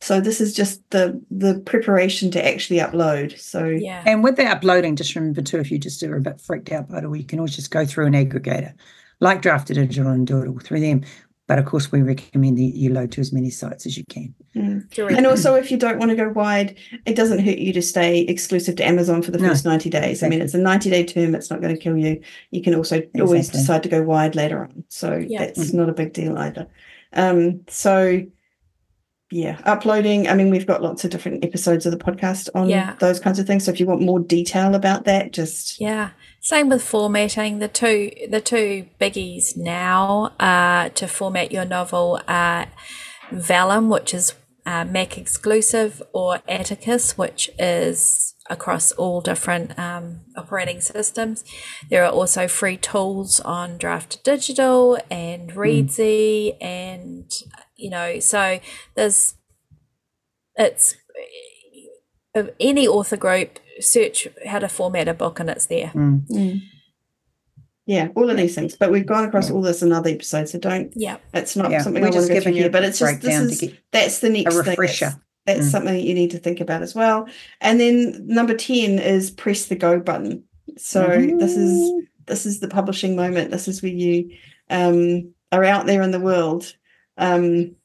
So 0.00 0.20
this 0.20 0.40
is 0.40 0.54
just 0.54 0.88
the 0.90 1.20
the 1.30 1.60
preparation 1.60 2.30
to 2.32 2.46
actually 2.46 2.80
upload. 2.80 3.38
So 3.38 3.64
yeah 3.64 4.02
And 4.04 4.22
with 4.22 4.36
the 4.36 4.44
uploading, 4.44 4.94
just 4.94 5.14
remember 5.14 5.42
too, 5.42 5.58
if 5.58 5.70
you 5.70 5.78
just 5.78 6.02
are 6.02 6.16
a 6.16 6.20
bit 6.20 6.40
freaked 6.40 6.70
out 6.70 6.88
by 6.88 6.98
it, 6.98 7.04
all, 7.04 7.16
you 7.16 7.24
can 7.24 7.38
always 7.38 7.56
just 7.56 7.70
go 7.70 7.86
through 7.86 8.06
an 8.06 8.12
aggregator, 8.12 8.74
like 9.20 9.40
Draft 9.40 9.68
to 9.68 9.74
Digital, 9.74 10.12
and 10.12 10.26
do 10.26 10.42
it 10.42 10.48
all 10.48 10.58
through 10.58 10.80
them. 10.80 11.02
But 11.48 11.60
of 11.60 11.64
course, 11.64 11.92
we 11.92 12.02
recommend 12.02 12.58
that 12.58 12.62
you 12.62 12.92
load 12.92 13.12
to 13.12 13.20
as 13.20 13.32
many 13.32 13.50
sites 13.50 13.86
as 13.86 13.96
you 13.96 14.02
can. 14.10 14.34
mm. 14.56 15.16
and 15.16 15.26
also 15.26 15.54
if 15.54 15.70
you 15.70 15.76
don't 15.76 15.98
want 15.98 16.10
to 16.10 16.16
go 16.16 16.28
wide, 16.30 16.76
it 17.04 17.14
doesn't 17.14 17.38
hurt 17.38 17.58
you 17.58 17.72
to 17.72 17.82
stay 17.82 18.20
exclusive 18.22 18.74
to 18.76 18.84
Amazon 18.84 19.22
for 19.22 19.30
the 19.30 19.38
No, 19.38 19.48
first 19.48 19.64
90 19.64 19.88
days. 19.88 20.22
I 20.24 20.28
mean, 20.28 20.40
it's 20.42 20.54
a 20.54 20.58
90 20.58 20.90
day 20.90 21.04
term, 21.04 21.34
it's 21.36 21.48
not 21.50 21.60
going 21.60 21.74
to 21.74 21.80
kill 21.80 21.96
you. 21.96 22.20
You 22.50 22.62
can 22.62 22.74
also 22.74 23.00
always 23.20 23.48
decide 23.48 23.84
to 23.84 23.88
go 23.88 24.02
wide 24.02 24.34
later 24.34 24.60
on. 24.64 24.82
So 24.88 25.16
Yeah. 25.16 25.46
that's 25.46 25.72
not 25.72 25.88
a 25.88 25.92
big 25.92 26.12
deal 26.12 26.36
either. 26.36 26.66
Um, 27.12 27.60
so 27.68 28.22
yeah, 29.32 29.60
uploading. 29.64 30.28
I 30.28 30.34
mean, 30.34 30.50
we've 30.50 30.66
got 30.66 30.82
lots 30.82 31.04
of 31.04 31.10
different 31.10 31.44
episodes 31.44 31.84
of 31.84 31.90
the 31.92 31.98
podcast 31.98 32.48
on 32.54 32.68
Yeah. 32.68 32.94
those 33.00 33.18
kinds 33.18 33.38
of 33.40 33.46
things. 33.46 33.64
So 33.64 33.72
if 33.72 33.80
you 33.80 33.86
want 33.86 34.00
more 34.00 34.20
detail 34.20 34.74
about 34.74 35.04
that, 35.04 35.32
just 35.32 35.80
Yeah. 35.80 36.10
Same 36.46 36.68
with 36.68 36.84
formatting. 36.84 37.58
The 37.58 37.66
two 37.66 38.12
the 38.30 38.40
two 38.40 38.86
biggies 39.00 39.56
now 39.56 40.32
uh, 40.38 40.90
to 40.90 41.08
format 41.08 41.50
your 41.50 41.64
novel 41.64 42.20
are 42.28 42.68
Vellum, 43.32 43.88
which 43.88 44.14
is 44.14 44.32
uh, 44.64 44.84
Mac 44.84 45.18
exclusive, 45.18 46.00
or 46.12 46.38
Atticus, 46.46 47.18
which 47.18 47.50
is 47.58 48.36
across 48.48 48.92
all 48.92 49.20
different 49.20 49.76
um, 49.76 50.20
operating 50.36 50.80
systems. 50.80 51.42
There 51.90 52.04
are 52.04 52.12
also 52.12 52.46
free 52.46 52.76
tools 52.76 53.40
on 53.40 53.76
Draft 53.76 54.22
Digital 54.22 54.98
and 55.10 55.50
Reedsy, 55.50 56.56
and 56.60 57.28
you 57.74 57.90
know, 57.90 58.20
so 58.20 58.60
there's 58.94 59.34
it's 60.54 60.94
of 62.36 62.50
any 62.60 62.86
author 62.86 63.16
group 63.16 63.58
search 63.80 64.28
how 64.46 64.58
to 64.58 64.68
format 64.68 65.08
a 65.08 65.14
book 65.14 65.40
and 65.40 65.50
it's 65.50 65.66
there 65.66 65.92
Mm. 65.94 66.26
Mm. 66.28 66.60
Yeah, 67.88 68.08
all 68.16 68.28
of 68.28 68.36
these 68.36 68.54
things. 68.56 68.74
But 68.76 68.90
we've 68.90 69.06
gone 69.06 69.24
across 69.24 69.48
all 69.48 69.62
this 69.62 69.80
in 69.80 69.92
other 69.92 70.10
episodes, 70.10 70.50
so 70.52 70.58
don't. 70.58 70.92
yeah 70.96 71.18
It's 71.32 71.54
not 71.54 71.70
Yeah, 71.70 71.82
something 71.82 72.02
we're 72.02 72.08
I 72.08 72.12
just 72.12 72.28
giving 72.32 72.54
you 72.54 72.62
here, 72.62 72.70
but 72.70 72.82
it's 72.82 72.98
just 72.98 73.20
this 73.20 73.62
is 73.62 73.72
that's 73.92 74.18
the 74.18 74.28
next 74.30 74.44
thing. 74.44 74.54
That's- 74.56 74.68
refresher. 74.78 75.14
That's, 75.46 75.60
Mm. 75.68 75.70
something 75.70 75.94
that 75.94 76.02
you 76.02 76.14
need 76.14 76.32
to 76.32 76.38
think 76.38 76.60
about 76.60 76.82
as 76.82 76.96
well. 76.96 77.28
And 77.60 77.78
then 77.78 78.26
number 78.26 78.54
ten 78.54 78.98
is 78.98 79.30
press 79.30 79.66
the 79.66 79.76
go 79.76 80.00
button. 80.00 80.42
So 80.76 81.06
this 81.38 81.56
is 81.56 81.78
Mhm. 81.78 82.00
this 82.26 82.44
is 82.46 82.58
the 82.58 82.66
publishing 82.66 83.14
moment. 83.14 83.52
This 83.52 83.68
is 83.68 83.80
where 83.82 83.92
you 83.92 84.30
um, 84.68 85.32
are 85.52 85.62
out 85.62 85.86
there 85.86 86.02
in 86.02 86.10
the 86.10 86.18
world. 86.18 86.74
Um, 87.16 87.76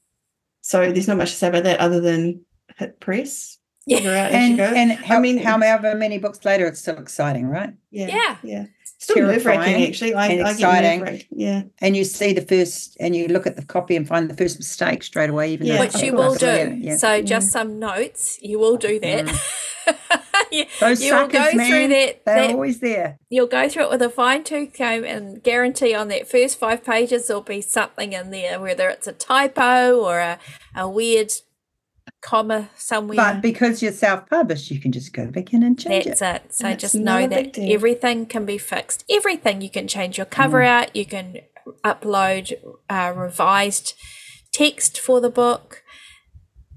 so 0.62 0.92
there's 0.92 1.08
not 1.08 1.18
much 1.18 1.30
to 1.30 1.38
say 1.38 1.50
about 1.50 1.66
that 1.66 1.80
other 1.80 2.00
than 2.02 2.44
hit 2.78 3.00
press. 3.00 3.60
Yeah. 3.92 3.98
Figure 3.98 4.12
out 4.12 4.32
as 4.32 4.34
you 4.34 4.38
and 4.40 4.58
go. 4.58 4.64
and 4.64 4.92
oh, 4.92 4.96
how, 5.06 5.20
mean, 5.20 5.38
however 5.38 5.96
many 5.96 6.18
books 6.18 6.44
later, 6.46 6.66
it's 6.68 6.80
still 6.80 6.98
exciting, 6.98 7.48
right? 7.48 7.74
yeah, 7.92 8.08
Yeah. 8.08 8.38
yeah. 8.44 8.66
Still 9.00 9.26
nerve 9.28 9.44
wracking, 9.46 9.88
actually. 9.88 10.14
I, 10.14 10.28
and 10.28 10.42
I 10.42 10.44
get 10.44 10.52
exciting. 10.54 11.00
nerve-wracked. 11.00 11.26
Yeah. 11.32 11.64
And 11.80 11.98
you 11.98 12.04
see 12.04 12.34
the 12.34 12.42
first, 12.44 12.96
and 13.00 13.16
you 13.16 13.28
look 13.30 13.48
at 13.48 13.56
the 13.56 13.66
copy 13.66 13.96
and 13.96 14.08
find 14.08 14.30
the 14.30 14.36
first 14.36 14.60
mistake 14.60 15.02
straight 15.02 15.32
away, 15.32 15.54
even 15.54 15.66
Yeah, 15.66 15.74
though 15.78 15.80
which 15.86 16.02
you 16.04 16.14
will 16.14 16.36
do 16.36 16.46
Yeah, 16.46 16.68
yeah. 16.74 16.98
so 16.98 17.22
just 17.24 17.52
some 17.52 17.80
notes 17.80 18.38
you 18.44 18.60
will 18.60 18.78
do 18.78 19.00
that 19.00 19.26
mm. 19.26 19.40
you, 20.52 20.66
Those 20.80 21.02
you 21.04 21.14
will 21.14 21.22
suckers, 21.32 21.40
go 21.40 21.66
through 21.66 21.88
that, 21.88 22.22
they're 22.26 22.48
that 22.48 22.52
always 22.52 22.80
there. 22.80 23.18
you'll 23.30 23.48
go 23.48 23.68
through 23.68 23.86
it 23.86 23.90
with 23.90 24.02
a 24.04 24.10
fine 24.10 24.44
tooth 24.44 24.74
comb 24.78 25.04
and 25.04 25.42
guarantee 25.42 25.96
on 25.96 26.08
that 26.10 26.30
first 26.30 26.60
five 26.60 26.84
pages 26.84 27.28
there'll 27.28 27.42
be 27.42 27.62
something 27.62 28.14
in 28.14 28.30
there 28.30 28.60
whether 28.60 28.88
it's 28.90 29.08
a 29.08 29.14
typo 29.14 30.00
or 30.00 30.20
a, 30.20 30.40
a 30.76 30.88
weird 30.88 31.34
comma 32.22 32.70
somewhere 32.78 33.16
But 33.16 33.42
because 33.42 33.82
you're 33.82 33.92
self-published, 33.92 34.70
you 34.72 34.80
can 34.80 34.92
just 34.92 35.14
go 35.14 35.28
back 35.28 35.54
in 35.54 35.64
and 35.64 35.78
change 35.80 36.06
That's 36.06 36.22
it. 36.22 36.36
it. 36.46 36.54
So 36.56 36.64
That's 36.66 36.82
just 36.82 36.96
know 36.96 37.28
that 37.28 37.58
everything 37.58 38.26
can 38.26 38.46
be 38.46 38.58
fixed. 38.58 39.04
Everything. 39.10 39.62
You 39.62 39.70
can 39.70 39.88
change 39.88 40.18
your 40.18 40.26
cover 40.26 40.60
Mm. 40.62 40.66
out. 40.68 40.96
You 40.96 41.06
can 41.06 41.38
upload 41.84 42.54
uh, 42.90 43.14
revised 43.16 43.94
text 44.52 45.00
for 45.00 45.22
the 45.22 45.30
book. 45.30 45.84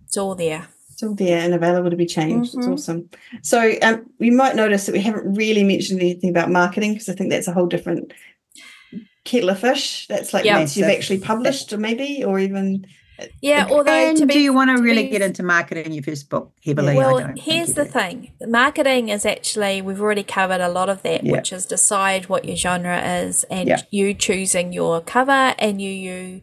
It's 0.07 0.17
all 0.17 0.35
there. 0.35 0.69
It's 0.89 0.97
still 0.99 1.15
there 1.15 1.39
and 1.39 1.55
available 1.55 1.91
to 1.91 1.97
be 1.97 2.07
changed. 2.07 2.55
It's 2.55 2.67
Mhm. 2.67 2.73
awesome. 2.75 3.11
So 3.43 3.75
um, 3.83 4.07
you 4.19 4.33
might 4.33 4.57
notice 4.57 4.87
that 4.87 4.93
we 4.93 5.01
haven't 5.01 5.35
really 5.35 5.65
mentioned 5.65 6.01
anything 6.01 6.31
about 6.31 6.51
marketing 6.51 6.93
because 6.93 7.09
I 7.09 7.15
think 7.15 7.31
that's 7.31 7.49
a 7.49 7.53
whole 7.53 7.67
different 7.67 8.13
kettle 9.25 9.51
of 9.51 9.59
fish. 9.59 10.07
That's 10.07 10.33
like 10.35 10.45
Yeah. 10.45 10.59
once 10.59 10.77
you've 10.77 10.89
actually 10.89 11.19
published, 11.19 11.73
or 11.73 11.79
maybe, 11.79 12.23
or 12.23 12.39
even 12.39 12.87
Yeah, 13.41 13.69
although 13.71 13.93
and 13.93 14.17
to 14.19 14.27
be 14.27 14.35
do 14.35 14.41
you 14.41 14.53
want 14.53 14.71
to 14.71 14.77
to 14.77 14.83
really 14.83 15.05
be- 15.05 15.11
get 15.11 15.23
into 15.23 15.43
marketing 15.43 15.93
your 15.93 16.03
first 16.03 16.29
book 16.29 16.53
heavily? 16.65 16.97
Well, 16.97 17.33
here's 17.37 17.75
the 17.75 17.85
do. 17.85 17.91
thing. 17.91 18.33
Marketing 18.41 19.09
is 19.09 19.25
actually 19.25 19.81
we've 19.83 20.01
already 20.01 20.25
covered 20.25 20.61
a 20.61 20.69
lot 20.69 20.89
of 20.89 21.03
that, 21.03 21.23
Yeah. 21.25 21.33
which 21.33 21.53
is 21.53 21.65
decide 21.67 22.29
what 22.29 22.45
your 22.45 22.57
genre 22.57 23.01
is 23.01 23.45
and 23.45 23.69
Yeah. 23.69 23.83
you 23.91 24.15
choosing 24.15 24.73
your 24.73 25.01
cover 25.01 25.55
and 25.59 25.81
you 25.81 25.91
you 25.91 26.43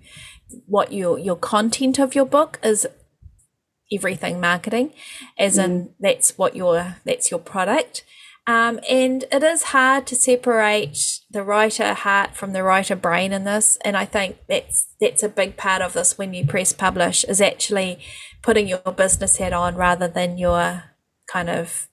what 0.65 0.91
your 0.93 1.19
your 1.19 1.35
content 1.35 1.99
of 1.99 2.15
your 2.15 2.25
book 2.25 2.59
is 2.63 2.87
everything 3.93 4.39
marketing 4.39 4.93
as 5.37 5.57
in 5.57 5.93
that's 5.99 6.37
what 6.37 6.55
your 6.55 6.95
that's 7.05 7.29
your 7.29 7.39
product 7.39 8.03
um, 8.47 8.79
and 8.89 9.25
it 9.31 9.43
is 9.43 9.63
hard 9.63 10.07
to 10.07 10.15
separate 10.15 11.19
the 11.31 11.43
writer 11.43 11.93
heart 11.93 12.35
from 12.35 12.53
the 12.53 12.63
writer 12.63 12.95
brain 12.95 13.31
in 13.31 13.43
this 13.43 13.77
and 13.85 13.95
i 13.95 14.05
think 14.05 14.37
that's 14.47 14.87
that's 14.99 15.23
a 15.23 15.29
big 15.29 15.55
part 15.57 15.81
of 15.81 15.93
this 15.93 16.17
when 16.17 16.33
you 16.33 16.45
press 16.45 16.73
publish 16.73 17.23
is 17.25 17.39
actually 17.39 17.99
putting 18.41 18.67
your 18.67 18.79
business 18.79 19.37
hat 19.37 19.53
on 19.53 19.75
rather 19.75 20.07
than 20.07 20.37
your 20.37 20.83
kind 21.31 21.49
of 21.49 21.87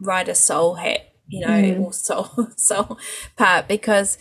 writer 0.00 0.34
soul 0.34 0.74
hat 0.76 1.12
you 1.26 1.40
know 1.44 1.48
Mm. 1.52 1.80
or 1.80 1.92
soul 1.92 2.48
soul 2.56 2.98
part 3.36 3.66
because 3.68 4.18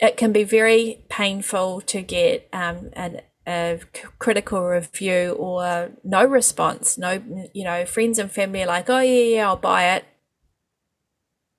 it 0.00 0.16
can 0.16 0.32
be 0.32 0.44
very 0.44 1.04
painful 1.10 1.82
to 1.82 2.00
get 2.00 2.48
um, 2.52 2.88
an, 2.94 3.20
a 3.46 3.80
critical 4.18 4.62
review 4.64 5.32
or 5.38 5.90
no 6.02 6.24
response. 6.24 6.96
No, 6.96 7.22
you 7.52 7.64
know, 7.64 7.84
friends 7.84 8.18
and 8.18 8.30
family 8.32 8.62
are 8.62 8.66
like, 8.66 8.88
oh, 8.88 9.00
yeah, 9.00 9.36
yeah, 9.36 9.48
I'll 9.48 9.56
buy 9.56 9.94
it. 9.94 10.04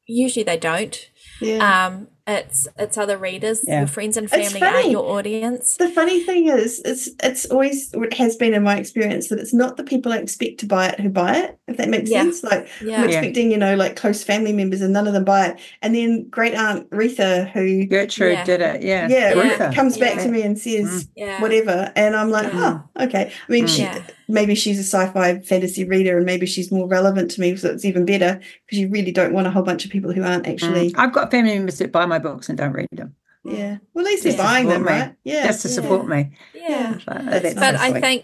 Usually 0.08 0.43
they 0.43 0.58
don't. 0.58 1.08
Yeah. 1.42 1.88
Um, 1.88 2.08
it's 2.28 2.67
it's 2.78 2.97
other 2.97 3.17
readers. 3.17 3.63
Yeah. 3.67 3.80
Your 3.80 3.88
friends 3.88 4.15
and 4.17 4.30
family 4.30 4.61
aren't 4.61 4.89
your 4.91 5.03
audience. 5.17 5.78
the 5.78 5.89
funny 5.89 6.24
thing 6.24 6.47
is, 6.47 6.82
it's 6.86 7.09
it's 7.24 7.45
always 7.47 7.91
it 7.93 8.13
has 8.13 8.36
been 8.36 8.53
in 8.53 8.63
my 8.63 8.78
experience 8.78 9.30
that 9.30 9.39
it's 9.39 9.53
not 9.53 9.78
the 9.78 9.84
people 9.84 10.11
I 10.13 10.17
expect 10.17 10.59
to 10.59 10.65
buy 10.65 10.88
it 10.89 10.99
who 10.99 11.09
buy 11.09 11.38
it. 11.38 11.57
If 11.67 11.78
that 11.78 11.89
makes 11.89 12.09
Yeah. 12.09 12.24
sense, 12.24 12.43
like 12.43 12.67
I'm 12.82 12.88
Yeah. 12.88 12.99
Yeah. 13.05 13.05
expecting, 13.05 13.51
you 13.51 13.57
know, 13.57 13.76
like 13.76 13.95
close 13.95 14.24
family 14.24 14.53
members, 14.53 14.82
and 14.82 14.93
none 14.93 15.07
of 15.07 15.13
them 15.13 15.24
buy 15.26 15.47
it. 15.47 15.59
And 15.82 15.95
then 15.95 16.28
great 16.30 16.53
aunt 16.53 16.89
Retha, 16.91 17.49
who 17.51 17.86
Gertrude 17.86 18.34
Yeah. 18.34 18.43
did 18.45 18.61
it. 18.61 18.84
Yeah. 18.84 19.07
yeah, 19.09 19.34
Rutha. 19.34 19.74
comes 19.74 19.97
back 19.97 20.15
Yeah. 20.17 20.24
to 20.24 20.30
me 20.30 20.41
and 20.43 20.57
says 20.59 21.07
Yeah. 21.15 21.41
whatever, 21.41 21.91
and 21.95 22.15
I'm 22.15 22.30
like, 22.30 22.51
Mm. 22.51 22.84
oh, 22.95 23.03
okay. 23.05 23.32
I 23.47 23.51
mean, 23.51 23.65
Mm. 23.65 23.76
she 23.76 23.82
Yeah. 23.84 23.99
maybe 24.28 24.55
she's 24.55 24.78
a 24.80 24.84
sci-fi 24.84 25.39
fantasy 25.39 25.84
reader, 25.86 26.17
and 26.17 26.26
maybe 26.26 26.45
she's 26.45 26.72
more 26.72 26.88
relevant 26.88 27.32
to 27.32 27.41
me, 27.41 27.55
so 27.55 27.69
it's 27.69 27.84
even 27.86 28.05
better 28.05 28.39
because 28.65 28.80
you 28.80 28.89
really 28.89 29.11
don't 29.11 29.34
want 29.34 29.47
a 29.47 29.49
whole 29.49 29.63
bunch 29.63 29.86
of 29.86 29.91
people 29.91 30.11
who 30.13 30.24
aren't 30.24 30.47
actually. 30.47 30.91
Mm. 30.91 30.95
I've 30.97 31.13
got 31.13 31.32
family 31.32 31.53
members 31.55 31.78
that 31.80 31.91
buy 31.91 32.05
my 32.16 32.20
books 32.28 32.49
and 32.49 32.57
don't 32.57 32.74
read 32.80 32.88
them 33.01 33.09
Yeah, 33.43 33.74
well, 33.93 34.05
at 34.05 34.12
least 34.12 34.24
they're 34.24 34.38
buying 34.49 34.68
them, 34.68 34.84
me. 34.84 34.91
right? 34.93 35.09
Yeah, 35.24 35.47
just 35.47 35.62
to 35.64 35.68
Yeah. 35.70 35.74
support 35.80 36.03
me. 36.14 36.20
Yeah. 36.53 36.93
So 37.05 37.12
That's 37.32 37.43
that's 37.43 37.55
but 37.66 37.72
nice. 37.80 37.82
I 37.95 37.99
think 38.05 38.24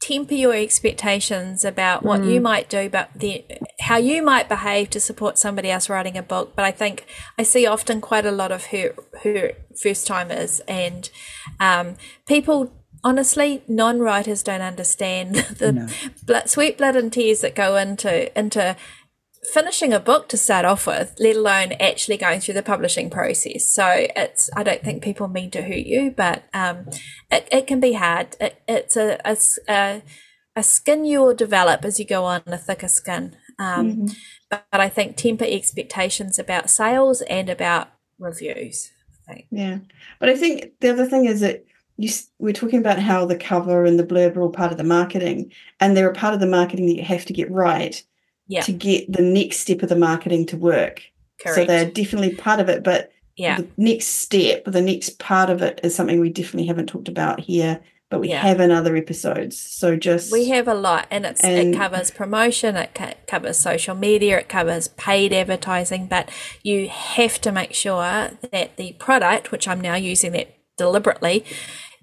temper 0.00 0.34
your 0.34 0.52
expectations 0.54 1.64
about 1.64 2.02
what 2.08 2.20
Mm. 2.22 2.32
you 2.32 2.40
might 2.40 2.68
do, 2.68 2.82
but 2.96 3.06
the 3.14 3.44
how 3.88 3.98
you 4.10 4.18
might 4.32 4.48
behave 4.48 4.90
to 4.90 5.00
support 5.00 5.38
somebody 5.38 5.70
else 5.70 5.88
writing 5.88 6.16
a 6.18 6.22
book. 6.34 6.46
But 6.56 6.64
I 6.64 6.72
think 6.72 6.96
I 7.38 7.44
see 7.44 7.66
often 7.66 8.00
quite 8.00 8.26
a 8.26 8.32
lot 8.32 8.50
of 8.50 8.62
her 8.72 8.86
her 9.22 9.52
first 9.80 10.06
timers 10.06 10.60
and 10.66 11.08
um, 11.60 11.86
people. 12.26 12.72
Honestly, 13.04 13.64
non-writers 13.66 14.44
don't 14.44 14.60
understand 14.72 15.34
the 15.58 15.72
No. 15.72 15.86
blood, 16.24 16.48
sweat, 16.48 16.78
blood, 16.78 16.94
and 16.94 17.12
tears 17.12 17.40
that 17.40 17.54
go 17.56 17.74
into 17.76 18.12
into 18.38 18.76
finishing 19.44 19.92
a 19.92 20.00
book 20.00 20.28
to 20.28 20.36
start 20.36 20.64
off 20.64 20.86
with, 20.86 21.14
let 21.18 21.36
alone 21.36 21.72
actually 21.80 22.16
going 22.16 22.40
through 22.40 22.54
the 22.54 22.62
publishing 22.62 23.10
process. 23.10 23.72
So 23.72 24.06
it's 24.16 24.48
I 24.56 24.62
don't 24.62 24.82
think 24.82 25.02
people 25.02 25.28
mean 25.28 25.50
to 25.52 25.62
hurt 25.62 25.86
you, 25.86 26.12
but 26.16 26.44
um, 26.54 26.86
it, 27.30 27.48
it 27.50 27.66
can 27.66 27.80
be 27.80 27.94
hard. 27.94 28.36
It, 28.40 28.62
it's 28.68 28.96
a 28.96 30.02
skin 30.62 31.04
you'll 31.04 31.34
develop 31.34 31.84
as 31.84 31.98
you 31.98 32.04
go 32.04 32.24
on, 32.24 32.42
a 32.46 32.58
thicker 32.58 32.88
skin. 32.88 33.36
Um, 33.58 33.92
Mhm. 33.92 34.16
but, 34.50 34.66
but 34.70 34.80
I 34.80 34.88
think 34.88 35.16
temper 35.16 35.44
expectations 35.46 36.38
about 36.38 36.70
sales 36.70 37.22
and 37.22 37.48
about 37.48 37.88
reviews. 38.18 38.90
Yeah, 39.50 39.78
but 40.20 40.28
I 40.28 40.36
think 40.36 40.72
the 40.80 40.90
other 40.90 41.06
thing 41.06 41.24
is 41.24 41.40
that 41.40 41.64
you 41.96 42.10
we're 42.38 42.52
talking 42.52 42.78
about 42.78 42.98
how 42.98 43.24
the 43.24 43.36
cover 43.36 43.84
and 43.84 43.98
the 43.98 44.04
blurb 44.04 44.36
are 44.36 44.42
all 44.42 44.50
part 44.50 44.72
of 44.72 44.78
the 44.78 44.84
marketing, 44.84 45.52
and 45.80 45.96
they're 45.96 46.10
a 46.10 46.14
part 46.14 46.34
of 46.34 46.40
the 46.40 46.46
marketing 46.46 46.86
that 46.86 46.96
you 46.96 47.04
have 47.04 47.24
to 47.26 47.32
get 47.32 47.50
right 47.50 48.02
Yeah. 48.48 48.62
to 48.62 48.72
get 48.72 49.10
the 49.10 49.22
next 49.22 49.58
step 49.58 49.82
of 49.82 49.88
the 49.88 49.96
marketing 49.96 50.46
to 50.46 50.56
work. 50.56 51.02
Correct. 51.40 51.56
So 51.56 51.64
they're 51.64 51.90
definitely 51.90 52.34
part 52.34 52.60
of 52.60 52.68
it, 52.68 52.82
but 52.82 53.10
yeah. 53.36 53.58
the 53.58 53.68
next 53.76 54.06
step, 54.06 54.64
the 54.64 54.80
next 54.82 55.18
part 55.18 55.48
of 55.50 55.62
it, 55.62 55.80
is 55.82 55.94
something 55.94 56.20
we 56.20 56.28
definitely 56.30 56.66
haven't 56.66 56.86
talked 56.86 57.08
about 57.08 57.40
here, 57.40 57.80
but 58.10 58.20
we 58.20 58.28
Yeah. 58.28 58.42
have 58.42 58.60
in 58.60 58.70
other 58.70 58.94
episodes. 58.94 59.58
So 59.58 59.96
just 59.96 60.30
We 60.32 60.48
have 60.50 60.68
a 60.68 60.74
lot, 60.74 61.06
and 61.10 61.24
it's 61.24 61.42
And- 61.42 61.74
it 61.74 61.78
covers 61.78 62.10
promotion, 62.10 62.76
it 62.76 62.90
co- 62.94 63.14
covers 63.26 63.58
social 63.58 63.94
media, 63.94 64.38
it 64.38 64.48
covers 64.48 64.88
paid 64.88 65.32
advertising. 65.32 66.06
But 66.06 66.28
you 66.62 66.88
have 66.88 67.40
to 67.40 67.52
make 67.52 67.72
sure 67.74 68.32
that 68.52 68.76
the 68.76 68.92
product, 68.98 69.50
which 69.50 69.66
I'm 69.66 69.80
now 69.80 69.94
using 69.94 70.32
that 70.32 70.54
deliberately, 70.76 71.44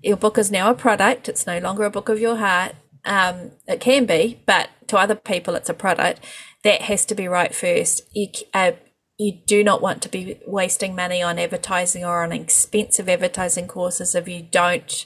your 0.02 0.18
book 0.18 0.38
is 0.38 0.50
now 0.50 0.72
a 0.72 0.74
product. 0.74 1.30
It's 1.30 1.46
no 1.46 1.60
longer 1.60 1.84
a 1.84 1.92
book 1.92 2.10
of 2.10 2.20
your 2.20 2.38
heart. 2.38 2.74
Um, 3.06 3.52
it 3.68 3.80
can 3.80 4.06
be, 4.06 4.42
but 4.46 4.70
to 4.88 4.98
other 4.98 5.16
people, 5.16 5.56
it's 5.56 5.70
a 5.70 5.74
product 5.74 6.20
that 6.64 6.82
has 6.84 7.06
to 7.06 7.16
be 7.16 7.28
right 7.28 7.54
first. 7.56 8.02
You 8.14 8.28
c- 8.34 8.46
uh, 8.54 8.74
you 9.18 9.34
do 9.46 9.64
not 9.64 9.82
want 9.82 10.02
to 10.04 10.10
be 10.10 10.40
wasting 10.48 10.96
money 10.96 11.22
on 11.22 11.38
advertising 11.40 12.06
or 12.06 12.24
on 12.24 12.32
expensive 12.32 13.10
advertising 13.10 13.68
courses 13.68 14.16
if 14.16 14.28
you 14.28 14.42
don't 14.42 15.06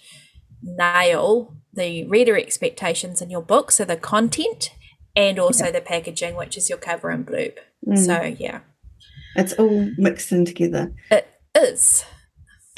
nail 0.61 1.55
the 1.73 2.03
reader 2.05 2.37
expectations 2.37 3.21
in 3.21 3.29
your 3.29 3.41
book, 3.41 3.71
so 3.71 3.83
the 3.85 3.95
content 3.97 4.69
and 5.15 5.39
also 5.39 5.71
the 5.71 5.81
packaging, 5.81 6.35
which 6.35 6.57
is 6.57 6.69
your 6.69 6.77
cover 6.77 7.09
and 7.09 7.25
blurb. 7.25 7.57
Mm, 7.87 7.97
So 7.97 8.21
yeah, 8.39 8.59
it's 9.35 9.53
all 9.53 9.89
mixed 9.97 10.31
in 10.31 10.45
together. 10.45 10.93
it 11.11 11.27
is. 11.55 12.05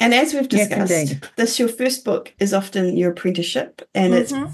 And 0.00 0.12
as 0.12 0.34
we've 0.34 0.48
discussed, 0.48 0.92
indeed. 0.92 1.28
this 1.36 1.58
your 1.58 1.68
first 1.68 2.04
book 2.04 2.34
is 2.38 2.52
often 2.52 2.96
your 2.96 3.12
apprenticeship, 3.12 3.82
and 3.94 4.14
it's 4.14 4.32
Mhm. 4.32 4.52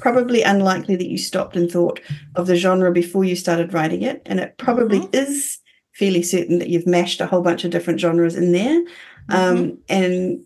Probably 0.00 0.42
unlikely 0.42 0.96
that 0.96 1.08
you 1.08 1.18
stopped 1.18 1.56
and 1.56 1.70
thought 1.70 2.00
of 2.34 2.46
the 2.46 2.56
genre 2.56 2.90
before 2.90 3.24
you 3.24 3.36
started 3.36 3.72
writing 3.74 4.02
it. 4.02 4.22
And 4.26 4.40
it 4.40 4.56
probably 4.56 5.00
Mm-hmm. 5.00 5.14
is 5.14 5.58
fairly 5.94 6.22
certain 6.22 6.58
that 6.58 6.70
you've 6.70 6.86
mashed 6.86 7.20
a 7.20 7.26
whole 7.26 7.42
bunch 7.42 7.64
of 7.64 7.70
different 7.70 8.00
genres 8.00 8.34
in 8.36 8.52
there. 8.52 8.80
Mm-hmm. 9.30 9.34
Um, 9.34 9.78
and 9.88 10.44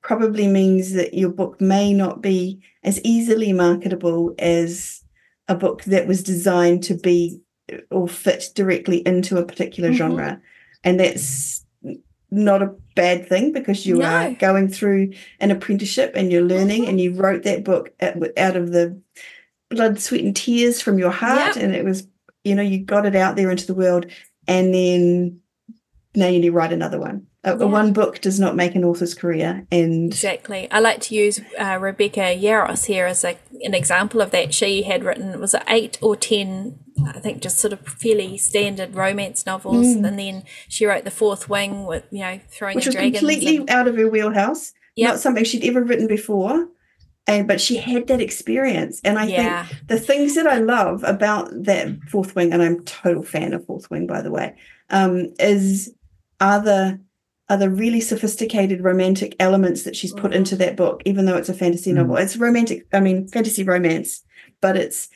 probably 0.00 0.46
means 0.46 0.92
that 0.94 1.12
your 1.14 1.28
book 1.30 1.60
may 1.60 1.92
not 1.92 2.22
be 2.22 2.62
as 2.84 3.00
easily 3.04 3.52
marketable 3.52 4.34
as 4.38 5.02
a 5.48 5.54
book 5.54 5.84
that 5.84 6.06
was 6.06 6.22
designed 6.22 6.82
to 6.84 6.94
be 6.94 7.40
or 7.90 8.08
fit 8.08 8.44
directly 8.54 8.98
into 9.06 9.36
a 9.36 9.44
particular 9.44 9.90
Mhm. 9.90 9.96
genre. 9.96 10.40
And 10.84 11.00
that's 11.00 11.65
not 12.30 12.62
a 12.62 12.74
bad 12.94 13.28
thing 13.28 13.52
because 13.52 13.86
you 13.86 14.02
are 14.02 14.32
going 14.32 14.68
through 14.68 15.12
an 15.40 15.50
apprenticeship 15.50 16.12
and 16.16 16.32
you're 16.32 16.42
learning 16.42 16.84
Mhm. 16.84 16.88
and 16.88 17.00
you 17.00 17.14
wrote 17.14 17.44
that 17.44 17.62
book 17.64 17.92
out, 18.00 18.16
out 18.36 18.56
of 18.56 18.72
the 18.72 19.00
blood 19.70 19.98
sweat 20.00 20.22
and 20.22 20.34
tears 20.34 20.80
from 20.80 20.98
your 20.98 21.10
heart 21.10 21.56
Yep. 21.56 21.64
and 21.64 21.74
it 21.74 21.84
was 21.84 22.06
you 22.44 22.54
know 22.54 22.62
you 22.62 22.78
got 22.84 23.06
it 23.06 23.16
out 23.16 23.36
there 23.36 23.50
into 23.50 23.66
the 23.66 23.74
world 23.74 24.06
and 24.48 24.72
then 24.74 25.40
now 26.14 26.26
you 26.28 26.38
need 26.40 26.46
to 26.48 26.52
write 26.52 26.72
another 26.72 26.98
one 27.00 27.26
a, 27.46 27.54
a 27.54 27.58
Yeah. 27.58 27.64
one 27.64 27.92
book 27.94 28.20
does 28.20 28.38
not 28.38 28.54
make 28.56 28.74
an 28.74 28.84
author's 28.84 29.14
career 29.14 29.66
and 29.72 30.12
Exactly. 30.12 30.68
I 30.70 30.80
like 30.80 31.00
to 31.02 31.14
use 31.14 31.40
uh, 31.58 31.78
Rebecca 31.80 32.20
Yarros 32.36 32.84
here 32.86 33.06
as 33.06 33.24
a, 33.24 33.38
an 33.62 33.72
example 33.72 34.20
of 34.20 34.30
that. 34.32 34.52
She 34.52 34.82
had 34.82 35.04
written 35.04 35.40
was 35.40 35.54
it 35.54 35.62
eight 35.68 35.98
or 36.02 36.16
ten, 36.16 36.78
I 37.06 37.20
think, 37.20 37.40
just 37.40 37.58
sort 37.58 37.72
of 37.72 37.80
fairly 37.86 38.36
standard 38.36 38.94
romance 38.94 39.46
novels, 39.46 39.86
Mm. 39.86 40.06
and 40.08 40.18
then 40.18 40.42
she 40.68 40.84
wrote 40.86 41.04
the 41.04 41.10
Fourth 41.10 41.48
Wing 41.48 41.86
with 41.86 42.04
you 42.10 42.20
know 42.20 42.40
throwing 42.50 42.76
which 42.76 42.86
was 42.86 42.94
completely 42.94 43.56
and- 43.56 43.70
out 43.70 43.88
of 43.88 43.96
her 43.96 44.08
wheelhouse 44.10 44.72
Yep. 44.96 45.08
not 45.10 45.20
something 45.20 45.44
she'd 45.44 45.64
ever 45.64 45.82
written 45.82 46.06
before 46.06 46.68
and 47.26 47.46
but 47.46 47.60
she 47.60 47.76
had 47.76 48.06
that 48.06 48.20
experience 48.20 49.00
and 49.04 49.18
i 49.18 49.26
yeah. 49.26 49.66
think 49.66 49.88
the 49.88 49.98
things 50.00 50.34
that 50.36 50.46
I 50.46 50.58
love 50.58 51.02
about 51.04 51.50
that 51.64 51.88
Fourth 52.10 52.34
Wing, 52.36 52.52
and 52.52 52.62
I'm 52.62 52.82
total 52.84 53.22
fan 53.22 53.52
of 53.52 53.66
Fourth 53.66 53.90
Wing, 53.90 54.06
by 54.06 54.22
the 54.22 54.30
way, 54.30 54.54
um, 54.90 55.34
is 55.38 55.92
are 56.40 56.60
the 56.62 57.00
are 57.48 57.56
the 57.56 57.70
really 57.70 58.00
sophisticated 58.00 58.82
romantic 58.82 59.36
elements 59.38 59.84
that 59.84 59.94
she's 59.94 60.12
put 60.12 60.34
into 60.34 60.56
that 60.56 60.76
book, 60.76 61.00
even 61.04 61.26
though 61.26 61.36
it's 61.36 61.48
a 61.48 61.54
fantasy 61.54 61.92
Mm. 61.92 61.96
novel. 61.96 62.16
It's 62.16 62.36
romantic, 62.36 62.86
I 62.92 63.00
mean, 63.00 63.28
fantasy 63.28 63.62
romance, 63.64 64.22
but 64.60 64.76
it's 64.76 65.08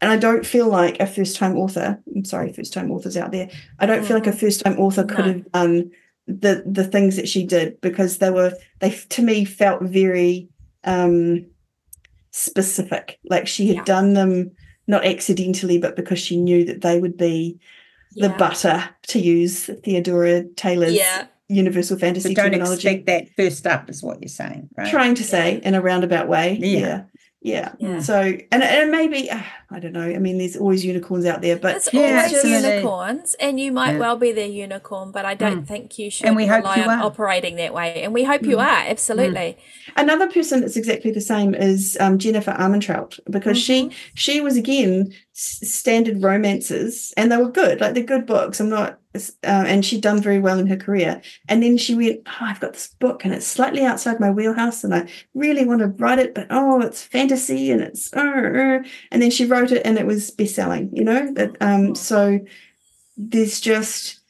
and 0.00 0.10
I 0.10 0.16
don't 0.16 0.44
feel 0.44 0.66
like 0.68 0.98
a 0.98 1.06
first 1.06 1.36
time 1.36 1.56
author. 1.56 2.00
I'm 2.14 2.24
sorry, 2.24 2.52
first 2.52 2.72
time 2.72 2.90
authors 2.90 3.16
out 3.16 3.30
there. 3.30 3.48
I 3.78 3.86
don't 3.86 4.04
feel 4.04 4.16
like 4.16 4.26
a 4.26 4.32
first 4.32 4.60
time 4.64 4.76
author 4.78 5.04
could 5.04 5.18
No. 5.26 5.32
have 5.32 5.52
done 5.52 5.90
the 6.26 6.62
the 6.66 6.84
things 6.84 7.16
that 7.16 7.28
she 7.28 7.44
did 7.46 7.80
because 7.80 8.18
they 8.18 8.30
were 8.30 8.52
they 8.80 8.90
to 9.10 9.22
me 9.22 9.44
felt 9.44 9.82
very 9.82 10.48
um 10.84 11.46
specific. 12.32 13.18
Like 13.28 13.46
she 13.46 13.68
had 13.68 13.76
Yeah. 13.78 13.84
done 13.84 14.14
them 14.14 14.50
not 14.88 15.04
accidentally, 15.04 15.78
but 15.78 15.94
because 15.96 16.18
she 16.18 16.36
knew 16.36 16.64
that 16.64 16.80
they 16.80 16.98
would 16.98 17.16
be 17.16 17.58
the 18.16 18.28
Yeah. 18.28 18.36
butter 18.36 18.84
to 19.08 19.18
use 19.20 19.70
Theodora 19.84 20.44
Taylor's 20.56 20.94
Yeah. 20.94 21.26
Universal 21.52 21.96
So 21.96 22.00
fantasy 22.00 22.34
don't 22.34 22.46
terminology. 22.52 22.88
expect 22.88 23.06
that 23.06 23.28
first 23.36 23.66
up, 23.66 23.88
is 23.90 24.02
what 24.02 24.20
you're 24.20 24.28
saying, 24.28 24.68
right? 24.76 24.90
Trying 24.90 25.14
to 25.16 25.24
say 25.24 25.60
in 25.62 25.74
a 25.74 25.80
roundabout 25.80 26.28
way. 26.28 26.58
Yeah. 26.60 26.78
Yeah. 26.78 27.02
Yeah. 27.44 27.72
Yeah. 27.80 27.98
So 28.00 28.14
and 28.52 28.62
and 28.62 28.92
maybe 28.92 29.28
uh, 29.28 29.42
I 29.68 29.80
don't 29.80 29.92
know. 29.92 30.02
I 30.02 30.18
mean, 30.18 30.38
there's 30.38 30.56
always 30.56 30.84
unicorns 30.84 31.26
out 31.26 31.42
there, 31.42 31.56
but 31.56 31.74
It's 31.76 31.92
Yeah, 31.92 32.00
always 32.02 32.32
absolutely. 32.34 32.68
unicorns, 32.68 33.34
and 33.40 33.58
you 33.58 33.72
might 33.72 33.94
Yeah. 33.94 33.98
well 33.98 34.16
be 34.16 34.30
the 34.30 34.46
unicorn, 34.46 35.10
but 35.10 35.24
I 35.24 35.34
don't 35.34 35.66
think 35.66 35.98
you 35.98 36.08
should 36.08 36.26
And 36.26 36.36
we 36.36 36.46
hope 36.46 36.62
rely 36.62 36.76
you 36.76 36.82
on 36.84 37.00
are. 37.00 37.02
operating 37.04 37.56
that 37.56 37.74
way. 37.74 38.02
And 38.04 38.14
we 38.14 38.22
hope 38.22 38.42
you 38.46 38.58
Mm. 38.58 38.62
are, 38.62 38.84
absolutely. 38.88 39.58
another 39.96 40.28
person 40.28 40.60
that's 40.60 40.76
exactly 40.76 41.10
the 41.10 41.20
same 41.20 41.52
is 41.56 41.96
um, 41.98 42.16
Jennifer 42.18 42.52
Armentrout 42.52 43.18
because 43.28 43.58
she 43.58 43.90
she 44.14 44.40
was 44.40 44.56
again 44.56 45.12
s- 45.34 45.58
standard 45.78 46.22
romances 46.22 47.12
and 47.16 47.32
they 47.32 47.36
were 47.38 47.50
good 47.50 47.80
like 47.80 47.94
they're 47.94 48.04
good 48.04 48.24
books 48.26 48.60
I'm 48.60 48.68
not 48.68 49.00
uh, 49.14 49.20
and 49.44 49.84
she'd 49.84 50.00
done 50.00 50.20
very 50.22 50.38
well 50.40 50.58
in 50.58 50.66
her 50.66 50.76
career 50.76 51.20
and 51.48 51.62
then 51.62 51.76
she 51.76 51.94
went 51.94 52.20
oh 52.26 52.36
I've 52.40 52.60
got 52.60 52.72
this 52.72 52.88
book 52.98 53.24
and 53.24 53.34
it's 53.34 53.46
slightly 53.46 53.84
outside 53.84 54.20
my 54.20 54.30
wheelhouse 54.30 54.84
and 54.84 54.94
I 54.94 55.08
really 55.34 55.64
want 55.64 55.80
to 55.80 55.88
write 55.88 56.18
it 56.18 56.34
but 56.34 56.46
oh 56.50 56.80
it's 56.80 57.02
fantasy 57.02 57.70
and 57.70 57.82
it's 57.82 58.12
uh, 58.14 58.20
uh, 58.20 58.82
and 59.10 59.20
then 59.22 59.30
she 59.30 59.44
wrote 59.44 59.70
it 59.70 59.82
and 59.84 59.98
it 59.98 60.06
was 60.06 60.30
best 60.30 60.54
selling 60.54 60.90
you 60.94 61.04
know 61.04 61.32
that 61.34 61.56
um 61.60 61.94
so 61.94 62.40
there's 63.16 63.60
just 63.60 64.20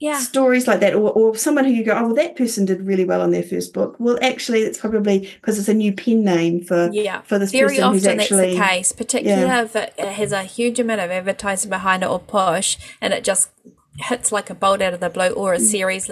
Yeah. 0.00 0.18
stories 0.18 0.66
like 0.66 0.80
that, 0.80 0.94
or, 0.96 1.12
or 1.12 1.36
someone 1.36 1.64
who 1.64 1.70
you 1.70 1.84
go, 1.84 1.92
oh, 1.96 2.06
well, 2.06 2.14
that 2.16 2.34
person 2.34 2.64
did 2.64 2.84
really 2.84 3.04
well 3.04 3.20
on 3.20 3.30
their 3.30 3.44
first 3.44 3.72
book. 3.72 3.94
Well, 4.00 4.18
actually, 4.20 4.62
it's 4.62 4.76
probably 4.78 5.30
because 5.40 5.60
it's 5.60 5.68
a 5.68 5.74
new 5.74 5.92
pen 5.92 6.24
name 6.24 6.60
for 6.60 6.90
Yeah. 6.92 7.20
for 7.22 7.38
this 7.38 7.52
Very 7.52 7.76
person 7.76 7.92
who's 7.92 8.04
often 8.06 8.20
actually. 8.20 8.56
that's 8.56 8.58
the 8.58 8.60
case, 8.76 8.92
particularly 8.92 9.64
if 9.64 9.76
it 9.76 9.94
it 9.96 10.08
has 10.20 10.32
a 10.32 10.42
huge 10.42 10.80
amount 10.80 11.02
of 11.02 11.10
advertising 11.12 11.70
behind 11.70 12.02
it 12.02 12.10
or 12.10 12.18
push, 12.18 12.76
and 13.00 13.14
it 13.14 13.22
just 13.22 13.50
hits 13.98 14.32
like 14.32 14.50
a 14.50 14.54
bolt 14.54 14.82
out 14.82 14.94
of 14.94 15.00
the 15.00 15.10
blue, 15.10 15.30
or 15.30 15.52
a 15.54 15.60
series. 15.60 16.10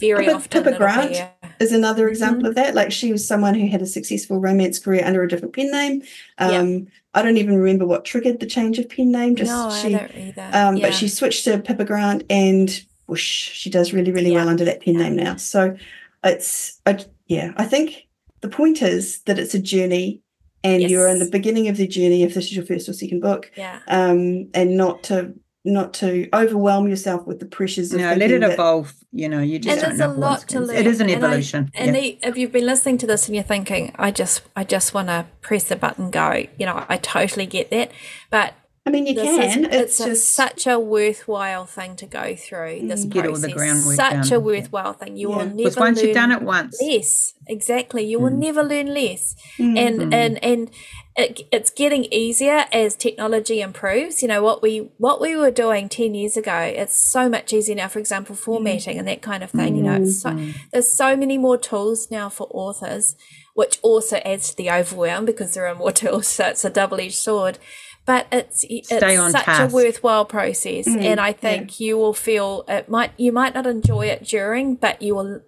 Very 0.00 0.26
But 0.26 0.34
often, 0.34 0.64
Pippa 0.64 0.76
Grant 0.76 1.12
be, 1.12 1.48
Is 1.64 1.72
another 1.72 2.08
example 2.08 2.40
Mm-hmm. 2.40 2.46
of 2.48 2.54
that. 2.56 2.74
Like 2.74 2.90
she 2.90 3.12
was 3.12 3.26
someone 3.26 3.54
who 3.54 3.68
had 3.68 3.80
a 3.80 3.86
successful 3.86 4.40
romance 4.40 4.78
career 4.80 5.04
under 5.04 5.22
a 5.22 5.28
different 5.28 5.54
pen 5.54 5.70
name. 5.70 6.02
Yeah. 6.40 6.46
Um, 6.58 6.88
I 7.14 7.22
don't 7.22 7.36
even 7.36 7.56
remember 7.56 7.86
what 7.86 8.04
triggered 8.04 8.40
the 8.40 8.46
change 8.46 8.80
of 8.80 8.88
pen 8.88 9.12
name. 9.12 9.36
Just 9.36 9.52
no, 9.52 9.70
she, 9.70 9.94
I 9.94 9.98
don't 9.98 10.14
either. 10.16 10.50
um, 10.52 10.76
yeah. 10.76 10.86
but 10.88 10.94
she 10.94 11.06
switched 11.06 11.44
to 11.44 11.58
Pippa 11.60 11.84
Grant, 11.84 12.24
and 12.28 12.84
whoosh, 13.06 13.22
she 13.52 13.70
does 13.70 13.92
really, 13.92 14.10
really 14.10 14.32
Yeah. 14.32 14.38
well 14.38 14.48
under 14.48 14.64
that 14.64 14.82
pen 14.82 14.94
Yeah. 14.94 15.02
name 15.04 15.16
now. 15.16 15.36
So 15.36 15.76
it's, 16.24 16.80
I, 16.86 17.04
yeah, 17.28 17.52
I 17.56 17.64
think 17.64 18.08
the 18.40 18.48
point 18.48 18.82
is 18.82 19.22
that 19.26 19.38
it's 19.38 19.54
a 19.54 19.60
journey, 19.60 20.22
and 20.64 20.82
you're 20.82 21.06
in 21.08 21.20
the 21.20 21.30
beginning 21.30 21.68
of 21.68 21.76
the 21.76 21.86
journey 21.86 22.24
if 22.24 22.34
this 22.34 22.46
is 22.46 22.56
your 22.56 22.64
first 22.66 22.88
or 22.88 22.94
second 22.94 23.20
book. 23.20 23.52
yeah. 23.56 23.78
um, 23.86 24.48
and 24.54 24.76
not 24.76 25.04
to 25.04 25.34
not 25.66 25.94
to 25.94 26.28
overwhelm 26.34 26.86
yourself 26.88 27.26
with 27.26 27.40
the 27.40 27.46
pressures 27.46 27.92
of 27.92 28.00
No, 28.00 28.08
let 28.08 28.18
thinking 28.18 28.36
it 28.36 28.40
that- 28.40 28.52
evolve. 28.52 28.94
You 29.12 29.28
know, 29.28 29.40
you 29.40 29.58
just 29.60 29.82
And 29.82 29.98
there's 29.98 30.10
a 30.10 30.12
lot 30.12 30.40
to 30.48 30.60
learn. 30.60 30.76
It 30.76 30.86
is 30.86 31.00
an 31.00 31.08
and 31.08 31.24
I- 31.24 31.28
evolution. 31.28 31.70
And 31.74 31.94
yeah. 31.94 32.00
the, 32.02 32.18
if 32.22 32.36
you've 32.36 32.52
been 32.52 32.66
listening 32.66 32.98
to 32.98 33.06
this 33.06 33.26
and 33.28 33.34
you're 33.34 33.44
thinking, 33.44 33.92
I 33.96 34.10
just, 34.10 34.42
I 34.56 34.64
just 34.64 34.92
want 34.92 35.08
to 35.08 35.26
press 35.40 35.64
the 35.64 35.76
button, 35.76 36.10
go. 36.10 36.44
You 36.58 36.66
know, 36.66 36.84
I 36.88 36.96
totally 36.96 37.46
get 37.46 37.70
that, 37.70 37.90
but 38.30 38.54
I 38.86 38.90
mean, 38.90 39.06
you 39.06 39.14
this 39.14 39.24
can. 39.24 39.64
is, 39.64 39.66
it's 39.72 39.74
it's, 39.74 39.98
just 39.98 40.34
such 40.34 40.66
a 40.66 40.78
worthwhile 40.78 41.64
thing 41.64 41.96
to 41.96 42.06
go 42.06 42.36
through. 42.36 42.80
This 42.86 43.06
Mm. 43.06 43.10
Get 43.10 43.26
all 43.26 43.32
the 43.34 43.48
process, 43.48 43.54
groundwork 43.54 43.96
such 43.96 44.28
done, 44.28 44.32
a 44.36 44.40
worthwhile 44.40 44.92
thing. 44.92 45.16
You 45.16 45.28
will 45.30 45.36
Yeah. 45.38 45.44
never 45.44 45.56
Because 45.56 45.76
once 45.78 45.96
learn 45.98 46.06
you've 46.06 46.14
done 46.14 46.32
it 46.32 46.42
once, 46.42 46.78
less. 46.82 47.32
Exactly, 47.46 48.04
you 48.04 48.20
will 48.20 48.30
Mm. 48.30 48.38
never 48.38 48.62
learn 48.62 48.92
less. 48.92 49.36
Mm. 49.58 49.78
And 49.78 50.14
and 50.14 50.44
and 50.44 50.70
it, 51.16 51.42
it's 51.50 51.70
getting 51.70 52.04
easier 52.12 52.66
as 52.72 52.94
technology 52.94 53.62
improves. 53.62 54.20
You 54.20 54.28
know 54.28 54.42
what 54.42 54.60
we 54.62 54.90
what 54.98 55.18
we 55.18 55.34
were 55.34 55.50
doing 55.50 55.88
ten 55.88 56.14
years 56.14 56.36
ago. 56.36 56.54
It's 56.54 56.98
so 56.98 57.28
much 57.30 57.54
easier 57.54 57.76
now. 57.76 57.88
For 57.88 58.00
example, 58.00 58.36
formatting 58.36 58.98
and 58.98 59.08
that 59.08 59.22
kind 59.22 59.42
of 59.42 59.50
thing. 59.50 59.76
You 59.76 59.82
know, 59.84 59.94
it's 60.02 60.20
so, 60.20 60.28
Mm. 60.30 60.54
there's 60.72 60.88
so 60.90 61.16
many 61.16 61.38
more 61.38 61.56
tools 61.56 62.10
now 62.10 62.28
for 62.28 62.48
authors, 62.50 63.16
which 63.54 63.78
also 63.80 64.16
adds 64.26 64.50
to 64.50 64.56
the 64.56 64.70
overwhelm 64.70 65.24
because 65.24 65.54
there 65.54 65.66
are 65.66 65.74
more 65.74 65.92
tools. 66.02 66.28
So 66.28 66.48
it's 66.48 66.66
a 66.66 66.70
double 66.70 67.00
edged 67.00 67.14
sword. 67.14 67.58
But 68.06 68.26
it's 68.30 68.64
it's 68.68 68.92
on 68.92 69.32
such 69.32 69.44
task. 69.44 69.72
a 69.72 69.74
worthwhile 69.74 70.24
process, 70.26 70.86
Mm, 70.86 71.02
and 71.02 71.20
I 71.20 71.28
yeah. 71.28 71.32
think 71.34 71.80
you 71.80 71.96
will 71.96 72.12
feel 72.12 72.64
it 72.68 72.88
might 72.88 73.12
you 73.16 73.32
might 73.32 73.54
not 73.54 73.66
enjoy 73.66 74.06
it 74.06 74.24
during, 74.24 74.74
but 74.76 75.00
you 75.00 75.14
will 75.14 75.40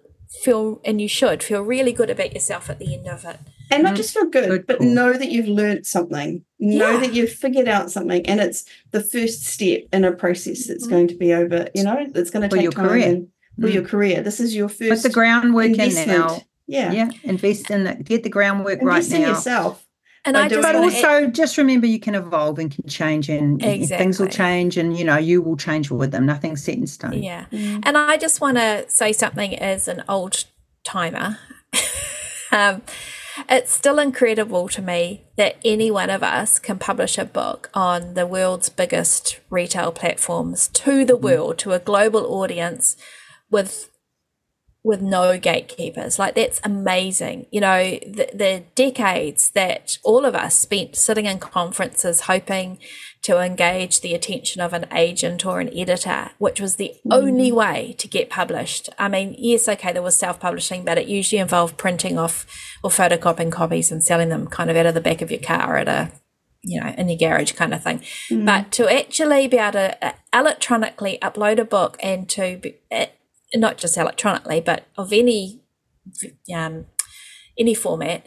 feel 0.43 0.81
and 0.83 0.99
you 0.99 1.07
should 1.07 1.41
feel 1.43 1.61
really 1.61 1.91
good 1.93 2.09
about 2.09 2.33
yourself 2.33 2.69
at 2.69 2.79
the 2.79 2.93
end 2.93 3.07
of 3.07 3.23
it. 3.25 3.37
and 3.69 3.83
not 3.83 3.93
Mm. 3.95 3.97
just 3.97 4.13
feel 4.13 4.25
good, 4.29 4.47
Good 4.49 4.65
but 4.67 4.77
call. 4.77 4.87
know 4.87 5.11
that 5.11 5.29
you've 5.29 5.47
learned 5.49 5.85
something. 5.85 6.45
Know 6.57 6.91
Yeah. 6.91 6.99
that 7.01 7.13
you've 7.13 7.31
figured 7.33 7.67
out 7.67 7.91
something, 7.91 8.25
and 8.25 8.39
it's 8.39 8.63
the 8.91 9.01
first 9.01 9.45
step 9.45 9.81
in 9.91 10.05
a 10.05 10.11
process 10.13 10.67
that's 10.67 10.87
Mhm. 10.87 10.89
going 10.89 11.07
to 11.09 11.15
be 11.15 11.33
over. 11.33 11.67
You 11.75 11.83
know, 11.83 11.97
it's 12.15 12.29
going 12.29 12.43
to 12.43 12.49
For 12.49 12.55
take 12.55 12.63
your 12.63 12.71
time 12.71 12.87
career. 12.87 13.05
and 13.07 13.27
for 13.59 13.67
Mm. 13.67 13.73
your 13.73 13.83
career. 13.83 14.21
This 14.21 14.39
is 14.39 14.55
your 14.55 14.69
put 14.69 14.77
first 14.87 15.03
the 15.03 15.09
groundwork 15.09 15.77
in 15.77 16.07
now. 16.07 16.41
Yeah, 16.65 16.91
Yeah, 16.93 17.09
invest 17.23 17.69
in 17.71 17.83
that. 17.85 18.03
Get 18.05 18.23
the 18.23 18.29
groundwork 18.29 18.81
right 18.81 18.97
invest 18.97 19.11
in 19.13 19.21
now. 19.23 19.29
yourself. 19.29 19.85
And 20.27 20.33
By 20.33 20.41
I 20.41 20.47
doing 20.49 20.61
just 20.61 20.73
But 20.73 20.81
wanna 20.81 20.93
add- 20.93 21.05
also, 21.05 21.27
just 21.31 21.57
remember 21.57 21.87
you 21.87 21.99
can 22.01 22.13
evolve 22.13 22.59
and 22.59 22.69
can 22.69 22.85
change, 22.87 23.29
and 23.29 23.63
and 23.63 23.87
things 23.87 24.19
will 24.19 24.27
change, 24.27 24.75
and 24.75 24.97
you 24.97 25.05
know 25.05 25.15
you 25.17 25.41
will 25.41 25.55
change 25.55 25.89
with 25.89 26.11
them. 26.11 26.25
Nothing's 26.25 26.61
set 26.61 26.75
in 26.75 26.85
stone. 26.85 27.13
yeah. 27.13 27.45
Mm. 27.49 27.81
And 27.83 27.97
I 27.97 28.17
just 28.17 28.41
want 28.41 28.57
to 28.57 28.83
say 28.89 29.13
something 29.13 29.55
as 29.57 29.87
an 29.87 30.03
old 30.09 30.43
timer. 30.83 31.39
um, 32.51 32.81
it's 33.49 33.71
still 33.71 33.99
incredible 33.99 34.67
to 34.69 34.81
me 34.81 35.23
that 35.37 35.55
any 35.63 35.89
one 35.91 36.09
of 36.09 36.23
us 36.23 36.59
can 36.59 36.77
publish 36.77 37.17
a 37.17 37.23
book 37.25 37.69
on 37.73 38.13
the 38.15 38.27
world's 38.27 38.67
biggest 38.67 39.39
retail 39.49 39.91
platforms 39.93 40.67
to 40.69 41.05
the 41.05 41.15
world, 41.15 41.57
to 41.59 41.71
a 41.71 41.79
global 41.79 42.25
audience 42.33 42.97
with 43.49 43.89
with 44.87 45.01
no 45.01 45.37
gatekeepers. 45.37 46.17
Like 46.17 46.35
that's 46.35 46.61
amazing. 46.63 47.45
You 47.51 47.59
know, 47.59 47.83
the, 47.83 48.29
the 48.33 48.63
decades 48.73 49.49
that 49.49 49.97
all 50.01 50.23
of 50.23 50.33
us 50.33 50.57
spent 50.57 50.95
sitting 50.95 51.25
in 51.25 51.39
conferences 51.39 52.21
hoping 52.21 52.79
to 53.23 53.39
engage 53.39 53.99
the 53.99 54.13
attention 54.13 54.61
of 54.61 54.71
an 54.71 54.85
agent 54.93 55.45
or 55.45 55.59
an 55.59 55.77
editor, 55.77 56.31
which 56.37 56.61
was 56.61 56.77
the 56.77 56.95
only 57.11 57.51
way 57.51 57.95
to 57.97 58.07
get 58.07 58.29
published. 58.29 58.89
I 58.97 59.09
mean, 59.09 59.35
yes, 59.37 59.67
okay, 59.67 59.91
there 59.91 60.01
was 60.01 60.17
self 60.17 60.39
publishing, 60.39 60.85
but 60.85 60.97
it 60.97 61.09
usually 61.09 61.41
involved 61.41 61.75
printing 61.75 62.17
off 62.17 62.45
or 62.81 62.89
photocopying 62.89 63.51
copies 63.51 63.91
and 63.91 64.01
selling 64.01 64.29
them 64.29 64.47
kind 64.47 64.69
of 64.69 64.77
out 64.77 64.85
of 64.85 64.93
the 64.93 65.01
back 65.01 65.21
of 65.21 65.29
your 65.29 65.41
car 65.41 65.75
at 65.75 65.89
a 65.89 66.13
you 66.63 66.81
know, 66.81 66.93
in 66.97 67.07
your 67.07 67.17
garage 67.17 67.53
kind 67.53 67.73
of 67.73 67.83
thing. 67.83 67.99
Mm. 68.29 68.45
But 68.45 68.71
to 68.73 68.89
actually 68.89 69.47
be 69.47 69.57
able 69.57 69.73
to 69.73 70.05
uh, 70.05 70.11
electronically 70.33 71.17
upload 71.21 71.59
a 71.59 71.65
book 71.65 71.97
and 72.01 72.27
to 72.29 72.57
be, 72.57 72.75
uh, 72.91 73.05
not 73.55 73.77
just 73.77 73.97
electronically, 73.97 74.61
but 74.61 74.85
of 74.97 75.13
any 75.13 75.61
um, 76.53 76.85
any 77.57 77.73
format, 77.73 78.25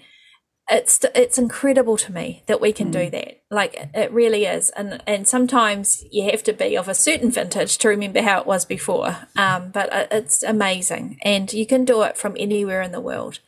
it's 0.70 1.04
it's 1.14 1.38
incredible 1.38 1.96
to 1.96 2.12
me 2.12 2.42
that 2.46 2.60
we 2.60 2.72
can 2.72 2.90
do 2.90 3.10
that. 3.10 3.42
Like 3.50 3.74
it- 3.94 4.12
really 4.12 4.44
is, 4.44 4.70
and 4.70 5.02
and 5.06 5.26
sometimes 5.26 6.04
you 6.10 6.30
have 6.30 6.42
to 6.44 6.52
be 6.52 6.76
of 6.76 6.88
a 6.88 6.94
certain 6.94 7.30
vintage 7.30 7.78
to 7.78 7.88
remember 7.88 8.22
how 8.22 8.40
it 8.40 8.46
was 8.46 8.64
before. 8.64 9.16
Um, 9.36 9.70
but 9.70 9.88
it's 10.10 10.42
amazing, 10.42 11.18
and 11.22 11.52
you 11.52 11.66
can 11.66 11.84
do 11.84 12.02
it 12.02 12.16
from 12.16 12.36
anywhere 12.38 12.82
in 12.82 12.92
the 12.92 13.00
world. 13.00 13.40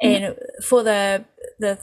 And 0.00 0.36
for 0.62 0.82
the 0.82 1.24
the 1.58 1.78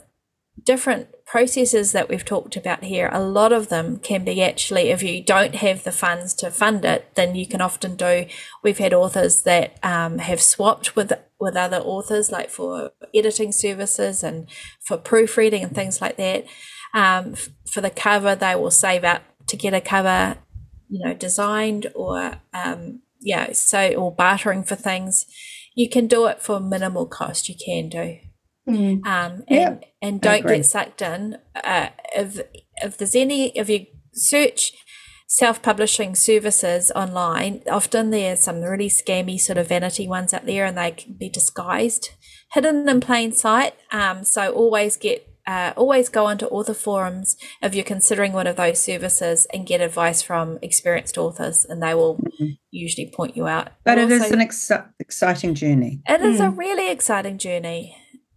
different 0.62 1.08
processes 1.26 1.92
that 1.92 2.08
we've 2.08 2.24
talked 2.24 2.56
about 2.56 2.84
here, 2.84 3.10
a 3.12 3.22
lot 3.22 3.52
of 3.52 3.68
them 3.68 3.98
can 3.98 4.24
be 4.24 4.42
actually, 4.42 4.90
if 4.90 5.02
you 5.02 5.22
don't 5.22 5.56
have 5.56 5.84
the 5.84 5.92
funds 5.92 6.34
to 6.34 6.50
fund 6.50 6.84
it, 6.84 7.14
then 7.14 7.34
you 7.34 7.46
can 7.46 7.60
often 7.60 7.96
do. 7.96 8.26
We've 8.62 8.78
had 8.78 8.92
authors 8.92 9.42
that 9.42 9.78
um, 9.82 10.18
have 10.18 10.40
swapped 10.40 10.96
with 10.96 11.12
with 11.40 11.56
other 11.56 11.78
authors, 11.78 12.30
like 12.30 12.48
for 12.48 12.92
editing 13.14 13.52
services 13.52 14.22
and 14.22 14.48
for 14.86 14.96
proofreading 14.96 15.62
and 15.62 15.74
things 15.74 16.00
like 16.00 16.16
that. 16.16 16.46
Um, 16.94 17.34
for 17.70 17.80
the 17.80 17.90
cover, 17.90 18.34
they 18.34 18.54
will 18.54 18.70
save 18.70 19.04
up 19.04 19.22
to 19.48 19.56
get 19.56 19.74
a 19.74 19.80
cover, 19.80 20.38
you 20.88 21.04
know, 21.04 21.12
designed 21.12 21.88
or 21.94 22.40
um, 22.54 23.02
yeah, 23.20 23.52
so 23.52 23.92
or 23.94 24.14
bartering 24.14 24.62
for 24.62 24.76
things. 24.76 25.26
You 25.74 25.88
can 25.88 26.06
do 26.06 26.26
it 26.26 26.40
for 26.40 26.60
minimal 26.60 27.06
cost. 27.06 27.48
You 27.48 27.56
can 27.56 27.88
do 27.88 28.18
Mm. 28.68 29.04
um, 29.06 29.44
Yeah, 29.48 29.68
and 29.68 29.84
and 30.00 30.20
don't 30.20 30.46
get 30.46 30.64
sucked 30.66 31.02
in. 31.02 31.38
Uh, 31.54 31.88
if 32.14 32.40
if 32.82 32.96
there's 32.96 33.14
any, 33.14 33.48
if 33.56 33.68
you 33.68 33.86
search 34.12 34.72
self-publishing 35.26 36.14
services 36.14 36.92
online, 36.94 37.62
often 37.70 38.10
there's 38.10 38.40
some 38.40 38.60
really 38.62 38.88
scammy 38.88 39.38
sort 39.40 39.58
of 39.58 39.68
vanity 39.68 40.06
ones 40.08 40.32
out 40.32 40.46
there, 40.46 40.64
and 40.64 40.78
they 40.78 40.92
can 40.92 41.14
be 41.14 41.28
disguised, 41.28 42.10
hidden 42.52 42.88
in 42.88 43.00
plain 43.00 43.32
sight. 43.32 43.74
Um, 43.92 44.24
so 44.24 44.52
always 44.52 44.96
get. 44.96 45.28
Uh, 45.46 45.74
always 45.76 46.08
go 46.08 46.24
onto 46.24 46.46
author 46.46 46.72
forums 46.72 47.36
if 47.60 47.74
you're 47.74 47.84
considering 47.84 48.32
one 48.32 48.46
of 48.46 48.56
those 48.56 48.80
services 48.80 49.46
and 49.52 49.66
get 49.66 49.82
advice 49.82 50.22
from 50.22 50.58
experienced 50.62 51.18
authors, 51.18 51.66
and 51.68 51.82
they 51.82 51.92
will 51.92 52.16
Mhm. 52.16 52.56
usually 52.70 53.10
point 53.14 53.36
you 53.36 53.46
out. 53.46 53.68
But 53.84 53.98
it 53.98 54.10
is 54.10 54.22
Also- 54.22 54.32
an 54.36 54.40
exci- 54.40 54.88
exciting 54.98 55.52
journey. 55.54 56.00
it 56.08 56.22
is 56.22 56.40
a 56.40 56.44
Mm. 56.44 56.56
really 56.56 56.90
exciting 56.90 57.36
journey. 57.36 57.94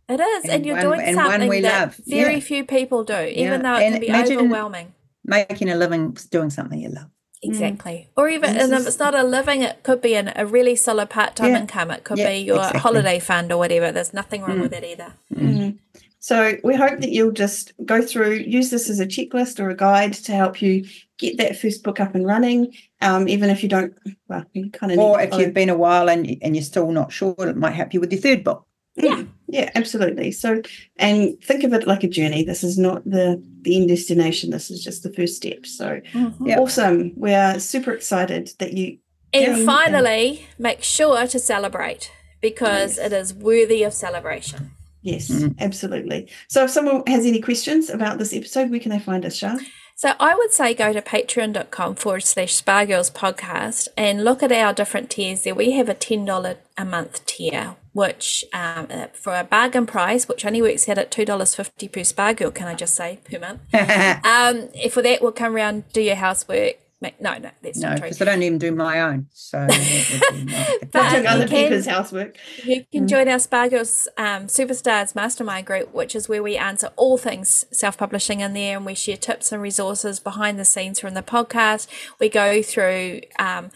It 0.09 0.19
is, 0.19 0.43
and, 0.45 0.53
And 0.53 0.65
you're 0.65 0.75
one- 0.75 0.85
doing 0.85 1.01
and 1.01 1.15
something 1.17 1.49
we 1.49 1.61
that 1.61 1.81
love. 1.81 1.95
very 2.07 2.35
Yeah. 2.35 2.39
few 2.39 2.63
people 2.63 3.03
do, 3.03 3.13
Yeah. 3.13 3.45
even 3.45 3.61
though 3.63 3.75
it 3.75 3.83
And 3.83 4.01
can 4.03 4.25
be 4.27 4.33
overwhelming. 4.37 4.93
Making 5.25 5.69
a 5.69 5.75
living 5.75 6.15
doing 6.31 6.49
something 6.49 6.79
you 6.79 6.89
love. 6.89 7.09
Exactly. 7.43 8.07
Or 8.15 8.29
even, 8.29 8.51
And 8.51 8.59
and 8.59 8.73
if 8.73 8.87
it's 8.87 8.97
not 8.99 9.13
a 9.13 9.23
living, 9.23 9.61
it 9.61 9.83
could 9.83 10.01
be 10.01 10.15
an, 10.15 10.31
a 10.35 10.45
really 10.45 10.75
solid 10.75 11.09
part 11.09 11.35
time 11.35 11.51
Yeah. 11.51 11.59
income. 11.59 11.91
It 11.91 12.03
could 12.03 12.17
Yeah, 12.17 12.29
be 12.29 12.37
your 12.37 12.57
exactly. 12.57 12.79
holiday 12.79 13.19
fund 13.19 13.51
or 13.51 13.57
whatever. 13.57 13.91
There's 13.91 14.13
nothing 14.13 14.41
wrong 14.41 14.57
Mm. 14.57 14.61
with 14.61 14.73
it 14.73 14.83
either. 14.83 15.13
Mm. 15.35 15.77
So 16.19 16.57
we 16.63 16.75
hope 16.75 16.99
that 17.01 17.11
you'll 17.11 17.31
just 17.31 17.73
go 17.85 18.01
through, 18.01 18.35
use 18.47 18.69
this 18.71 18.89
as 18.89 18.99
a 18.99 19.05
checklist 19.05 19.59
or 19.59 19.69
a 19.69 19.75
guide 19.75 20.13
to 20.13 20.31
help 20.31 20.61
you 20.61 20.85
get 21.19 21.37
that 21.37 21.57
first 21.57 21.83
book 21.83 21.99
up 21.99 22.15
and 22.15 22.25
running. 22.25 22.73
Um, 23.01 23.27
even 23.27 23.49
if 23.49 23.61
you 23.61 23.69
don't, 23.69 23.93
well, 24.27 24.43
you 24.53 24.69
kind 24.71 24.91
of 24.91 24.97
Or 24.99 25.21
if 25.21 25.33
you've 25.37 25.53
been 25.53 25.69
a 25.69 25.77
while 25.77 26.09
and 26.09 26.37
and 26.41 26.55
you're 26.55 26.63
still 26.63 26.91
not 26.91 27.11
sure, 27.11 27.35
it 27.39 27.55
might 27.55 27.75
help 27.75 27.93
you 27.93 27.99
with 27.99 28.11
your 28.11 28.21
third 28.21 28.43
book. 28.43 28.65
Yeah. 28.95 29.23
Yeah, 29.49 29.69
absolutely. 29.75 30.31
So, 30.33 30.61
and 30.97 31.41
think 31.41 31.63
of 31.63 31.71
it 31.73 31.87
like 31.87 32.03
a 32.03 32.07
journey. 32.09 32.43
This 32.43 32.63
is 32.63 32.77
not 32.77 33.03
the 33.05 33.41
the 33.61 33.75
end 33.77 33.87
destination. 33.89 34.49
This 34.51 34.69
is 34.69 34.83
just 34.83 35.03
the 35.03 35.13
first 35.13 35.35
step. 35.37 35.65
So 35.65 36.01
Yeah. 36.45 36.59
awesome. 36.59 37.13
We 37.15 37.33
are 37.33 37.59
super 37.59 37.91
excited 37.93 38.51
that 38.59 38.73
you. 38.73 38.97
And 39.33 39.45
Getting- 39.45 39.65
finally, 39.65 40.47
make 40.57 40.83
sure 40.83 41.27
to 41.27 41.39
celebrate 41.39 42.11
because 42.41 42.97
Yes. 42.97 43.05
it 43.11 43.13
is 43.13 43.33
worthy 43.33 43.83
of 43.83 43.93
celebration. 43.93 44.71
Yes, 45.01 45.29
Mm. 45.29 45.55
absolutely. 45.59 46.27
So, 46.49 46.63
if 46.65 46.71
someone 46.71 47.03
has 47.07 47.25
any 47.25 47.39
questions 47.41 47.89
about 47.89 48.17
this 48.19 48.33
episode, 48.33 48.69
where 48.69 48.79
can 48.79 48.91
they 48.91 48.99
find 48.99 49.25
us, 49.25 49.35
Shar? 49.35 49.57
So 49.97 50.13
I 50.19 50.35
would 50.35 50.53
say 50.53 50.75
go 50.75 50.93
to 50.93 51.01
patreon.com 51.01 51.95
forward 51.95 52.21
slash 52.21 52.53
Spa 52.53 52.85
Girls 52.85 53.09
podcast 53.09 53.87
and 53.97 54.23
look 54.23 54.43
at 54.43 54.51
our 54.51 54.71
different 54.71 55.09
tiers 55.09 55.41
there. 55.41 55.55
We 55.55 55.71
have 55.71 55.89
a 55.89 55.95
$10 55.95 56.57
a 56.77 56.85
month 56.85 57.25
tier, 57.25 57.77
which 57.93 58.45
um, 58.53 58.85
uh, 58.91 59.07
for 59.13 59.35
a 59.35 59.43
bargain 59.43 59.87
price, 59.87 60.27
which 60.27 60.45
only 60.45 60.61
works 60.61 60.87
out 60.87 60.99
at 60.99 61.09
$2.50 61.09 61.91
per 61.91 62.03
Spa 62.03 62.33
Girl, 62.33 62.51
can 62.51 62.67
I 62.67 62.75
just 62.75 62.93
say, 62.93 63.17
per 63.23 63.39
month. 63.39 63.61
Um, 64.23 64.69
if 64.75 64.93
for 64.93 65.01
that, 65.01 65.23
we'll 65.23 65.31
come 65.31 65.55
around, 65.55 65.91
do 65.93 66.01
your 66.01 66.15
housework. 66.15 66.75
Make, 66.99 67.21
no, 67.21 67.37
no, 67.37 67.51
that's 67.61 67.77
no, 67.77 67.89
not 67.89 67.97
true. 67.99 68.05
because 68.07 68.21
I 68.23 68.25
don't 68.25 68.41
even 68.41 68.57
do 68.57 68.71
my 68.71 69.01
own. 69.01 69.27
So 69.31 69.67
that 69.67 70.29
would 70.31 70.45
be 70.47 70.51
not 70.51 70.91
But 70.91 71.21
you 71.21 71.27
other 71.27 71.47
can- 71.47 71.65
people's 71.67 71.85
housework. 71.85 72.37
You 72.63 72.85
can 72.91 73.05
Mm. 73.05 73.09
join 73.09 73.27
our 73.29 73.37
Spa 73.37 73.67
Girls 73.67 74.07
um, 74.17 74.47
Superstars 74.47 75.13
Mastermind 75.13 75.67
group, 75.67 75.93
which 75.93 76.15
is 76.15 76.27
where 76.27 76.41
we 76.41 76.57
answer 76.57 76.89
all 76.95 77.17
things 77.19 77.65
self 77.71 77.97
publishing 77.99 78.39
in 78.39 78.53
there 78.53 78.77
and 78.77 78.85
we 78.85 78.95
share 78.95 79.15
tips 79.17 79.51
and 79.51 79.61
resources 79.61 80.19
behind 80.19 80.57
the 80.57 80.65
scenes 80.65 80.99
from 80.99 81.13
the 81.13 81.21
podcast. 81.21 81.87
We 82.19 82.29
go 82.29 82.63
through 82.63 83.21
um, 83.37 83.69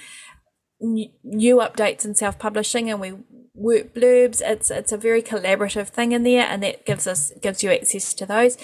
n- 0.81 1.11
new 1.23 1.57
updates 1.57 2.03
in 2.03 2.15
self 2.15 2.39
publishing 2.39 2.89
and 2.89 2.99
we 2.99 3.13
work 3.53 3.93
blurbs. 3.93 4.41
It's 4.43 4.71
it's 4.71 4.91
a 4.91 4.97
very 4.97 5.21
collaborative 5.21 5.89
thing 5.89 6.11
in 6.13 6.23
there, 6.23 6.47
and 6.49 6.63
that 6.63 6.85
gives 6.87 7.05
us 7.05 7.31
gives 7.39 7.61
you 7.61 7.69
access 7.69 8.15
to 8.15 8.25
those. 8.25 8.57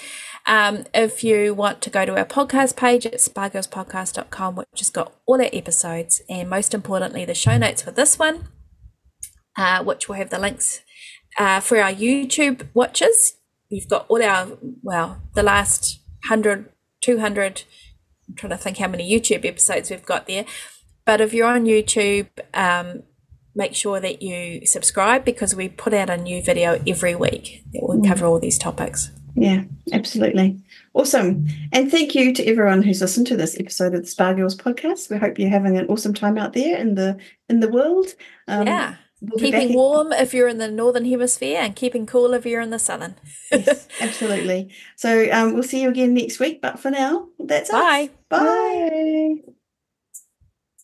Um, 0.48 0.84
if 0.94 1.22
you 1.22 1.54
want 1.54 1.80
to 1.82 1.90
go 1.90 2.04
to 2.04 2.16
our 2.16 2.24
podcast 2.24 2.74
page, 2.74 3.06
it's 3.06 3.28
spagirlspodcast.com, 3.28 4.56
which 4.56 4.66
has 4.78 4.90
got 4.90 5.12
all 5.26 5.40
our 5.40 5.50
episodes 5.52 6.22
and 6.28 6.50
most 6.50 6.74
importantly 6.74 7.24
the 7.24 7.34
show 7.34 7.58
notes 7.58 7.82
for 7.82 7.90
this 7.92 8.18
one 8.18 8.48
uh, 9.58 9.82
which 9.82 10.08
will 10.08 10.14
have 10.14 10.30
the 10.30 10.38
links 10.38 10.80
uh, 11.38 11.60
for 11.60 11.78
our 11.80 11.92
YouTube 11.92 12.68
watchers. 12.72 13.34
We've 13.70 13.88
got 13.88 14.06
all 14.08 14.22
our, 14.22 14.56
well, 14.82 15.20
the 15.34 15.42
last 15.42 16.00
100, 16.28 16.70
200, 17.02 17.64
I'm 18.28 18.34
trying 18.36 18.50
to 18.50 18.56
think 18.56 18.78
how 18.78 18.88
many 18.88 19.10
YouTube 19.10 19.44
episodes 19.44 19.90
we've 19.90 20.06
got 20.06 20.26
there. 20.26 20.44
But 21.04 21.20
if 21.20 21.34
you're 21.34 21.48
on 21.48 21.64
YouTube, 21.64 22.28
um, 22.54 23.02
make 23.54 23.74
sure 23.74 24.00
that 24.00 24.22
you 24.22 24.64
subscribe 24.64 25.24
because 25.24 25.54
we 25.54 25.68
put 25.68 25.92
out 25.92 26.08
a 26.08 26.16
new 26.16 26.40
video 26.42 26.80
every 26.86 27.14
week 27.14 27.64
that 27.72 27.82
will 27.82 28.02
cover 28.02 28.26
all 28.26 28.38
these 28.38 28.58
topics. 28.58 29.10
Yeah, 29.40 29.64
absolutely. 29.92 30.60
Awesome. 30.94 31.46
And 31.72 31.90
thank 31.90 32.14
you 32.14 32.32
to 32.34 32.44
everyone 32.46 32.82
who's 32.82 33.00
listened 33.00 33.26
to 33.28 33.36
this 33.36 33.58
episode 33.58 33.94
of 33.94 34.02
the 34.02 34.08
Spa 34.08 34.32
Girls 34.32 34.56
podcast. 34.56 35.10
We 35.10 35.16
hope 35.16 35.38
you're 35.38 35.48
having 35.48 35.76
an 35.76 35.86
awesome 35.86 36.14
time 36.14 36.38
out 36.38 36.54
there 36.54 36.76
in 36.76 36.94
the 36.96 37.18
in 37.48 37.60
the 37.60 37.68
world. 37.68 38.14
Um, 38.48 38.66
yeah. 38.66 38.96
we'll 39.20 39.38
Keeping 39.38 39.74
warm 39.74 40.12
if 40.12 40.34
you're 40.34 40.48
in 40.48 40.58
the 40.58 40.70
northern 40.70 41.04
hemisphere 41.04 41.60
and 41.60 41.76
keeping 41.76 42.04
cool 42.04 42.34
if 42.34 42.44
you're 42.44 42.60
in 42.60 42.70
the 42.70 42.78
southern. 42.78 43.14
Yes, 43.52 43.86
absolutely. 44.00 44.74
So 44.96 45.30
um, 45.30 45.54
we'll 45.54 45.62
see 45.62 45.82
you 45.82 45.90
again 45.90 46.14
next 46.14 46.40
week. 46.40 46.60
But 46.60 46.80
for 46.80 46.90
now, 46.90 47.28
that's 47.38 47.70
Bye. 47.70 48.10
us. 48.30 48.38
Bye. 48.40 49.54